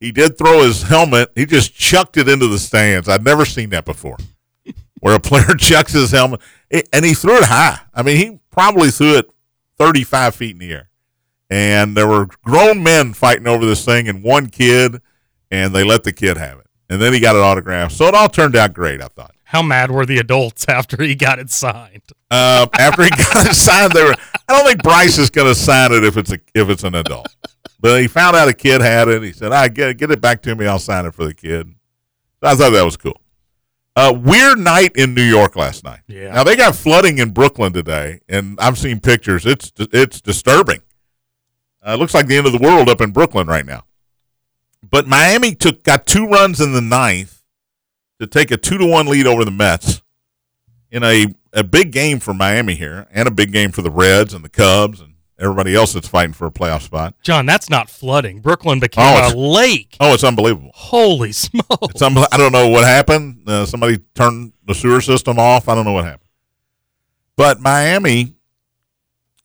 he 0.00 0.10
did 0.10 0.36
throw 0.36 0.62
his 0.62 0.82
helmet. 0.82 1.30
He 1.36 1.46
just 1.46 1.72
chucked 1.72 2.16
it 2.16 2.28
into 2.28 2.48
the 2.48 2.58
stands. 2.58 3.08
I've 3.08 3.22
never 3.22 3.44
seen 3.44 3.70
that 3.70 3.84
before, 3.84 4.16
where 5.00 5.14
a 5.14 5.20
player 5.20 5.54
chucks 5.58 5.92
his 5.92 6.10
helmet 6.10 6.40
and 6.92 7.04
he 7.04 7.14
threw 7.14 7.36
it 7.36 7.44
high. 7.44 7.78
I 7.94 8.02
mean, 8.02 8.16
he 8.16 8.40
probably 8.50 8.90
threw 8.90 9.18
it 9.18 9.30
thirty-five 9.78 10.34
feet 10.34 10.56
in 10.56 10.58
the 10.58 10.72
air. 10.72 10.88
And 11.52 11.94
there 11.94 12.08
were 12.08 12.28
grown 12.42 12.82
men 12.82 13.12
fighting 13.12 13.46
over 13.46 13.66
this 13.66 13.84
thing, 13.84 14.08
and 14.08 14.22
one 14.24 14.46
kid, 14.46 15.02
and 15.50 15.74
they 15.74 15.84
let 15.84 16.02
the 16.02 16.10
kid 16.10 16.38
have 16.38 16.58
it. 16.58 16.66
And 16.88 16.98
then 16.98 17.12
he 17.12 17.20
got 17.20 17.36
an 17.36 17.42
autograph. 17.42 17.92
So 17.92 18.06
it 18.06 18.14
all 18.14 18.30
turned 18.30 18.56
out 18.56 18.72
great, 18.72 19.02
I 19.02 19.08
thought. 19.08 19.34
How 19.44 19.60
mad 19.60 19.90
were 19.90 20.06
the 20.06 20.16
adults 20.16 20.64
after 20.68 21.02
he 21.02 21.14
got 21.14 21.38
it 21.38 21.50
signed? 21.50 22.04
Um, 22.30 22.70
after 22.72 23.04
he 23.04 23.10
got 23.10 23.48
it 23.48 23.54
signed, 23.54 23.92
they 23.92 24.02
were. 24.02 24.14
I 24.48 24.54
don't 24.54 24.66
think 24.66 24.82
Bryce 24.82 25.18
is 25.18 25.28
going 25.28 25.46
to 25.46 25.54
sign 25.54 25.92
it 25.92 26.04
if 26.04 26.16
it's 26.16 26.32
a 26.32 26.38
if 26.54 26.70
it's 26.70 26.84
an 26.84 26.94
adult. 26.94 27.26
But 27.78 28.00
he 28.00 28.08
found 28.08 28.34
out 28.34 28.48
a 28.48 28.54
kid 28.54 28.80
had 28.80 29.08
it. 29.08 29.22
He 29.22 29.32
said, 29.32 29.52
"I 29.52 29.68
get 29.68 29.90
it, 29.90 29.98
get 29.98 30.10
it 30.10 30.22
back 30.22 30.40
to 30.42 30.54
me. 30.54 30.66
I'll 30.66 30.78
sign 30.78 31.04
it 31.04 31.14
for 31.14 31.26
the 31.26 31.34
kid." 31.34 31.74
So 32.42 32.48
I 32.48 32.54
thought 32.54 32.70
that 32.70 32.84
was 32.84 32.96
cool. 32.96 33.20
Uh, 33.94 34.18
weird 34.18 34.58
night 34.58 34.92
in 34.96 35.12
New 35.12 35.22
York 35.22 35.54
last 35.54 35.84
night. 35.84 36.00
Yeah. 36.08 36.32
Now 36.32 36.44
they 36.44 36.56
got 36.56 36.74
flooding 36.74 37.18
in 37.18 37.32
Brooklyn 37.32 37.74
today, 37.74 38.20
and 38.30 38.58
I've 38.58 38.78
seen 38.78 39.00
pictures. 39.00 39.44
It's 39.44 39.70
it's 39.78 40.22
disturbing. 40.22 40.80
Uh, 41.86 41.92
it 41.92 41.96
looks 41.98 42.14
like 42.14 42.26
the 42.26 42.36
end 42.36 42.46
of 42.46 42.52
the 42.52 42.58
world 42.58 42.88
up 42.88 43.00
in 43.00 43.10
Brooklyn 43.10 43.46
right 43.46 43.66
now. 43.66 43.84
But 44.88 45.06
Miami 45.06 45.54
took 45.54 45.82
got 45.82 46.06
two 46.06 46.26
runs 46.26 46.60
in 46.60 46.72
the 46.72 46.80
ninth 46.80 47.42
to 48.20 48.26
take 48.26 48.50
a 48.50 48.56
two 48.56 48.78
to 48.78 48.86
one 48.86 49.06
lead 49.06 49.26
over 49.26 49.44
the 49.44 49.50
Mets 49.50 50.02
in 50.90 51.02
a 51.02 51.26
a 51.52 51.64
big 51.64 51.90
game 51.92 52.18
for 52.18 52.32
Miami 52.32 52.74
here, 52.74 53.06
and 53.12 53.28
a 53.28 53.30
big 53.30 53.52
game 53.52 53.72
for 53.72 53.82
the 53.82 53.90
Reds 53.90 54.32
and 54.32 54.42
the 54.44 54.48
Cubs 54.48 55.00
and 55.00 55.14
everybody 55.38 55.74
else 55.74 55.92
that's 55.92 56.08
fighting 56.08 56.32
for 56.32 56.46
a 56.46 56.50
playoff 56.50 56.82
spot. 56.82 57.14
John, 57.22 57.44
that's 57.46 57.68
not 57.68 57.90
flooding. 57.90 58.40
Brooklyn 58.40 58.80
became 58.80 59.04
Oh, 59.04 59.32
a 59.32 59.36
lake. 59.36 59.96
Oh, 60.00 60.14
it's 60.14 60.24
unbelievable. 60.24 60.70
Holy 60.74 61.32
smokes! 61.32 62.00
I 62.00 62.36
don't 62.36 62.52
know 62.52 62.68
what 62.68 62.84
happened. 62.84 63.42
Uh, 63.48 63.66
somebody 63.66 63.98
turned 64.14 64.52
the 64.66 64.74
sewer 64.74 65.00
system 65.00 65.38
off. 65.38 65.68
I 65.68 65.74
don't 65.74 65.84
know 65.84 65.92
what 65.92 66.04
happened. 66.04 66.28
But 67.36 67.60
Miami 67.60 68.34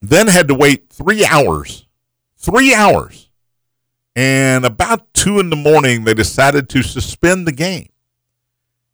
then 0.02 0.28
had 0.28 0.48
to 0.50 0.54
wait 0.56 0.90
three 0.90 1.26
hours. 1.26 1.87
Three 2.38 2.74
hours. 2.74 3.30
And 4.16 4.66
about 4.66 5.14
two 5.14 5.40
in 5.40 5.50
the 5.50 5.56
morning, 5.56 6.04
they 6.04 6.14
decided 6.14 6.70
to 6.70 6.82
suspend 6.82 7.46
the 7.46 7.52
game. 7.52 7.90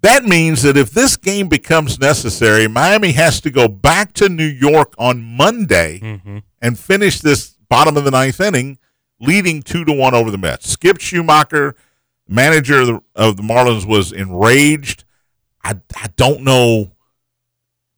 That 0.02 0.26
means 0.26 0.64
that 0.64 0.76
if 0.76 0.92
this 0.92 1.16
game 1.16 1.48
becomes 1.48 1.98
necessary, 1.98 2.68
Miami 2.68 3.14
has 3.14 3.40
to 3.42 3.50
go 3.50 3.70
back 3.70 4.12
to 4.14 4.28
New 4.28 4.44
York 4.46 4.94
on 4.98 5.22
Monday 5.24 6.00
hmm 6.00 6.40
and 6.62 6.80
finish 6.80 7.20
this 7.20 7.58
bottom 7.70 7.98
of 7.98 8.06
the 8.06 8.12
ninth 8.12 8.40
inning, 8.40 8.78
leading 9.20 9.62
two 9.62 9.84
to 9.84 9.92
one 9.92 10.14
over 10.14 10.32
the 10.32 10.38
Mets. 10.38 10.70
Skip 10.70 10.98
Schumaker, 10.98 11.74
manager 12.28 12.80
of 12.82 12.88
the, 12.88 13.02
of 13.16 13.36
the 13.38 13.44
Marlins, 13.44 13.86
was 13.86 14.14
enraged. 14.14 15.04
I, 15.62 15.76
I 15.96 16.08
don't 16.16 16.42
know 16.42 16.94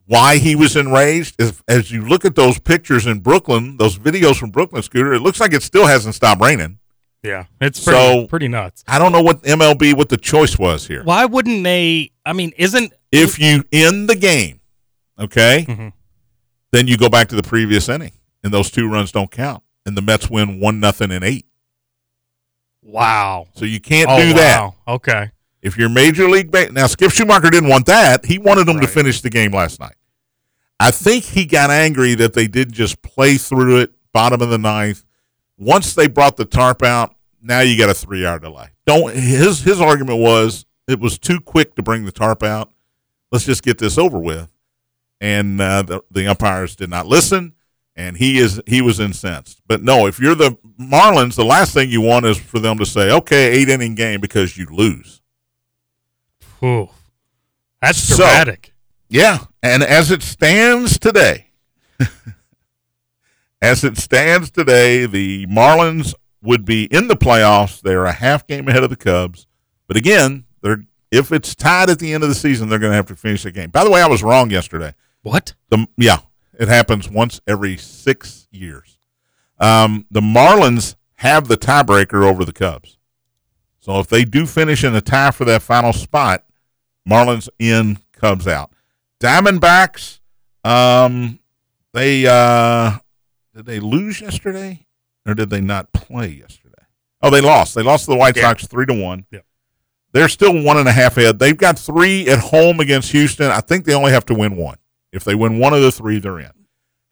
why 0.08 0.38
he 0.38 0.56
was 0.56 0.76
enraged. 0.76 1.40
As, 1.42 1.62
as 1.68 1.92
you 1.92 2.06
look 2.06 2.26
at 2.26 2.36
those 2.36 2.60
pictures 2.60 3.06
in 3.08 3.20
Brooklyn, 3.20 3.78
those 3.78 3.98
videos 3.98 4.38
from 4.38 4.52
Brooklyn, 4.52 4.82
Scooter, 4.84 5.14
it 5.14 5.22
looks 5.22 5.40
like 5.40 5.54
it 5.54 5.64
still 5.64 5.88
hasn't 5.88 6.16
stopped 6.16 6.42
raining. 6.42 6.80
Yeah, 7.24 7.46
it's 7.60 7.84
pretty, 7.84 7.98
So- 8.00 8.28
pretty 8.28 8.48
nuts. 8.48 8.84
I 8.88 9.00
don't 9.00 9.12
know 9.12 9.22
what 9.24 9.42
MLB, 9.44 9.96
what 9.96 10.10
the 10.10 10.18
choice 10.18 10.60
was 10.60 10.86
here. 10.88 11.04
Why 11.04 11.26
wouldn't 11.26 11.64
they? 11.64 12.12
I 12.26 12.34
mean, 12.34 12.54
isn't 12.58 12.94
If 13.12 13.40
you 13.40 13.64
end 13.72 14.08
the 14.10 14.16
game, 14.16 14.60
okay, 15.20 15.66
Mhm. 15.68 15.94
then 16.72 16.88
you 16.88 16.98
go 16.98 17.10
back 17.10 17.30
to 17.30 17.36
the 17.36 17.42
previous 17.44 17.90
inning, 17.90 18.12
and 18.44 18.54
those 18.54 18.70
two 18.70 18.88
runs 18.88 19.12
don't 19.12 19.32
count, 19.32 19.64
and 19.88 19.98
the 19.98 20.02
Mets 20.04 20.30
win 20.30 20.60
one 20.60 20.80
nothing 20.80 21.12
in 21.12 21.24
eight. 21.24 21.46
wow? 22.82 23.48
So 23.56 23.66
you 23.66 23.80
can't 23.80 24.10
oh, 24.10 24.20
do 24.20 24.34
that. 24.34 24.72
Okay. 24.88 25.32
If 25.66 25.80
you're 25.80 25.90
Major 25.90 26.30
League 26.30 26.52
Ba- 26.52 26.72
now, 26.72 26.86
Skip 26.86 27.10
Schumaker 27.10 27.50
didn't 27.50 27.70
want 27.70 27.88
that. 27.88 28.24
He 28.24 28.38
wanted 28.38 28.68
them 28.68 28.80
to 28.82 28.88
finish 28.88 29.22
the 29.22 29.32
game 29.32 29.52
last 29.52 29.80
night. 29.80 29.96
I 30.80 30.92
think 30.92 31.24
he 31.24 31.46
got 31.46 31.72
angry 31.72 32.14
that 32.14 32.34
they 32.34 32.48
didn't 32.48 32.76
just 32.76 33.02
play 33.02 33.38
through 33.38 33.78
it, 33.78 33.92
bottom 34.14 34.44
of 34.44 34.50
the 34.50 34.60
ninth. 34.60 35.04
Once 35.58 35.96
they 35.96 36.08
brought 36.08 36.38
the 36.38 36.46
tarp 36.46 36.84
out, 36.84 37.16
now 37.42 37.62
you 37.62 37.80
got 37.80 37.90
a 37.90 37.96
three 37.96 38.24
hour 38.24 38.38
delay. 38.38 38.68
Don't 38.86 39.16
his 39.16 39.62
his 39.62 39.82
argument 39.82 40.20
was 40.20 40.68
it 40.88 41.00
was 41.00 41.18
too 41.18 41.40
quick 41.40 41.76
to 41.78 41.82
bring 41.82 42.06
the 42.06 42.12
tarp 42.12 42.44
out. 42.44 42.72
Let's 43.32 43.46
just 43.46 43.64
get 43.64 43.80
this 43.80 43.98
over 43.98 44.20
with. 44.20 44.48
And 45.20 45.60
uh, 45.60 45.82
the 45.82 46.02
the 46.12 46.28
umpires 46.28 46.76
did 46.76 46.92
not 46.92 47.08
listen, 47.08 47.54
and 47.96 48.18
he 48.18 48.38
is 48.38 48.62
he 48.68 48.82
was 48.82 49.00
incensed. 49.00 49.64
But 49.66 49.82
no, 49.82 50.06
if 50.06 50.20
you're 50.20 50.36
the 50.36 50.58
Marlins, 50.80 51.36
the 51.36 51.46
last 51.46 51.74
thing 51.74 51.90
you 51.90 52.02
want 52.02 52.28
is 52.28 52.38
for 52.38 52.60
them 52.60 52.78
to 52.78 52.86
say, 52.86 53.12
"Okay, 53.12 53.48
eight 53.54 53.70
inning 53.70 53.96
game" 53.96 54.22
because 54.22 54.58
you 54.58 54.68
lose. 54.68 55.24
Whew. 56.66 56.90
That's 57.82 58.00
So- 58.02 58.16
dramatic. 58.18 58.74
Yeah, 59.08 59.38
and 59.62 59.84
as 59.84 60.10
it 60.10 60.24
stands 60.24 60.98
today, 60.98 61.52
as 63.62 63.84
it 63.84 63.98
stands 63.98 64.50
today, 64.52 65.06
the 65.06 65.46
Marlins 65.48 66.14
would 66.42 66.66
be 66.66 66.86
in 66.86 67.08
the 67.08 67.16
playoffs. 67.16 67.82
They're 67.82 68.06
a 68.06 68.12
half 68.12 68.46
game 68.48 68.68
ahead 68.68 68.84
of 68.84 68.90
the 68.90 68.96
Cubs, 68.96 69.46
but 69.88 69.96
again, 69.98 70.46
they're 70.62 70.84
if 71.12 71.32
it's 71.32 71.56
tied 71.56 71.90
at 71.90 72.00
the 72.00 72.14
end 72.14 72.24
of 72.24 72.30
the 72.30 72.36
season, 72.36 72.68
they're 72.68 72.80
going 72.80 72.92
to 72.92 72.96
have 72.96 73.06
to 73.06 73.16
finish 73.16 73.44
the 73.44 73.52
game. 73.52 73.70
By 73.70 73.84
the 73.84 73.92
way, 73.92 74.02
I 74.02 74.08
was 74.08 74.24
wrong 74.24 74.50
yesterday. 74.50 74.94
what? 75.22 75.54
The 75.70 75.88
yeah, 75.98 76.18
It 76.60 76.68
happens 76.68 77.08
once 77.08 77.40
every 77.48 77.78
six 77.78 78.48
years. 78.52 78.98
Um, 79.60 80.08
the 80.12 80.20
Marlins 80.20 80.96
have 81.18 81.48
the 81.48 81.58
tiebreaker 81.58 82.26
over 82.26 82.44
the 82.44 82.52
Cubs. 82.52 82.98
So 83.80 84.00
if 84.00 84.08
they 84.08 84.26
do 84.26 84.48
finish 84.48 84.84
in 84.84 84.96
a 84.96 85.00
tie 85.02 85.30
for 85.32 85.46
that 85.46 85.62
final 85.62 85.94
spot, 85.94 86.44
Marlins 87.10 87.50
in, 87.60 88.00
Cubs 88.14 88.48
out. 88.48 88.72
Diamondbacks, 89.22 90.20
um, 90.64 91.40
they 91.94 92.26
uh, 92.28 92.98
did 93.56 93.66
they 93.66 93.80
lose 93.80 94.22
yesterday 94.22 94.86
or 95.26 95.34
did 95.34 95.50
they 95.50 95.62
not 95.62 95.94
play 95.94 96.28
yesterday? 96.28 96.72
Oh, 97.22 97.30
they 97.30 97.42
lost. 97.42 97.76
They 97.76 97.84
lost 97.84 98.06
to 98.06 98.12
the 98.12 98.18
White 98.18 98.36
Yeah. 98.36 98.44
Sox 98.44 98.68
three 98.68 98.86
to 98.86 98.94
one. 98.94 99.26
Yeah. 99.32 99.40
They're 100.12 100.30
still 100.30 100.62
one 100.64 100.78
and 100.78 100.88
a 100.88 100.92
half 100.92 101.18
ahead. 101.18 101.40
They've 101.40 101.58
got 101.58 101.78
three 101.80 102.28
at 102.30 102.40
home 102.40 102.80
against 102.80 103.12
Houston. 103.12 103.52
I 103.52 103.62
think 103.62 103.86
they 103.86 103.94
only 103.94 104.12
have 104.12 104.26
to 104.28 104.34
win 104.34 104.56
one. 104.56 104.78
If 105.12 105.24
they 105.24 105.36
win 105.36 105.60
one 105.60 105.74
of 105.74 105.82
the 105.82 105.92
three, 105.92 106.20
they're 106.20 106.40
in. 106.40 106.52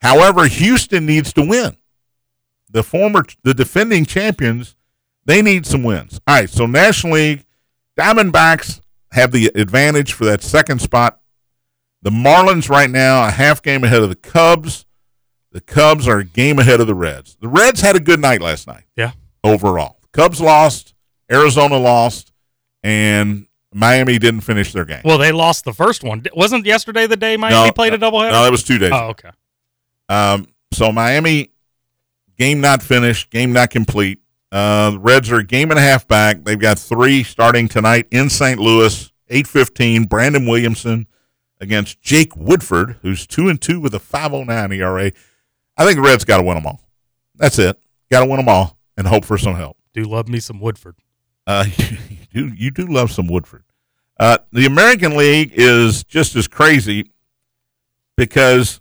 However, 0.00 0.46
Houston 0.46 1.06
needs 1.06 1.32
to 1.34 1.42
win. 1.42 1.76
The 2.70 2.82
former, 2.82 3.24
the 3.42 3.54
defending 3.54 4.04
champions, 4.04 4.74
they 5.24 5.42
need 5.42 5.66
some 5.66 5.82
wins. 5.82 6.20
All 6.26 6.34
right, 6.34 6.50
so 6.50 6.66
National 6.66 7.14
League, 7.14 7.44
Diamondbacks 7.98 8.80
have 9.14 9.32
the 9.32 9.46
advantage 9.54 10.12
for 10.12 10.24
that 10.26 10.42
second 10.42 10.80
spot. 10.80 11.20
The 12.02 12.10
Marlins 12.10 12.68
right 12.68 12.90
now 12.90 13.26
a 13.26 13.30
half 13.30 13.62
game 13.62 13.82
ahead 13.84 14.02
of 14.02 14.08
the 14.10 14.14
Cubs. 14.16 14.84
The 15.52 15.60
Cubs 15.60 16.06
are 16.06 16.18
a 16.18 16.24
game 16.24 16.58
ahead 16.58 16.80
of 16.80 16.86
the 16.86 16.94
Reds. 16.94 17.36
The 17.40 17.48
Reds 17.48 17.80
had 17.80 17.96
a 17.96 18.00
good 18.00 18.20
night 18.20 18.42
last 18.42 18.66
night 18.66 18.84
Yeah. 18.96 19.12
overall. 19.42 19.98
Cubs 20.12 20.40
lost, 20.40 20.94
Arizona 21.30 21.78
lost, 21.78 22.32
and 22.82 23.46
Miami 23.72 24.18
didn't 24.18 24.42
finish 24.42 24.72
their 24.72 24.84
game. 24.84 25.00
Well, 25.04 25.18
they 25.18 25.32
lost 25.32 25.64
the 25.64 25.72
first 25.72 26.04
one. 26.04 26.22
Wasn't 26.34 26.66
yesterday 26.66 27.06
the 27.06 27.16
day 27.16 27.36
Miami 27.36 27.68
No, 27.68 27.72
played 27.72 27.94
a 27.94 27.98
doubleheader? 27.98 28.32
No, 28.32 28.42
that 28.44 28.50
was 28.50 28.62
two 28.62 28.78
days. 28.78 28.92
oh, 28.92 29.08
okay. 29.10 29.30
Um, 30.08 30.48
so 30.72 30.92
Miami 30.92 31.50
game 32.38 32.60
not 32.60 32.82
finished, 32.82 33.30
game 33.30 33.52
not 33.52 33.70
complete. 33.70 34.18
Uh, 34.54 34.90
the 34.90 35.00
Reds 35.00 35.32
are 35.32 35.40
a 35.40 35.44
game 35.44 35.70
and 35.70 35.80
a 35.80 35.82
half 35.82 36.06
back. 36.06 36.44
They've 36.44 36.56
got 36.56 36.78
three 36.78 37.24
starting 37.24 37.66
tonight 37.66 38.06
in 38.12 38.30
St. 38.30 38.60
Louis. 38.60 39.12
Eight 39.28 39.48
fifteen. 39.48 40.04
Brandon 40.04 40.46
Williamson 40.46 41.08
against 41.60 42.00
Jake 42.00 42.36
Woodford, 42.36 42.98
who's 43.02 43.26
two 43.26 43.48
and 43.48 43.60
two 43.60 43.80
with 43.80 43.94
a 43.94 43.98
five 43.98 44.32
oh 44.32 44.44
nine 44.44 44.70
ERA. 44.70 45.10
I 45.76 45.84
think 45.84 45.96
the 45.96 46.02
Reds 46.02 46.24
got 46.24 46.36
to 46.36 46.44
win 46.44 46.54
them 46.54 46.66
all. 46.66 46.80
That's 47.34 47.58
it. 47.58 47.80
Got 48.12 48.20
to 48.20 48.26
win 48.26 48.36
them 48.36 48.48
all 48.48 48.78
and 48.96 49.08
hope 49.08 49.24
for 49.24 49.36
some 49.36 49.56
help. 49.56 49.76
Do 49.92 50.04
love 50.04 50.28
me 50.28 50.38
some 50.38 50.60
Woodford. 50.60 50.94
Uh, 51.48 51.64
you 51.76 51.96
do 52.32 52.54
you 52.54 52.70
do 52.70 52.86
love 52.86 53.10
some 53.10 53.26
Woodford. 53.26 53.64
Uh, 54.20 54.38
the 54.52 54.66
American 54.66 55.16
League 55.16 55.52
is 55.54 56.04
just 56.04 56.36
as 56.36 56.46
crazy 56.46 57.10
because 58.16 58.80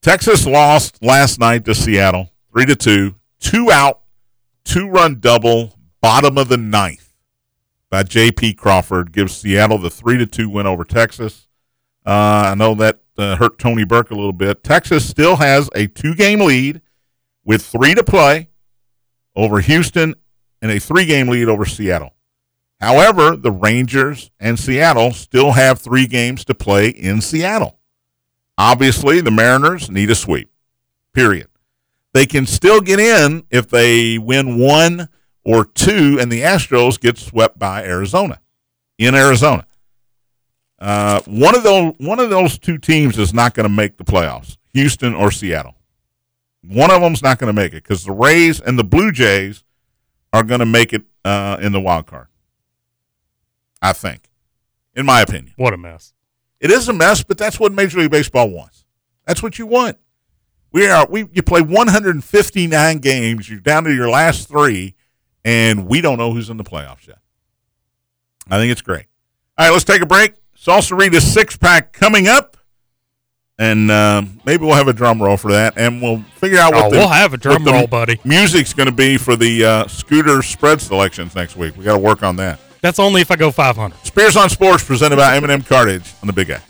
Texas 0.00 0.46
lost 0.46 1.02
last 1.02 1.38
night 1.38 1.66
to 1.66 1.74
Seattle 1.74 2.30
three 2.50 2.64
to 2.64 2.76
two, 2.76 3.16
two 3.40 3.70
out, 3.70 4.01
two 4.64 4.88
run 4.88 5.20
double, 5.20 5.78
bottom 6.00 6.38
of 6.38 6.48
the 6.48 6.56
ninth 6.56 7.12
by 7.90 8.02
J.P. 8.02 8.54
Crawford 8.54 9.12
gives 9.12 9.36
Seattle 9.36 9.78
the 9.78 9.90
three 9.90 10.18
to 10.18 10.26
two 10.26 10.48
win 10.48 10.66
over 10.66 10.84
Texas. 10.84 11.48
Uh, 12.04 12.50
I 12.52 12.54
know 12.54 12.74
that 12.74 13.00
uh, 13.18 13.36
hurt 13.36 13.58
Tony 13.58 13.84
Burke 13.84 14.10
a 14.10 14.14
little 14.14 14.32
bit. 14.32 14.64
Texas 14.64 15.08
still 15.08 15.36
has 15.36 15.68
a 15.74 15.86
two 15.86 16.14
game 16.14 16.40
lead 16.40 16.80
with 17.44 17.62
three 17.62 17.94
to 17.94 18.02
play 18.02 18.48
over 19.36 19.60
Houston 19.60 20.14
and 20.60 20.70
a 20.70 20.80
three 20.80 21.04
game 21.04 21.28
lead 21.28 21.48
over 21.48 21.64
Seattle. 21.64 22.14
However, 22.80 23.36
the 23.36 23.52
Rangers 23.52 24.30
and 24.40 24.58
Seattle 24.58 25.12
still 25.12 25.52
have 25.52 25.78
three 25.78 26.06
games 26.06 26.44
to 26.46 26.54
play 26.54 26.88
in 26.88 27.20
Seattle. 27.20 27.78
Obviously, 28.58 29.20
the 29.20 29.30
Mariners 29.30 29.90
need 29.90 30.10
a 30.10 30.14
sweep, 30.14 30.50
period. 31.14 31.48
They 32.14 32.26
can 32.26 32.46
still 32.46 32.80
get 32.80 33.00
in 33.00 33.44
if 33.50 33.68
they 33.68 34.18
win 34.18 34.58
one 34.58 35.08
or 35.44 35.64
two, 35.64 36.18
and 36.20 36.30
the 36.30 36.40
Astros 36.42 37.00
get 37.00 37.18
swept 37.18 37.58
by 37.58 37.84
Arizona 37.84 38.40
in 38.98 39.14
Arizona. 39.14 39.66
Uh, 40.78 41.20
one 41.26 41.54
of 41.54 41.62
those 41.62 41.94
one 41.98 42.18
of 42.20 42.28
those 42.30 42.58
two 42.58 42.76
teams 42.78 43.18
is 43.18 43.32
not 43.32 43.54
going 43.54 43.64
to 43.68 43.74
make 43.74 43.96
the 43.96 44.04
playoffs, 44.04 44.56
Houston 44.74 45.14
or 45.14 45.30
Seattle. 45.30 45.74
One 46.64 46.90
of 46.90 47.00
them's 47.00 47.22
not 47.22 47.38
going 47.38 47.48
to 47.54 47.60
make 47.60 47.72
it 47.72 47.82
because 47.82 48.04
the 48.04 48.12
Rays 48.12 48.60
and 48.60 48.78
the 48.78 48.84
Blue 48.84 49.10
Jays 49.10 49.64
are 50.32 50.42
going 50.44 50.60
to 50.60 50.66
make 50.66 50.92
it 50.92 51.02
uh, 51.24 51.56
in 51.60 51.72
the 51.72 51.80
wild 51.80 52.06
card. 52.06 52.28
I 53.80 53.92
think, 53.92 54.28
in 54.94 55.06
my 55.06 55.20
opinion, 55.22 55.54
What 55.56 55.72
a 55.74 55.76
mess. 55.76 56.14
it 56.60 56.70
is 56.70 56.88
a 56.88 56.92
mess, 56.92 57.22
but 57.24 57.36
that's 57.38 57.58
what 57.58 57.72
Major 57.72 57.98
League 57.98 58.10
Baseball 58.12 58.48
wants. 58.50 58.84
That's 59.26 59.42
what 59.42 59.58
you 59.58 59.66
want. 59.66 59.98
We 60.72 60.86
are 60.86 61.06
we 61.08 61.28
you 61.32 61.42
play 61.42 61.60
159 61.60 62.98
games. 62.98 63.48
You're 63.50 63.60
down 63.60 63.84
to 63.84 63.94
your 63.94 64.08
last 64.08 64.48
three, 64.48 64.94
and 65.44 65.86
we 65.86 66.00
don't 66.00 66.18
know 66.18 66.32
who's 66.32 66.48
in 66.50 66.56
the 66.56 66.64
playoffs 66.64 67.06
yet. 67.06 67.18
I 68.50 68.58
think 68.58 68.72
it's 68.72 68.82
great. 68.82 69.06
All 69.58 69.66
right, 69.66 69.72
let's 69.72 69.84
take 69.84 70.02
a 70.02 70.06
break. 70.06 70.34
Salsarita 70.56 71.20
six 71.20 71.56
pack 71.56 71.92
coming 71.92 72.26
up, 72.28 72.56
and 73.58 73.90
uh, 73.90 74.22
maybe 74.46 74.64
we'll 74.64 74.74
have 74.74 74.88
a 74.88 74.92
drum 74.92 75.20
roll 75.22 75.36
for 75.36 75.52
that, 75.52 75.74
and 75.76 76.00
we'll 76.00 76.22
figure 76.36 76.58
out 76.58 76.72
what 76.72 76.86
Oh, 76.86 76.90
the, 76.90 76.96
we'll 76.98 77.08
have 77.08 77.34
a 77.34 77.36
drum 77.36 77.64
roll, 77.64 77.86
buddy. 77.86 78.18
Music's 78.24 78.72
going 78.72 78.88
to 78.88 78.94
be 78.94 79.16
for 79.18 79.36
the 79.36 79.64
uh, 79.64 79.86
scooter 79.88 80.40
spread 80.42 80.80
selections 80.80 81.34
next 81.34 81.56
week. 81.56 81.76
We 81.76 81.84
got 81.84 81.94
to 81.94 81.98
work 81.98 82.22
on 82.22 82.36
that. 82.36 82.60
That's 82.80 82.98
only 82.98 83.20
if 83.20 83.30
I 83.30 83.36
go 83.36 83.50
500. 83.50 83.96
Spears 84.04 84.36
on 84.36 84.48
Sports, 84.48 84.84
presented 84.84 85.16
by 85.16 85.36
M&M 85.36 85.62
Cartage 85.62 86.12
on 86.22 86.26
the 86.26 86.32
Big 86.32 86.48
Guy. 86.48 86.60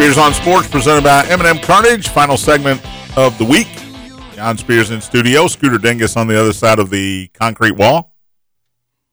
Spears 0.00 0.16
on 0.16 0.32
Sports, 0.32 0.66
presented 0.66 1.04
by 1.04 1.26
M&M 1.26 1.58
Cartage. 1.58 2.08
Final 2.08 2.38
segment 2.38 2.80
of 3.18 3.36
the 3.36 3.44
week. 3.44 3.68
John 4.34 4.56
Spears 4.56 4.90
in 4.90 5.02
studio. 5.02 5.46
Scooter 5.46 5.76
Dingus 5.76 6.16
on 6.16 6.26
the 6.26 6.40
other 6.40 6.54
side 6.54 6.78
of 6.78 6.88
the 6.88 7.28
concrete 7.34 7.72
wall. 7.72 8.14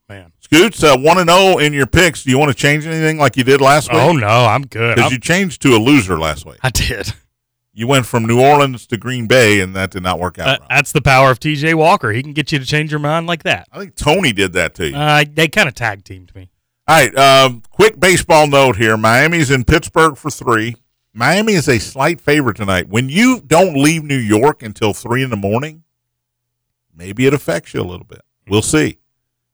Man. 0.08 0.32
Scoots, 0.40 0.82
uh, 0.86 0.96
1 0.98 1.18
and 1.18 1.30
0 1.30 1.58
in 1.58 1.74
your 1.74 1.88
picks. 1.88 2.24
Do 2.24 2.30
you 2.30 2.40
want 2.40 2.52
to 2.52 2.58
change 2.58 2.86
anything 2.86 3.18
like 3.18 3.36
you 3.36 3.44
did 3.44 3.60
last 3.60 3.92
week? 3.92 4.00
Oh, 4.00 4.14
no, 4.14 4.28
I'm 4.28 4.62
good. 4.62 4.96
Because 4.96 5.12
you 5.12 5.20
changed 5.20 5.62
to 5.64 5.76
a 5.76 5.78
loser 5.78 6.18
last 6.18 6.46
week. 6.46 6.60
I 6.64 6.70
did. 6.70 7.12
You 7.74 7.86
went 7.86 8.06
from 8.06 8.26
New 8.26 8.40
Orleans 8.40 8.88
to 8.88 8.96
Green 8.96 9.28
Bay, 9.28 9.60
and 9.60 9.76
that 9.76 9.92
did 9.92 10.04
not 10.04 10.20
work 10.20 10.40
out. 10.40 10.48
Uh, 10.48 10.52
right. 10.52 10.70
that's 10.70 10.94
the 10.94 11.02
power 11.02 11.32
of 11.32 11.40
TJ 11.42 11.74
Walker. 11.74 12.14
He 12.14 12.24
can 12.24 12.32
get 12.32 12.54
you 12.54 12.60
to 12.60 12.66
change 12.66 12.92
your 12.92 13.02
mind 13.02 13.28
like 13.28 13.44
that. 13.44 13.68
I 13.74 13.80
think 13.80 13.96
Tony 13.96 14.32
did 14.32 14.54
that 14.54 14.74
to 14.76 14.88
you. 14.88 14.96
Uh, 14.96 15.26
they 15.30 15.50
kind 15.50 15.68
of 15.68 15.76
tag 15.76 16.06
teamed 16.06 16.34
me. 16.34 16.50
All 16.88 16.96
right. 16.96 17.16
Um, 17.18 17.64
quick 17.70 18.00
baseball 18.00 18.48
note 18.48 18.78
here. 18.78 18.96
Miami's 18.96 19.52
in 19.52 19.66
Pittsburgh 19.66 20.16
for 20.18 20.32
three. 20.32 20.76
Miami 21.14 21.54
is 21.54 21.68
a 21.68 21.80
slight 21.80 22.22
favorite 22.22 22.58
tonight. 22.58 22.90
When 22.90 23.10
you 23.10 23.42
don't 23.42 23.74
leave 23.74 24.04
New 24.04 24.18
York 24.18 24.62
until 24.62 24.94
three 24.94 25.24
in 25.24 25.32
the 25.32 25.36
morning, 25.36 25.84
maybe 26.96 27.26
it 27.26 27.34
affects 27.34 27.74
you 27.74 27.82
a 27.82 27.84
little 27.84 28.06
bit. 28.06 28.22
We'll 28.48 28.62
see. 28.62 29.00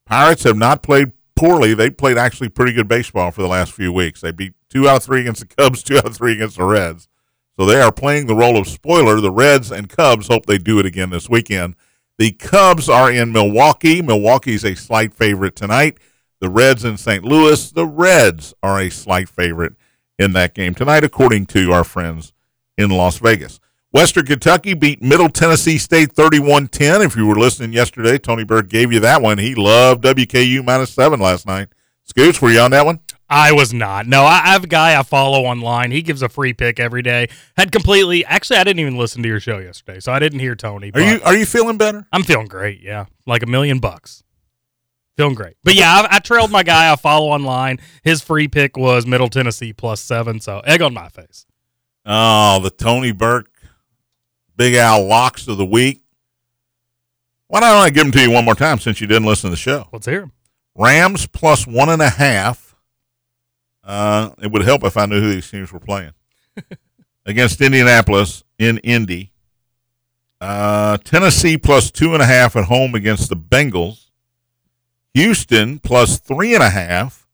Pirates 0.06 0.44
have 0.44 0.58
not 0.58 0.84
played 0.84 1.14
poorly. 1.36 1.74
They 1.74 1.90
played 1.90 2.18
actually 2.18 2.50
pretty 2.50 2.74
good 2.74 2.88
baseball 2.88 3.32
for 3.32 3.42
the 3.42 3.48
last 3.48 3.72
few 3.72 3.94
weeks. 3.94 4.22
They 4.22 4.32
beat 4.32 4.54
two 4.70 4.88
out 4.90 4.98
of 4.98 5.04
three 5.04 5.22
against 5.22 5.40
the 5.40 5.56
Cubs, 5.56 5.82
two 5.84 5.98
out 5.98 6.06
of 6.06 6.16
three 6.16 6.34
against 6.34 6.58
the 6.58 6.66
Reds. 6.66 7.08
So 7.58 7.66
they 7.66 7.82
are 7.82 7.92
playing 7.92 8.28
the 8.28 8.36
role 8.36 8.58
of 8.58 8.68
spoiler. 8.68 9.22
The 9.22 9.32
Reds 9.32 9.72
and 9.72 9.88
Cubs 9.88 10.28
hope 10.28 10.46
they 10.46 10.58
do 10.58 10.80
it 10.80 10.86
again 10.86 11.12
this 11.12 11.30
weekend. 11.30 11.76
The 12.18 12.32
Cubs 12.32 12.90
are 12.90 13.12
in 13.12 13.32
Milwaukee. 13.32 14.02
Milwaukee's 14.02 14.66
a 14.66 14.76
slight 14.76 15.14
favorite 15.14 15.56
tonight. 15.56 15.98
The 16.44 16.50
Reds 16.50 16.84
in 16.84 16.98
St. 16.98 17.24
Louis. 17.24 17.72
The 17.72 17.86
Reds 17.86 18.54
are 18.62 18.78
a 18.78 18.90
slight 18.90 19.30
favorite 19.30 19.76
in 20.20 20.34
that 20.34 20.54
game 20.54 20.76
tonight, 20.76 21.06
according 21.06 21.46
to 21.46 21.72
our 21.72 21.86
friends 21.86 22.34
in 22.78 22.90
Las 22.90 23.18
Vegas. 23.20 23.62
Western 23.94 24.26
Kentucky 24.26 24.74
beat 24.74 25.02
Middle 25.02 25.30
Tennessee 25.30 25.78
State 25.78 26.12
31 26.12 26.68
10. 26.68 27.02
If 27.02 27.16
you 27.16 27.26
were 27.28 27.38
listening 27.38 27.72
yesterday, 27.72 28.18
Tony 28.18 28.44
Berg 28.44 28.68
gave 28.68 28.92
you 28.92 29.00
that 29.00 29.22
one. 29.22 29.38
He 29.38 29.56
loved 29.56 30.04
WKU 30.04 30.66
minus 30.66 30.90
seven 30.90 31.22
last 31.22 31.48
night. 31.48 31.70
Scoots, 32.04 32.42
were 32.42 32.52
you 32.52 32.60
on 32.60 32.72
that 32.72 32.86
one? 32.86 33.00
I 33.30 33.54
was 33.54 33.74
not. 33.74 34.06
No, 34.06 34.24
I, 34.24 34.42
I 34.44 34.48
have 34.50 34.66
a 34.66 34.68
guy 34.68 35.00
I 35.00 35.04
follow 35.04 35.46
online. 35.46 35.92
He 35.92 36.02
gives 36.02 36.22
a 36.22 36.28
free 36.28 36.52
pick 36.52 36.78
every 36.78 37.04
day. 37.04 37.30
Had 37.56 37.72
completely. 37.72 38.26
Actually, 38.26 38.58
I 38.58 38.66
didn't 38.66 38.82
even 38.82 38.98
listen 38.98 39.24
to 39.24 39.30
your 39.30 39.40
show 39.40 39.60
yesterday, 39.60 40.02
so 40.02 40.12
I 40.12 40.20
didn't 40.20 40.40
hear 40.40 40.58
Tony. 40.58 40.92
Are 40.94 41.00
you 41.00 41.22
are 41.24 41.38
you 41.38 41.46
feeling 41.46 41.78
better? 41.78 42.06
I'm 42.12 42.24
feeling 42.24 42.48
great. 42.48 42.82
Yeah, 42.82 43.06
like 43.26 43.44
a 43.44 43.48
million 43.48 43.80
bucks. 43.80 44.26
Feeling 45.16 45.36
great. 45.36 45.56
But 45.64 45.76
yeah, 45.76 45.92
I, 46.10 46.16
I 46.16 46.20
trailed 46.20 46.50
my 46.52 46.64
guy 46.64 46.92
I 46.92 46.96
follow 46.96 47.28
online. 47.28 47.80
His 48.04 48.22
free 48.22 48.48
pick 48.48 48.76
was 48.78 49.06
Middle 49.06 49.30
Tennessee 49.30 49.72
plus 49.74 50.02
seven. 50.02 50.40
So 50.40 50.60
egg 50.62 50.82
on 50.82 50.94
my 50.94 51.10
face. 51.10 51.46
Oh, 52.06 52.60
the 52.60 52.70
Tony 52.72 53.12
Burke 53.12 53.50
Big 54.56 54.76
Al 54.76 55.06
locks 55.06 55.48
of 55.48 55.58
the 55.58 55.66
week. 55.66 56.02
Why 57.48 57.60
don't 57.60 57.70
I 57.70 57.90
give 57.92 58.04
them 58.04 58.12
to 58.14 58.22
you 58.22 58.32
one 58.32 58.46
more 58.46 58.56
time 58.56 58.80
since 58.80 59.00
you 59.00 59.08
didn't 59.08 59.26
listen 59.28 59.50
to 59.50 59.52
the 59.52 59.58
show? 59.58 59.88
Let's 59.94 60.08
hear 60.08 60.24
him. 60.24 60.32
Rams 60.76 61.28
plus 61.28 61.68
one 61.68 61.90
and 61.90 62.02
a 62.02 62.10
half 62.10 62.76
Uh, 63.84 64.32
it 64.42 64.52
would 64.52 64.64
help 64.64 64.84
if 64.84 64.98
I 64.98 65.06
knew 65.06 65.22
who 65.22 65.30
these 65.34 65.50
teams 65.50 65.72
were 65.72 65.80
playing. 65.80 66.14
Against 67.26 67.62
Indianapolis 67.62 68.44
in 68.58 68.80
Indy. 68.80 69.32
Uh, 70.42 70.98
Tennessee 70.98 71.58
plus 71.58 71.92
two 71.92 72.14
and 72.14 72.22
a 72.22 72.26
half 72.26 72.56
at 72.56 72.66
home 72.66 72.96
against 72.96 73.30
the 73.30 73.36
Bengals. 73.38 74.03
Houston 75.14 75.80
plus 75.80 76.20
three 76.20 76.54
and 76.54 76.64
a 76.64 76.70
half 76.70 77.28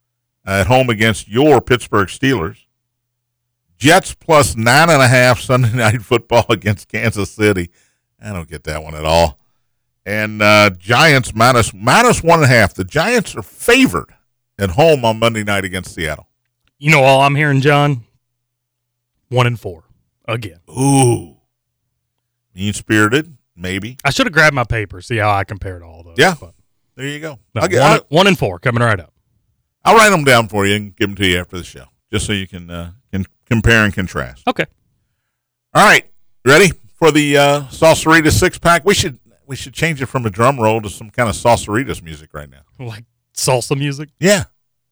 at 0.45 0.67
home 0.67 0.89
against 0.89 1.27
your 1.27 1.61
Pittsburgh 1.61 2.07
Steelers. 2.07 2.65
Jets 3.77 4.13
plus 4.13 4.55
nine 4.55 4.89
and 4.89 5.01
a 5.01 5.07
half 5.07 5.39
Sunday 5.41 5.73
night 5.73 6.01
football 6.01 6.45
against 6.49 6.89
Kansas 6.89 7.31
City. 7.31 7.69
I 8.21 8.33
don't 8.33 8.49
get 8.49 8.63
that 8.65 8.83
one 8.83 8.95
at 8.95 9.05
all. 9.05 9.39
And 10.05 10.41
uh, 10.41 10.71
Giants 10.71 11.33
minus 11.33 11.73
minus 11.73 12.23
one 12.23 12.39
and 12.39 12.45
a 12.51 12.53
half. 12.53 12.73
The 12.73 12.83
Giants 12.83 13.35
are 13.35 13.41
favored 13.43 14.13
at 14.57 14.71
home 14.71 15.05
on 15.05 15.19
Monday 15.19 15.43
night 15.43 15.63
against 15.65 15.93
Seattle. 15.93 16.27
You 16.77 16.91
know 16.91 17.03
all 17.03 17.21
I'm 17.21 17.35
hearing, 17.35 17.61
John? 17.61 18.03
One 19.29 19.47
and 19.47 19.59
four. 19.59 19.83
Again. 20.27 20.59
Ooh. 20.69 21.37
Mean 22.55 22.73
spirited, 22.73 23.37
maybe. 23.55 23.97
I 24.03 24.09
should 24.09 24.25
have 24.25 24.33
grabbed 24.33 24.55
my 24.55 24.63
paper, 24.63 25.01
see 25.01 25.17
how 25.17 25.29
I 25.29 25.43
compared 25.43 25.83
all 25.83 26.03
those. 26.03 26.15
Yeah. 26.17 26.35
but 26.39 26.53
There 26.99 27.07
you 27.07 27.19
go. 27.21 27.39
no, 27.55 27.61
I'll, 27.61 27.67
get- 27.69 27.79
one, 27.81 27.91
I'll, 27.91 28.05
one 28.09 28.27
and 28.27 28.37
four 28.37 28.59
coming 28.59 28.83
right 28.83 28.99
up. 28.99 29.13
I'll 29.85 29.95
write 29.95 30.09
them 30.09 30.25
down 30.25 30.49
for 30.49 30.67
you 30.67 30.75
and 30.75 30.93
give 30.95 31.07
them 31.07 31.15
to 31.15 31.25
you 31.25 31.37
after 31.39 31.57
the 31.57 31.63
show, 31.63 31.85
just 32.11 32.25
so 32.25 32.33
you 32.33 32.45
can 32.45 32.69
uh, 32.69 32.91
can 33.13 33.25
compare 33.49 33.85
and 33.85 33.93
contrast. 33.93 34.45
Okay. 34.45 34.65
All 35.73 35.85
right, 35.85 36.05
ready 36.45 36.71
for 36.95 37.09
the 37.11 37.37
uh, 37.37 37.61
Salsaritas 37.69 38.33
six 38.37 38.57
pack? 38.59 38.83
We 38.83 38.93
should 38.93 39.17
we 39.47 39.55
should 39.55 39.73
change 39.73 40.01
it 40.01 40.07
from 40.07 40.25
a 40.25 40.29
drum 40.29 40.59
roll 40.59 40.81
to 40.81 40.89
some 40.89 41.09
kind 41.09 41.29
of 41.29 41.35
Salsaritas 41.35 42.03
music 42.03 42.33
right 42.33 42.49
now. 42.49 42.63
Like 42.85 43.05
salsa 43.33 43.77
music? 43.77 44.09
Yeah, 44.19 44.43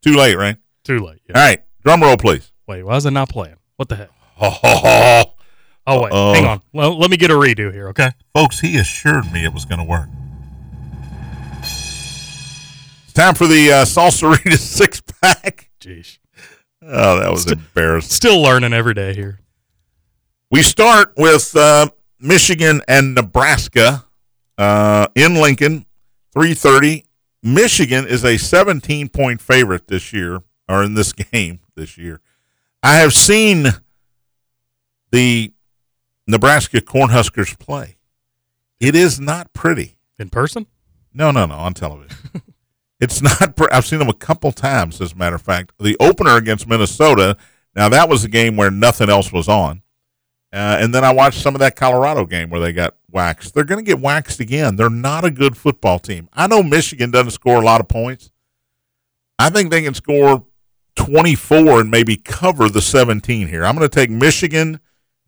too 0.01 0.15
late, 0.15 0.35
right? 0.37 0.55
Too 0.85 0.99
late. 0.99 1.19
Yeah. 1.29 1.37
All 1.37 1.43
right, 1.45 1.61
drum 1.83 2.01
roll, 2.01 2.15
please. 2.15 2.53
Wait, 2.67 2.83
why 2.83 2.95
is 2.95 3.05
it 3.05 3.11
not 3.11 3.27
playing? 3.27 3.57
What 3.75 3.89
the 3.89 3.97
heck? 3.97 4.09
Oh, 4.39 5.23
Oh, 5.89 6.01
wait. 6.03 6.11
Uh-oh. 6.11 6.33
Hang 6.33 6.45
on. 6.45 6.61
Well, 6.73 6.97
let 6.97 7.09
me 7.09 7.15
get 7.17 7.31
a 7.31 7.33
redo 7.33 7.71
here, 7.71 7.87
okay? 7.89 8.11
folks, 8.33 8.59
he 8.59 8.77
assured 8.77 9.31
me 9.31 9.45
it 9.45 9.53
was 9.53 9.63
going 9.65 9.77
to 9.79 9.85
work. 9.85 10.07
Time 13.17 13.33
for 13.33 13.47
the 13.47 13.71
uh, 13.71 13.83
Salsaritas 13.83 14.59
six 14.59 15.01
pack. 15.01 15.71
Jeez. 15.79 16.19
Oh, 16.83 17.19
that 17.19 17.31
was 17.31 17.51
embarrassing. 17.51 18.11
Still 18.11 18.39
learning 18.39 18.73
every 18.73 18.93
day 18.93 19.15
here. 19.15 19.39
We 20.51 20.61
start 20.61 21.13
with 21.17 21.55
uh, 21.55 21.87
Michigan 22.19 22.83
and 22.87 23.15
Nebraska 23.15 24.05
uh, 24.59 25.07
in 25.15 25.33
Lincoln, 25.33 25.87
three 26.31 26.53
thirty. 26.53 27.05
Michigan 27.41 28.05
is 28.05 28.23
a 28.23 28.37
seventeen 28.37 29.09
point 29.09 29.41
favorite 29.41 29.87
this 29.87 30.13
year, 30.13 30.43
or 30.69 30.83
in 30.83 30.93
this 30.93 31.11
game 31.31 31.61
this 31.75 31.97
year. 31.97 32.21
I 32.83 32.97
have 32.97 33.13
seen 33.13 33.65
the 35.09 35.51
Nebraska 36.27 36.81
Cornhuskers 36.81 37.57
play. 37.57 37.97
It 38.79 38.93
is 38.93 39.19
not 39.19 39.53
pretty. 39.53 39.97
In 40.19 40.29
person? 40.29 40.67
No, 41.15 41.31
no, 41.31 41.47
no, 41.47 41.55
on 41.55 41.73
television. 41.73 42.15
it's 42.99 43.21
not. 43.21 43.59
I've 43.71 43.85
seen 43.85 43.99
them 43.99 44.09
a 44.09 44.13
couple 44.13 44.51
times, 44.51 45.01
as 45.01 45.13
a 45.13 45.15
matter 45.15 45.35
of 45.35 45.41
fact. 45.41 45.73
The 45.79 45.97
opener 45.99 46.35
against 46.35 46.67
Minnesota. 46.67 47.37
Now 47.75 47.89
that 47.89 48.09
was 48.09 48.23
a 48.23 48.29
game 48.29 48.57
where 48.57 48.71
nothing 48.71 49.09
else 49.09 49.31
was 49.31 49.47
on, 49.47 49.83
uh, 50.51 50.77
and 50.79 50.93
then 50.95 51.03
I 51.03 51.13
watched 51.13 51.41
some 51.41 51.55
of 51.55 51.59
that 51.59 51.75
Colorado 51.75 52.25
game 52.25 52.49
where 52.49 52.59
they 52.59 52.73
got 52.73 52.95
waxed. 53.11 53.53
They're 53.53 53.63
going 53.63 53.83
to 53.83 53.89
get 53.89 53.99
waxed 53.99 54.39
again. 54.39 54.75
They're 54.75 54.89
not 54.89 55.23
a 55.23 55.31
good 55.31 55.55
football 55.55 55.99
team. 55.99 56.27
I 56.33 56.47
know 56.47 56.63
Michigan 56.63 57.11
doesn't 57.11 57.31
score 57.31 57.61
a 57.61 57.65
lot 57.65 57.81
of 57.81 57.87
points. 57.87 58.31
I 59.37 59.51
think 59.51 59.69
they 59.69 59.83
can 59.83 59.93
score 59.93 60.45
twenty 60.95 61.35
four 61.35 61.79
and 61.79 61.91
maybe 61.91 62.17
cover 62.17 62.67
the 62.67 62.81
seventeen 62.81 63.47
here. 63.47 63.63
I'm 63.63 63.75
going 63.75 63.87
to 63.87 63.95
take 63.95 64.09
Michigan. 64.09 64.79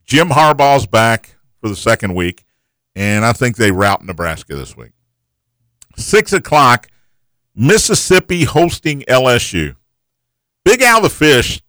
Jim 0.05 0.29
Harbaugh's 0.29 0.87
back 0.87 1.37
for 1.61 1.69
the 1.69 1.75
second 1.75 2.15
week, 2.15 2.43
and 2.95 3.23
I 3.23 3.33
think 3.33 3.57
they 3.57 3.69
rout 3.71 4.03
Nebraska 4.03 4.55
this 4.55 4.75
week. 4.75 4.93
Six 5.97 6.33
o'clock, 6.33 6.87
Mississippi 7.61 8.45
hosting 8.45 9.01
LSU. 9.01 9.75
Big 10.63 10.81
Al 10.81 11.01
the 11.01 11.09
Fish 11.09 11.61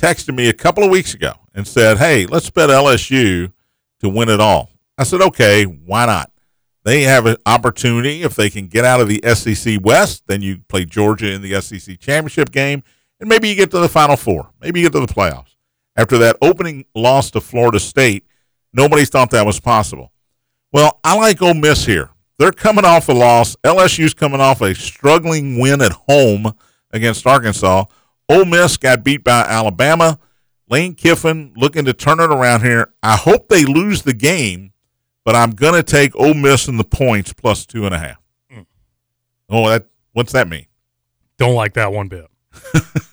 texted 0.00 0.34
me 0.34 0.48
a 0.48 0.54
couple 0.54 0.82
of 0.82 0.88
weeks 0.88 1.12
ago 1.12 1.34
and 1.54 1.68
said, 1.68 1.98
Hey, 1.98 2.24
let's 2.24 2.48
bet 2.48 2.70
LSU 2.70 3.52
to 4.00 4.08
win 4.08 4.30
it 4.30 4.40
all. 4.40 4.70
I 4.96 5.04
said, 5.04 5.20
Okay, 5.20 5.64
why 5.64 6.06
not? 6.06 6.32
They 6.84 7.02
have 7.02 7.26
an 7.26 7.36
opportunity. 7.44 8.22
If 8.22 8.36
they 8.36 8.48
can 8.48 8.68
get 8.68 8.86
out 8.86 9.02
of 9.02 9.08
the 9.08 9.20
SEC 9.34 9.80
West, 9.82 10.22
then 10.28 10.40
you 10.40 10.60
play 10.66 10.86
Georgia 10.86 11.30
in 11.30 11.42
the 11.42 11.60
SEC 11.60 11.98
championship 11.98 12.50
game, 12.50 12.82
and 13.20 13.28
maybe 13.28 13.50
you 13.50 13.54
get 13.54 13.70
to 13.72 13.80
the 13.80 13.88
Final 13.90 14.16
Four. 14.16 14.48
Maybe 14.62 14.80
you 14.80 14.86
get 14.86 14.98
to 14.98 15.06
the 15.06 15.12
playoffs. 15.12 15.56
After 15.94 16.16
that 16.16 16.36
opening 16.40 16.86
loss 16.94 17.30
to 17.32 17.42
Florida 17.42 17.80
State, 17.80 18.24
nobody 18.72 19.04
thought 19.04 19.30
that 19.32 19.44
was 19.44 19.60
possible. 19.60 20.10
Well, 20.72 21.00
I 21.04 21.18
like 21.18 21.42
Ole 21.42 21.52
Miss 21.52 21.84
here. 21.84 22.08
They're 22.38 22.52
coming 22.52 22.84
off 22.84 23.08
a 23.08 23.12
loss. 23.12 23.56
LSU's 23.64 24.14
coming 24.14 24.40
off 24.40 24.60
a 24.60 24.74
struggling 24.74 25.58
win 25.58 25.80
at 25.80 25.92
home 25.92 26.54
against 26.92 27.26
Arkansas. 27.26 27.84
Ole 28.28 28.44
Miss 28.44 28.76
got 28.76 29.02
beat 29.02 29.24
by 29.24 29.42
Alabama. 29.42 30.18
Lane 30.70 30.94
Kiffin 30.94 31.52
looking 31.56 31.84
to 31.86 31.92
turn 31.92 32.20
it 32.20 32.30
around 32.30 32.62
here. 32.62 32.92
I 33.02 33.16
hope 33.16 33.48
they 33.48 33.64
lose 33.64 34.02
the 34.02 34.12
game, 34.12 34.72
but 35.24 35.34
I'm 35.34 35.52
going 35.52 35.74
to 35.74 35.82
take 35.82 36.14
Ole 36.14 36.34
Miss 36.34 36.68
in 36.68 36.76
the 36.76 36.84
points 36.84 37.32
plus 37.32 37.66
two 37.66 37.86
and 37.86 37.94
a 37.94 37.98
half. 37.98 38.18
Hmm. 38.50 38.60
Oh, 39.48 39.68
that 39.68 39.86
what's 40.12 40.32
that 40.32 40.48
mean? 40.48 40.66
Don't 41.38 41.54
like 41.54 41.74
that 41.74 41.92
one 41.92 42.08
bit. 42.08 42.26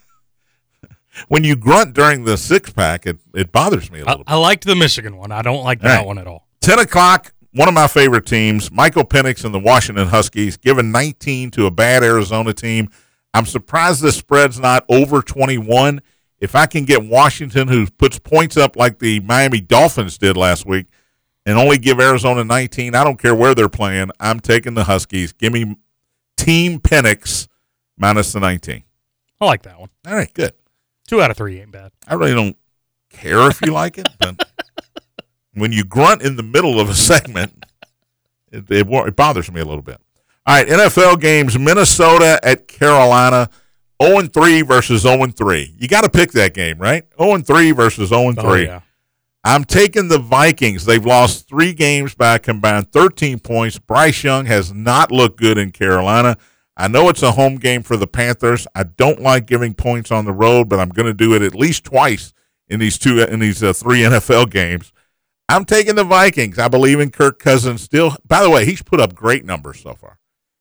When 1.28 1.44
you 1.44 1.56
grunt 1.56 1.94
during 1.94 2.26
the 2.26 2.38
six 2.38 2.72
pack, 2.72 3.06
it, 3.06 3.18
it 3.34 3.52
bothers 3.52 3.90
me 3.90 4.00
a 4.00 4.04
I, 4.04 4.10
little 4.10 4.24
bit. 4.26 4.32
I 4.32 4.36
liked 4.36 4.66
the 4.66 4.76
Michigan 4.76 5.18
one. 5.18 5.32
I 5.32 5.42
don't 5.42 5.64
like 5.64 5.82
that 5.82 5.98
right. 5.98 6.06
one 6.06 6.18
at 6.18 6.28
all. 6.28 6.48
10 6.62 6.80
o'clock, 6.80 7.34
one 7.56 7.70
of 7.70 7.74
my 7.74 7.88
favorite 7.88 8.26
teams, 8.26 8.70
Michael 8.70 9.06
Penix 9.06 9.46
and 9.46 9.54
the 9.54 9.60
Washington 9.60 10.10
Huskies, 10.10 10.58
giving 10.58 10.92
19 10.92 11.52
to 11.52 11.66
a 11.68 11.72
bad 11.72 12.04
Arizona 12.04 12.54
team. 12.54 12.90
I'm 13.34 13.46
surprised 13.46 14.02
the 14.02 14.12
spread's 14.12 14.60
not 14.60 14.86
over 14.90 15.22
21. 15.22 16.02
If 16.40 16.54
I 16.54 16.66
can 16.66 16.84
get 16.84 17.06
Washington, 17.06 17.70
who 17.70 17.88
puts 17.88 18.20
points 18.20 18.58
up 18.58 18.76
like 18.76 19.00
the 19.00 19.22
Miami 19.22 19.62
Dolphins 19.62 20.18
did 20.18 20.36
last 20.36 20.66
week, 20.66 20.88
and 21.46 21.58
only 21.58 21.78
give 21.78 22.00
Arizona 22.00 22.44
19, 22.44 22.94
I 22.94 23.04
don't 23.06 23.20
care 23.20 23.36
where 23.36 23.56
they're 23.56 23.70
playing. 23.70 24.10
I'm 24.20 24.42
taking 24.42 24.74
the 24.74 24.84
Huskies. 24.84 25.32
Give 25.32 25.54
me 25.54 25.78
Team 26.36 26.80
Penix 26.80 27.48
minus 27.98 28.34
the 28.34 28.42
19. 28.42 28.84
I 29.40 29.46
like 29.46 29.62
that 29.64 29.80
one. 29.80 29.90
All 30.06 30.14
right, 30.14 30.34
good. 30.34 30.54
Two 31.08 31.22
out 31.22 31.32
of 31.32 31.38
three 31.38 31.62
ain't 31.62 31.72
bad. 31.72 31.92
I 32.06 32.16
really 32.16 32.34
don't 32.34 32.58
care 33.12 33.48
if 33.48 33.62
you 33.62 33.72
like 33.72 33.98
it, 33.98 34.10
but 34.20 34.46
when 35.56 35.72
you 35.72 35.84
grunt 35.84 36.22
in 36.22 36.36
the 36.36 36.44
middle 36.44 36.80
of 36.80 36.90
a 36.90 36.94
segment, 37.10 37.66
it, 38.52 38.70
it, 38.70 38.88
it 38.88 39.16
bothers 39.16 39.52
me 39.52 39.62
a 39.62 39.66
little 39.66 39.82
bit. 39.82 40.00
All 40.46 40.56
right, 40.56 40.68
NFL 40.68 41.20
games: 41.20 41.58
Minnesota 41.58 42.40
at 42.44 42.68
Carolina, 42.68 43.50
zero 44.02 44.20
and 44.20 44.32
three 44.32 44.62
versus 44.62 45.02
zero 45.02 45.24
and 45.24 45.36
three. 45.36 45.76
You 45.78 45.88
got 45.88 46.04
to 46.04 46.10
pick 46.10 46.32
that 46.34 46.54
game, 46.54 46.78
right? 46.78 47.04
Zero 47.18 47.34
and 47.34 47.46
three 47.46 47.72
versus 47.72 48.10
zero 48.10 48.30
and 48.30 48.38
Oh, 48.40 48.44
three. 48.44 48.70
I'm 49.44 49.64
taking 49.64 50.08
the 50.08 50.18
Vikings. 50.18 50.86
They've 50.86 51.06
lost 51.06 51.48
three 51.48 51.74
games 51.74 52.16
by 52.16 52.36
a 52.36 52.40
combined 52.40 52.92
13 52.92 53.40
points. 53.40 53.78
Bryce 53.78 54.24
Young 54.24 54.48
has 54.48 54.74
not 54.74 55.12
looked 55.12 55.40
good 55.40 55.60
in 55.60 55.72
Carolina. 55.72 56.36
I 56.76 56.88
know 56.88 57.10
it's 57.10 57.22
a 57.22 57.34
home 57.34 57.58
game 57.58 57.84
for 57.84 57.96
the 57.96 58.08
Panthers. 58.08 58.66
I 58.74 58.84
don't 58.84 59.22
like 59.22 59.46
giving 59.46 59.76
points 59.76 60.12
on 60.12 60.26
the 60.26 60.34
road, 60.34 60.68
but 60.68 60.80
I'm 60.80 60.90
going 60.90 61.06
to 61.06 61.14
do 61.14 61.36
it 61.36 61.44
at 61.44 61.54
least 61.54 61.84
twice 61.84 62.34
in 62.68 62.80
these 62.80 62.98
two 62.98 63.22
in 63.22 63.40
these 63.40 63.62
uh, 63.64 63.72
three 63.72 64.00
NFL 64.00 64.50
games. 64.50 64.92
I'm 65.48 65.66
taking 65.66 65.96
the 65.96 66.04
Vikings. 66.04 66.58
I 66.58 66.68
believe 66.68 67.00
in 67.00 67.12
Kirk 67.12 67.40
Cousins 67.40 67.82
still. 67.82 68.16
By 68.26 68.42
the 68.42 68.50
way, 68.50 68.66
he's 68.66 68.82
put 68.82 69.00
up 69.00 69.14
great 69.14 69.46
numbers 69.46 69.82
so 69.82 69.94
far. 69.94 70.20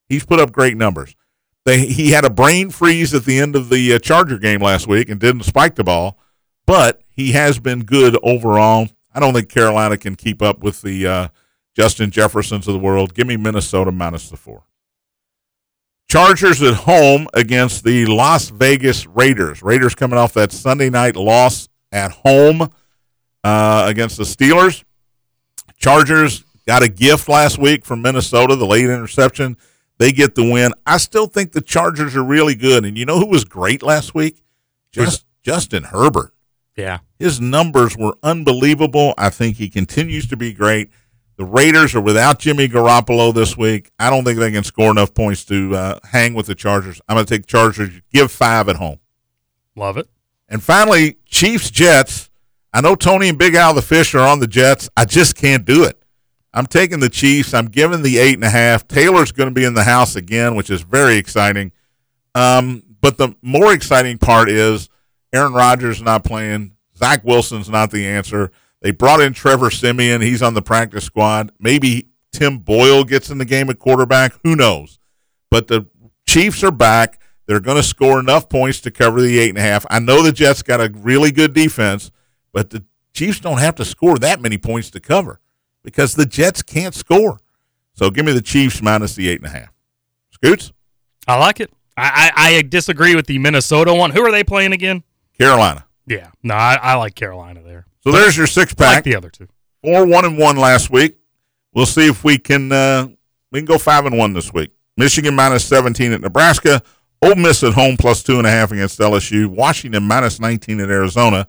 He's 0.09 0.25
put 0.25 0.41
up 0.41 0.53
great 0.53 0.77
numbers. 0.77 1.17
They, 1.65 1.87
he 1.87 2.11
had 2.11 2.25
a 2.25 2.31
brain 2.31 2.69
freeze 2.71 3.15
at 3.15 3.25
the 3.25 3.39
end 3.39 3.57
of 3.57 3.71
the 3.71 3.95
uh, 3.95 3.99
Charger 3.99 4.39
game 4.39 4.61
last 4.61 4.87
week 4.87 5.09
and 5.09 5.19
didn't 5.19 5.45
spike 5.45 5.77
the 5.77 5.85
ball, 5.85 6.19
but 6.67 7.03
he 7.09 7.33
has 7.33 7.59
been 7.59 7.85
good 7.85 8.19
overall. 8.23 8.89
I 9.15 9.21
don't 9.21 9.33
think 9.33 9.49
Carolina 9.49 9.97
can 9.97 10.15
keep 10.15 10.43
up 10.43 10.63
with 10.63 10.83
the 10.83 11.07
uh, 11.07 11.29
Justin 11.75 12.11
Jeffersons 12.11 12.69
of 12.69 12.75
the 12.75 12.81
world. 12.81 13.15
Give 13.15 13.27
me 13.27 13.39
Minnesota 13.39 13.91
minus 13.91 14.29
the 14.29 14.37
four. 14.37 14.65
Chargers 16.11 16.63
at 16.63 16.75
home 16.75 17.27
against 17.33 17.83
the 17.83 18.05
Las 18.07 18.51
Vegas 18.51 19.07
Raiders. 19.07 19.63
Raiders 19.63 19.95
coming 19.95 20.19
off 20.19 20.35
that 20.35 20.53
Sunday 20.53 20.91
night 20.91 21.17
loss 21.17 21.69
at 21.91 22.13
home 22.13 22.71
uh, 23.45 23.85
against 23.87 24.17
the 24.17 24.25
Steelers. 24.25 24.83
Chargers 25.77 26.45
got 26.67 26.83
a 26.83 26.89
gift 26.89 27.29
last 27.29 27.59
week 27.59 27.85
from 27.85 28.03
Minnesota, 28.03 28.57
the 28.57 28.67
late 28.67 28.85
interception. 28.85 29.57
They 29.99 30.11
get 30.11 30.35
the 30.35 30.51
win. 30.51 30.73
I 30.87 30.97
still 30.97 31.27
think 31.27 31.53
the 31.53 31.61
Chargers 31.61 32.17
are 32.17 32.25
really 32.25 32.55
good. 32.55 32.85
And 32.85 32.99
you 32.99 33.05
know 33.05 33.19
who 33.19 33.27
was 33.27 33.45
great 33.45 33.83
last 33.83 34.15
week? 34.15 34.43
Just 34.91 35.25
Justin 35.43 35.85
Herbert. 35.85 36.33
Yeah. 36.77 36.99
His 37.19 37.41
numbers 37.41 37.97
were 37.97 38.17
unbelievable. 38.23 39.15
I 39.17 39.31
think 39.31 39.57
he 39.57 39.69
continues 39.69 40.27
to 40.29 40.37
be 40.37 40.53
great. 40.53 40.91
The 41.37 41.45
Raiders 41.45 41.95
are 41.95 42.01
without 42.01 42.39
Jimmy 42.39 42.69
Garoppolo 42.69 43.35
this 43.35 43.57
week. 43.57 43.91
I 43.99 44.09
don't 44.09 44.25
think 44.25 44.39
they 44.39 44.53
can 44.53 44.65
score 44.65 44.91
enough 44.91 45.15
points 45.15 45.45
to 45.47 45.75
uh, 45.75 45.99
hang 46.05 46.35
with 46.35 46.47
the 46.47 46.55
Chargers. 46.55 47.01
I'm 47.09 47.17
going 47.17 47.27
to 47.27 47.37
take 47.37 47.47
Chargers. 47.47 47.91
Give 48.13 48.31
five 48.31 48.69
at 48.69 48.77
home. 48.77 48.99
Love 49.77 49.97
it. 49.97 50.09
And 50.49 50.63
finally, 50.63 51.19
Chiefs 51.27 51.71
Jets. 51.71 52.31
I 52.75 52.81
know 52.81 52.97
Tony 52.97 53.29
and 53.29 53.39
Big 53.39 53.55
Al 53.55 53.73
the 53.73 53.81
Fish 53.81 54.15
are 54.17 54.27
on 54.27 54.41
the 54.41 54.49
Jets. 54.49 54.91
I 54.97 55.05
just 55.05 55.37
can't 55.37 55.65
do 55.65 55.85
it. 55.85 56.03
I'm 56.53 56.67
taking 56.67 56.99
the 56.99 57.09
Chiefs. 57.09 57.55
I'm 57.55 57.69
giving 57.69 58.03
the 58.03 58.19
eight 58.19 58.35
and 58.35 58.45
a 58.45 58.51
half. 58.51 58.87
Taylor's 58.89 59.33
going 59.33 59.49
to 59.49 59.55
be 59.55 59.65
in 59.65 59.75
the 59.75 59.85
house 59.85 60.17
again, 60.17 60.57
which 60.57 60.71
is 60.71 60.83
very 60.83 61.17
exciting. 61.17 61.71
Um, 62.35 62.83
but 63.01 63.17
the 63.17 63.37
more 63.43 63.73
exciting 63.73 64.19
part 64.19 64.51
is 64.51 64.89
Aaron 65.33 65.53
Rodgers 65.53 66.03
not 66.03 66.25
playing. 66.25 66.73
Zach 66.97 67.23
Wilson's 67.25 67.71
not 67.71 67.93
the 67.93 68.07
answer. 68.07 68.51
They 68.81 68.91
brought 68.91 69.21
in 69.21 69.35
Trevor 69.35 69.71
Siemian. 69.71 70.21
He's 70.21 70.43
on 70.43 70.55
the 70.55 70.63
practice 70.63 71.05
squad. 71.05 71.53
Maybe 71.61 72.09
Tim 72.33 72.59
Boyle 72.59 73.05
gets 73.05 73.31
in 73.31 73.39
the 73.39 73.45
game 73.45 73.71
at 73.71 73.79
quarterback. 73.79 74.35
Who 74.43 74.57
knows? 74.57 74.99
But 75.51 75.69
the 75.69 75.87
Chiefs 76.27 76.65
are 76.65 76.73
back. 76.73 77.21
They're 77.47 77.61
going 77.61 77.77
to 77.77 77.83
score 77.83 78.19
enough 78.19 78.49
points 78.49 78.81
to 78.81 78.91
cover 78.91 79.21
the 79.21 79.39
eight 79.39 79.51
and 79.51 79.59
a 79.59 79.63
half. 79.63 79.87
I 79.91 80.01
know 80.01 80.23
the 80.23 80.33
Jets 80.33 80.63
got 80.63 80.81
a 80.81 80.91
really 80.93 81.31
good 81.31 81.55
defense, 81.55 82.11
but 82.55 82.71
the 82.71 82.83
Chiefs 83.13 83.41
don't 83.41 83.59
have 83.59 83.75
to 83.75 83.85
score 83.85 84.17
that 84.19 84.41
many 84.41 84.57
points 84.57 84.89
to 84.91 85.01
cover 85.01 85.39
because 85.83 86.15
the 86.15 86.25
Jets 86.25 86.63
can't 86.63 86.95
score. 86.95 87.39
So 87.93 88.11
give 88.11 88.25
me 88.25 88.33
the 88.33 88.41
Chiefs 88.41 88.81
minus 88.81 89.15
the 89.15 89.29
eight 89.29 89.41
and 89.41 89.47
a 89.47 89.51
half. 89.57 89.73
Scoots? 90.31 90.73
I 91.29 91.39
like 91.39 91.61
it. 91.61 91.71
I, 91.97 92.33
I, 92.35 92.57
I 92.57 92.63
disagree 92.63 93.15
with 93.15 93.27
the 93.27 93.39
Minnesota 93.39 93.95
one. 93.95 94.11
Who 94.11 94.23
are 94.25 94.33
they 94.33 94.43
playing 94.43 94.73
again? 94.73 95.05
Carolina. 95.39 95.85
Yeah, 96.07 96.31
no, 96.43 96.55
I, 96.55 96.79
I 96.83 96.95
like 96.97 97.15
Carolina 97.15 97.63
there. 97.63 97.87
So 98.01 98.11
there's 98.13 98.37
your 98.37 98.47
six 98.47 98.75
I 98.79 98.85
like 98.85 98.95
pack. 98.97 99.05
the 99.05 99.17
other 99.17 99.31
two. 99.31 99.49
Four 99.83 100.07
one 100.07 100.25
and 100.25 100.39
one 100.39 100.57
last 100.57 100.91
week. 100.91 101.17
We'll 101.73 101.87
see 101.87 102.07
if 102.09 102.25
we 102.25 102.39
can 102.39 102.73
uh, 102.73 103.09
we 103.51 103.61
can 103.61 103.67
go 103.67 103.79
five 103.79 104.07
and 104.07 104.19
one 104.19 104.33
this 104.33 104.53
week. 104.53 104.71
Michigan 104.97 105.35
minus 105.35 105.65
seventeen 105.65 106.13
at 106.13 106.21
Nebraska. 106.21 106.83
Ole 107.23 107.37
Miss 107.37 107.63
at 107.63 107.73
home 107.73 107.97
plus 107.97 108.23
two 108.23 108.39
and 108.39 108.47
a 108.47 108.51
half 108.51 108.71
against 108.71 108.99
LSU. 108.99 109.47
Washington 109.47 110.03
minus 110.03 110.39
nineteen 110.41 110.81
at 110.81 110.91
Arizona. 110.91 111.49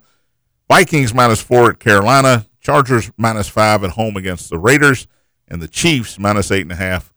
Vikings 0.68 1.14
minus 1.14 1.40
four 1.40 1.70
at 1.70 1.78
Carolina. 1.78 2.46
Chargers 2.60 3.10
minus 3.16 3.48
five 3.48 3.84
at 3.84 3.90
home 3.90 4.16
against 4.16 4.50
the 4.50 4.58
Raiders, 4.58 5.06
and 5.46 5.62
the 5.62 5.68
Chiefs 5.68 6.18
minus 6.18 6.50
eight 6.50 6.62
and 6.62 6.72
a 6.72 6.76
half 6.76 7.12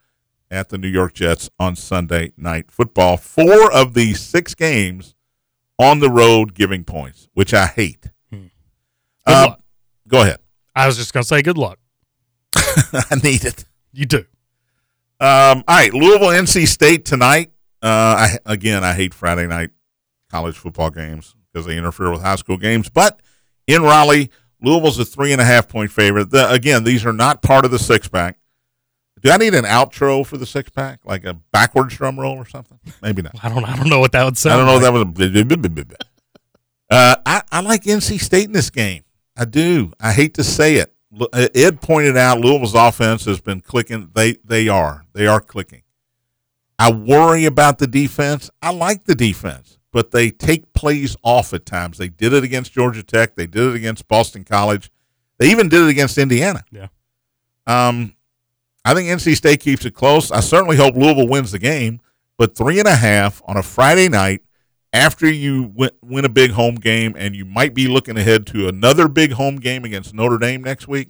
at 0.51 0.69
the 0.69 0.77
New 0.77 0.87
York 0.87 1.13
Jets 1.13 1.49
on 1.59 1.75
Sunday 1.75 2.33
night 2.37 2.69
football. 2.69 3.17
Four 3.17 3.71
of 3.71 3.93
the 3.95 4.13
six 4.13 4.53
games 4.53 5.15
on 5.79 5.99
the 5.99 6.09
road 6.09 6.53
giving 6.53 6.83
points, 6.83 7.27
which 7.33 7.53
I 7.53 7.65
hate. 7.65 8.11
Good 8.31 8.51
Uh, 9.25 9.45
luck. 9.49 9.61
go 10.07 10.21
ahead. 10.21 10.39
I 10.75 10.85
was 10.85 10.97
just 10.97 11.13
gonna 11.13 11.23
say 11.23 11.41
good 11.41 11.57
luck. 11.57 11.79
I 12.55 13.15
need 13.23 13.43
it. 13.45 13.65
You 13.91 14.05
do. 14.05 14.19
Um, 15.19 15.63
all 15.67 15.75
right, 15.75 15.93
Louisville, 15.93 16.29
NC 16.29 16.67
State 16.67 17.05
tonight. 17.05 17.51
Uh, 17.81 17.87
I 17.87 18.37
again, 18.45 18.83
I 18.83 18.93
hate 18.93 19.13
Friday 19.13 19.47
night 19.47 19.71
college 20.31 20.55
football 20.57 20.89
games 20.91 21.35
because 21.51 21.65
they 21.65 21.75
interfere 21.77 22.11
with 22.11 22.21
high 22.21 22.35
school 22.35 22.57
games. 22.57 22.89
But 22.89 23.19
in 23.69 23.83
Raleigh, 23.83 24.29
Louisville's 24.61 24.99
a 24.99 25.05
three 25.05 25.31
and 25.31 25.39
a 25.39 25.45
half 25.45 25.67
point 25.67 25.91
favorite. 25.91 26.31
The, 26.31 26.51
again, 26.51 26.83
these 26.83 27.05
are 27.05 27.13
not 27.13 27.41
part 27.41 27.65
of 27.65 27.71
the 27.71 27.79
six 27.79 28.07
pack. 28.07 28.37
Do 29.21 29.31
I 29.31 29.37
need 29.37 29.53
an 29.53 29.65
outro 29.65 30.25
for 30.25 30.37
the 30.37 30.45
six 30.45 30.69
pack, 30.69 31.01
like 31.03 31.25
a 31.25 31.33
backwards 31.51 31.95
drum 31.95 32.19
roll 32.19 32.37
or 32.37 32.45
something? 32.45 32.79
Maybe 33.01 33.21
not. 33.21 33.35
I 33.43 33.49
don't. 33.49 33.63
I 33.65 33.75
don't 33.75 33.89
know 33.89 33.99
what 33.99 34.11
that 34.13 34.23
would 34.23 34.37
sound. 34.37 34.53
I 34.53 34.57
don't 34.57 34.65
know 34.65 34.73
like. 34.91 35.09
that 35.17 35.77
was 35.77 35.85
a. 35.95 35.95
Uh, 36.91 37.15
I, 37.25 37.41
I 37.51 37.61
like 37.61 37.83
NC 37.83 38.19
State 38.19 38.45
in 38.45 38.51
this 38.53 38.69
game. 38.69 39.03
I 39.37 39.45
do. 39.45 39.93
I 39.99 40.11
hate 40.11 40.33
to 40.35 40.43
say 40.43 40.75
it. 40.75 40.93
Uh, 41.19 41.47
Ed 41.53 41.81
pointed 41.81 42.17
out 42.17 42.39
Louisville's 42.39 42.75
offense 42.75 43.25
has 43.25 43.41
been 43.41 43.61
clicking. 43.61 44.09
They 44.13 44.33
they 44.43 44.67
are 44.67 45.05
they 45.13 45.27
are 45.27 45.41
clicking. 45.41 45.83
I 46.77 46.91
worry 46.91 47.45
about 47.45 47.79
the 47.79 47.87
defense. 47.87 48.49
I 48.61 48.71
like 48.71 49.03
the 49.03 49.15
defense, 49.15 49.78
but 49.91 50.11
they 50.11 50.29
take 50.29 50.73
plays 50.73 51.15
off 51.23 51.53
at 51.53 51.65
times. 51.65 51.97
They 51.97 52.09
did 52.09 52.33
it 52.33 52.43
against 52.43 52.73
Georgia 52.73 53.03
Tech. 53.03 53.35
They 53.35 53.47
did 53.47 53.67
it 53.67 53.75
against 53.75 54.07
Boston 54.07 54.43
College. 54.43 54.91
They 55.37 55.49
even 55.51 55.69
did 55.69 55.81
it 55.81 55.89
against 55.89 56.17
Indiana. 56.17 56.63
Yeah. 56.71 56.87
Um, 57.65 58.15
I 58.85 58.93
think 58.93 59.09
NC 59.09 59.35
State 59.35 59.59
keeps 59.59 59.85
it 59.85 59.93
close. 59.93 60.31
I 60.31 60.39
certainly 60.39 60.77
hope 60.77 60.95
Louisville 60.95 61.27
wins 61.27 61.51
the 61.51 61.59
game, 61.59 62.01
but 62.37 62.55
three 62.55 62.79
and 62.79 62.87
a 62.87 62.95
half 62.95 63.41
on 63.45 63.57
a 63.57 63.63
Friday 63.63 64.09
night 64.09 64.41
after 64.93 65.29
you 65.29 65.71
win, 65.75 65.91
win 66.01 66.25
a 66.25 66.29
big 66.29 66.51
home 66.51 66.75
game 66.75 67.15
and 67.17 67.35
you 67.35 67.45
might 67.45 67.73
be 67.73 67.87
looking 67.87 68.17
ahead 68.17 68.47
to 68.47 68.67
another 68.67 69.07
big 69.07 69.33
home 69.33 69.57
game 69.57 69.85
against 69.85 70.13
Notre 70.13 70.37
Dame 70.37 70.63
next 70.63 70.87
week. 70.87 71.09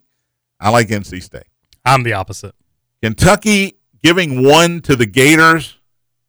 I 0.59 0.69
like 0.69 0.89
NC 0.89 1.23
State. 1.23 1.47
I'm 1.85 2.03
the 2.03 2.13
opposite. 2.13 2.53
Kentucky 3.01 3.77
giving 4.03 4.43
one 4.43 4.81
to 4.81 4.95
the 4.95 5.05
Gators. 5.05 5.78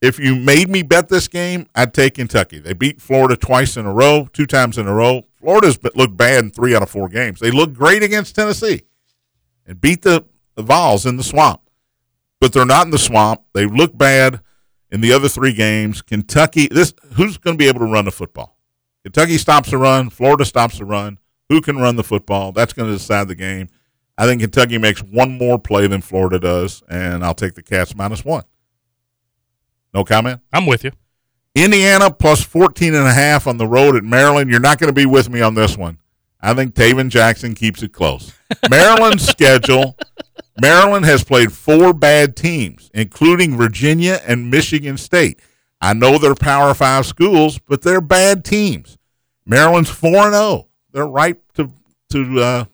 If 0.00 0.18
you 0.18 0.34
made 0.34 0.70
me 0.70 0.82
bet 0.82 1.08
this 1.08 1.28
game, 1.28 1.66
I'd 1.74 1.92
take 1.92 2.14
Kentucky. 2.14 2.58
They 2.58 2.72
beat 2.72 3.02
Florida 3.02 3.36
twice 3.36 3.76
in 3.76 3.84
a 3.84 3.92
row, 3.92 4.28
two 4.32 4.46
times 4.46 4.78
in 4.78 4.86
a 4.86 4.94
row. 4.94 5.26
Florida's 5.38 5.78
looked 5.94 6.16
bad 6.16 6.44
in 6.44 6.50
three 6.50 6.74
out 6.74 6.82
of 6.82 6.88
four 6.88 7.08
games. 7.08 7.40
They 7.40 7.50
looked 7.50 7.74
great 7.74 8.02
against 8.02 8.34
Tennessee 8.34 8.82
and 9.66 9.80
beat 9.80 10.02
the, 10.02 10.24
the 10.54 10.62
Vols 10.62 11.04
in 11.04 11.16
the 11.16 11.22
swamp. 11.22 11.60
But 12.40 12.54
they're 12.54 12.64
not 12.64 12.86
in 12.86 12.90
the 12.90 12.98
swamp. 12.98 13.42
They 13.52 13.66
look 13.66 13.96
bad 13.96 14.40
in 14.90 15.02
the 15.02 15.12
other 15.12 15.28
three 15.28 15.52
games. 15.52 16.00
Kentucky, 16.00 16.66
this 16.68 16.94
who's 17.14 17.36
going 17.36 17.56
to 17.56 17.62
be 17.62 17.68
able 17.68 17.80
to 17.80 17.92
run 17.92 18.06
the 18.06 18.10
football? 18.10 18.56
Kentucky 19.02 19.36
stops 19.36 19.70
the 19.70 19.78
run. 19.78 20.08
Florida 20.08 20.46
stops 20.46 20.78
the 20.78 20.86
run. 20.86 21.18
Who 21.50 21.60
can 21.60 21.76
run 21.76 21.96
the 21.96 22.04
football? 22.04 22.52
That's 22.52 22.72
going 22.72 22.88
to 22.88 22.96
decide 22.96 23.28
the 23.28 23.34
game. 23.34 23.68
I 24.16 24.26
think 24.26 24.40
Kentucky 24.40 24.78
makes 24.78 25.02
one 25.02 25.36
more 25.36 25.58
play 25.58 25.86
than 25.86 26.00
Florida 26.00 26.38
does, 26.38 26.82
and 26.88 27.24
I'll 27.24 27.34
take 27.34 27.54
the 27.54 27.62
Cats 27.62 27.94
minus 27.94 28.24
one. 28.24 28.44
No 29.92 30.04
comment? 30.04 30.40
I'm 30.52 30.66
with 30.66 30.84
you. 30.84 30.92
Indiana 31.54 32.10
plus 32.10 32.42
14 32.44 32.94
and 32.94 33.06
a 33.06 33.12
half 33.12 33.46
on 33.46 33.56
the 33.56 33.66
road 33.66 33.96
at 33.96 34.04
Maryland. 34.04 34.50
You're 34.50 34.60
not 34.60 34.78
going 34.78 34.88
to 34.88 34.94
be 34.94 35.06
with 35.06 35.28
me 35.28 35.40
on 35.40 35.54
this 35.54 35.76
one. 35.76 35.98
I 36.40 36.54
think 36.54 36.74
Tayven 36.74 37.10
Jackson 37.10 37.54
keeps 37.54 37.82
it 37.82 37.92
close. 37.92 38.32
Maryland's 38.70 39.26
schedule 39.26 39.96
Maryland 40.60 41.06
has 41.06 41.24
played 41.24 41.52
four 41.52 41.94
bad 41.94 42.36
teams, 42.36 42.90
including 42.92 43.56
Virginia 43.56 44.20
and 44.26 44.50
Michigan 44.50 44.96
State. 44.98 45.40
I 45.80 45.94
know 45.94 46.18
they're 46.18 46.34
Power 46.34 46.74
Five 46.74 47.06
schools, 47.06 47.58
but 47.58 47.82
they're 47.82 48.02
bad 48.02 48.44
teams. 48.44 48.98
Maryland's 49.46 49.90
4 49.90 50.26
and 50.26 50.34
0. 50.34 50.68
They're 50.92 51.06
ripe 51.06 51.42
to, 51.54 51.72
to 52.10 52.40
uh, 52.40 52.64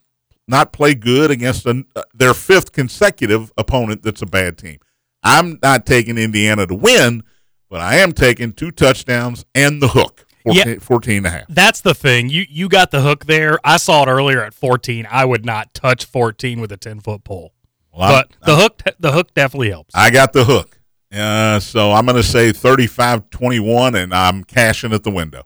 not 0.49 0.73
play 0.73 0.95
good 0.95 1.31
against 1.31 1.65
a, 1.67 1.85
their 2.13 2.35
fifth 2.35 2.73
consecutive 2.73 3.53
opponent 3.57 4.03
that's 4.03 4.23
a 4.23 4.27
bad 4.27 4.59
team. 4.59 4.79
I'm 5.23 5.59
not 5.63 5.87
taking 5.87 6.19
Indiana 6.19 6.67
to 6.67 6.75
win, 6.75 7.23
but 7.69 7.81
I 7.81 7.97
am 7.97 8.13
taking 8.13 8.53
two 8.53 8.71
touchdowns 8.71 9.45
and 9.55 9.83
the 9.83 9.89
hook. 9.89 10.25
14, 10.45 10.69
Yeah. 10.75 10.79
14 10.79 11.17
and 11.19 11.27
a 11.27 11.31
half. 11.31 11.45
That's 11.49 11.81
the 11.81 11.95
thing. 11.95 12.29
You 12.29 12.45
you 12.49 12.69
got 12.69 12.93
the 12.93 13.01
hook 13.01 13.25
there. 13.27 13.59
I 13.65 13.79
saw 13.79 14.05
it 14.05 14.09
earlier 14.09 14.43
at 14.45 14.55
14. 14.55 15.07
I 15.11 15.25
would 15.25 15.45
not 15.45 15.75
touch 15.75 16.05
14 16.05 16.61
with 16.61 16.71
a 16.71 16.77
10 16.77 17.01
foot 17.01 17.25
pole. 17.25 17.53
Well, 17.93 18.09
But 18.09 18.37
the 18.47 18.55
hook 18.57 18.83
the 19.01 19.11
hook 19.13 19.35
definitely 19.35 19.71
helps. 19.71 19.93
I 19.95 20.11
got 20.11 20.33
the 20.33 20.45
hook. 20.45 20.79
Uh, 21.13 21.59
so 21.61 21.93
I'm 21.93 22.05
going 22.05 22.17
to 22.17 22.23
say 22.23 22.53
35 22.53 23.31
21, 23.31 23.95
and 23.97 24.13
I'm 24.15 24.45
cashing 24.45 24.93
at 24.93 25.03
the 25.03 25.11
window. 25.11 25.45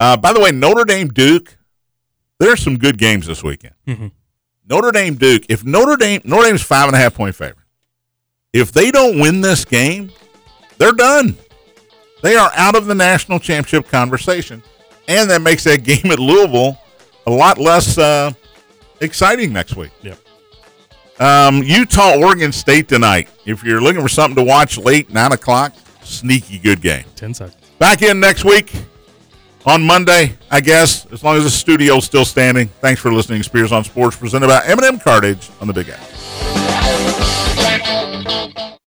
Uh, 0.00 0.16
by 0.16 0.32
the 0.32 0.40
way, 0.40 0.50
Notre 0.52 0.84
Dame 0.84 1.08
Duke, 1.08 1.56
there's 2.40 2.62
some 2.62 2.78
good 2.78 2.98
games 2.98 3.26
this 3.26 3.42
weekend. 3.44 3.74
Mhm. 3.86 4.10
Notre 4.68 4.90
Dame 4.90 5.14
Duke, 5.14 5.44
if 5.48 5.64
Notre 5.64 5.96
Dame, 5.96 6.20
Notre 6.24 6.48
Dame's 6.48 6.62
five 6.62 6.86
and 6.88 6.96
a 6.96 6.98
half 6.98 7.14
point 7.14 7.34
favorite. 7.36 7.58
If 8.54 8.70
they 8.70 8.92
don't 8.92 9.18
win 9.18 9.40
this 9.40 9.64
game, 9.64 10.12
they're 10.78 10.92
done. 10.92 11.36
They 12.22 12.36
are 12.36 12.52
out 12.54 12.76
of 12.76 12.86
the 12.86 12.94
national 12.94 13.40
championship 13.40 13.90
conversation. 13.90 14.62
And 15.08 15.28
that 15.28 15.42
makes 15.42 15.64
that 15.64 15.78
game 15.82 16.10
at 16.10 16.20
Louisville 16.20 16.78
a 17.26 17.30
lot 17.30 17.58
less 17.58 17.98
uh, 17.98 18.32
exciting 19.00 19.52
next 19.52 19.74
week. 19.76 19.90
Yep. 20.02 20.18
Um, 21.18 21.62
Utah, 21.64 22.16
Oregon 22.16 22.52
State 22.52 22.88
tonight. 22.88 23.28
If 23.44 23.64
you're 23.64 23.80
looking 23.80 24.02
for 24.02 24.08
something 24.08 24.36
to 24.36 24.48
watch 24.48 24.78
late, 24.78 25.10
nine 25.10 25.32
o'clock, 25.32 25.74
sneaky 26.02 26.58
good 26.58 26.80
game. 26.80 27.04
10 27.16 27.34
seconds. 27.34 27.56
Back 27.78 28.02
in 28.02 28.20
next 28.20 28.44
week 28.44 28.72
on 29.66 29.82
Monday, 29.82 30.38
I 30.48 30.60
guess, 30.60 31.06
as 31.06 31.24
long 31.24 31.36
as 31.36 31.42
the 31.42 31.50
studio's 31.50 32.04
still 32.04 32.24
standing. 32.24 32.68
Thanks 32.80 33.00
for 33.00 33.12
listening. 33.12 33.42
Spears 33.42 33.72
on 33.72 33.82
Sports, 33.82 34.16
presented 34.16 34.46
by 34.46 34.62
M&M 34.64 35.00
Cartage 35.00 35.50
on 35.60 35.66
the 35.66 35.72
Big 35.72 35.88
Apple. 35.88 37.63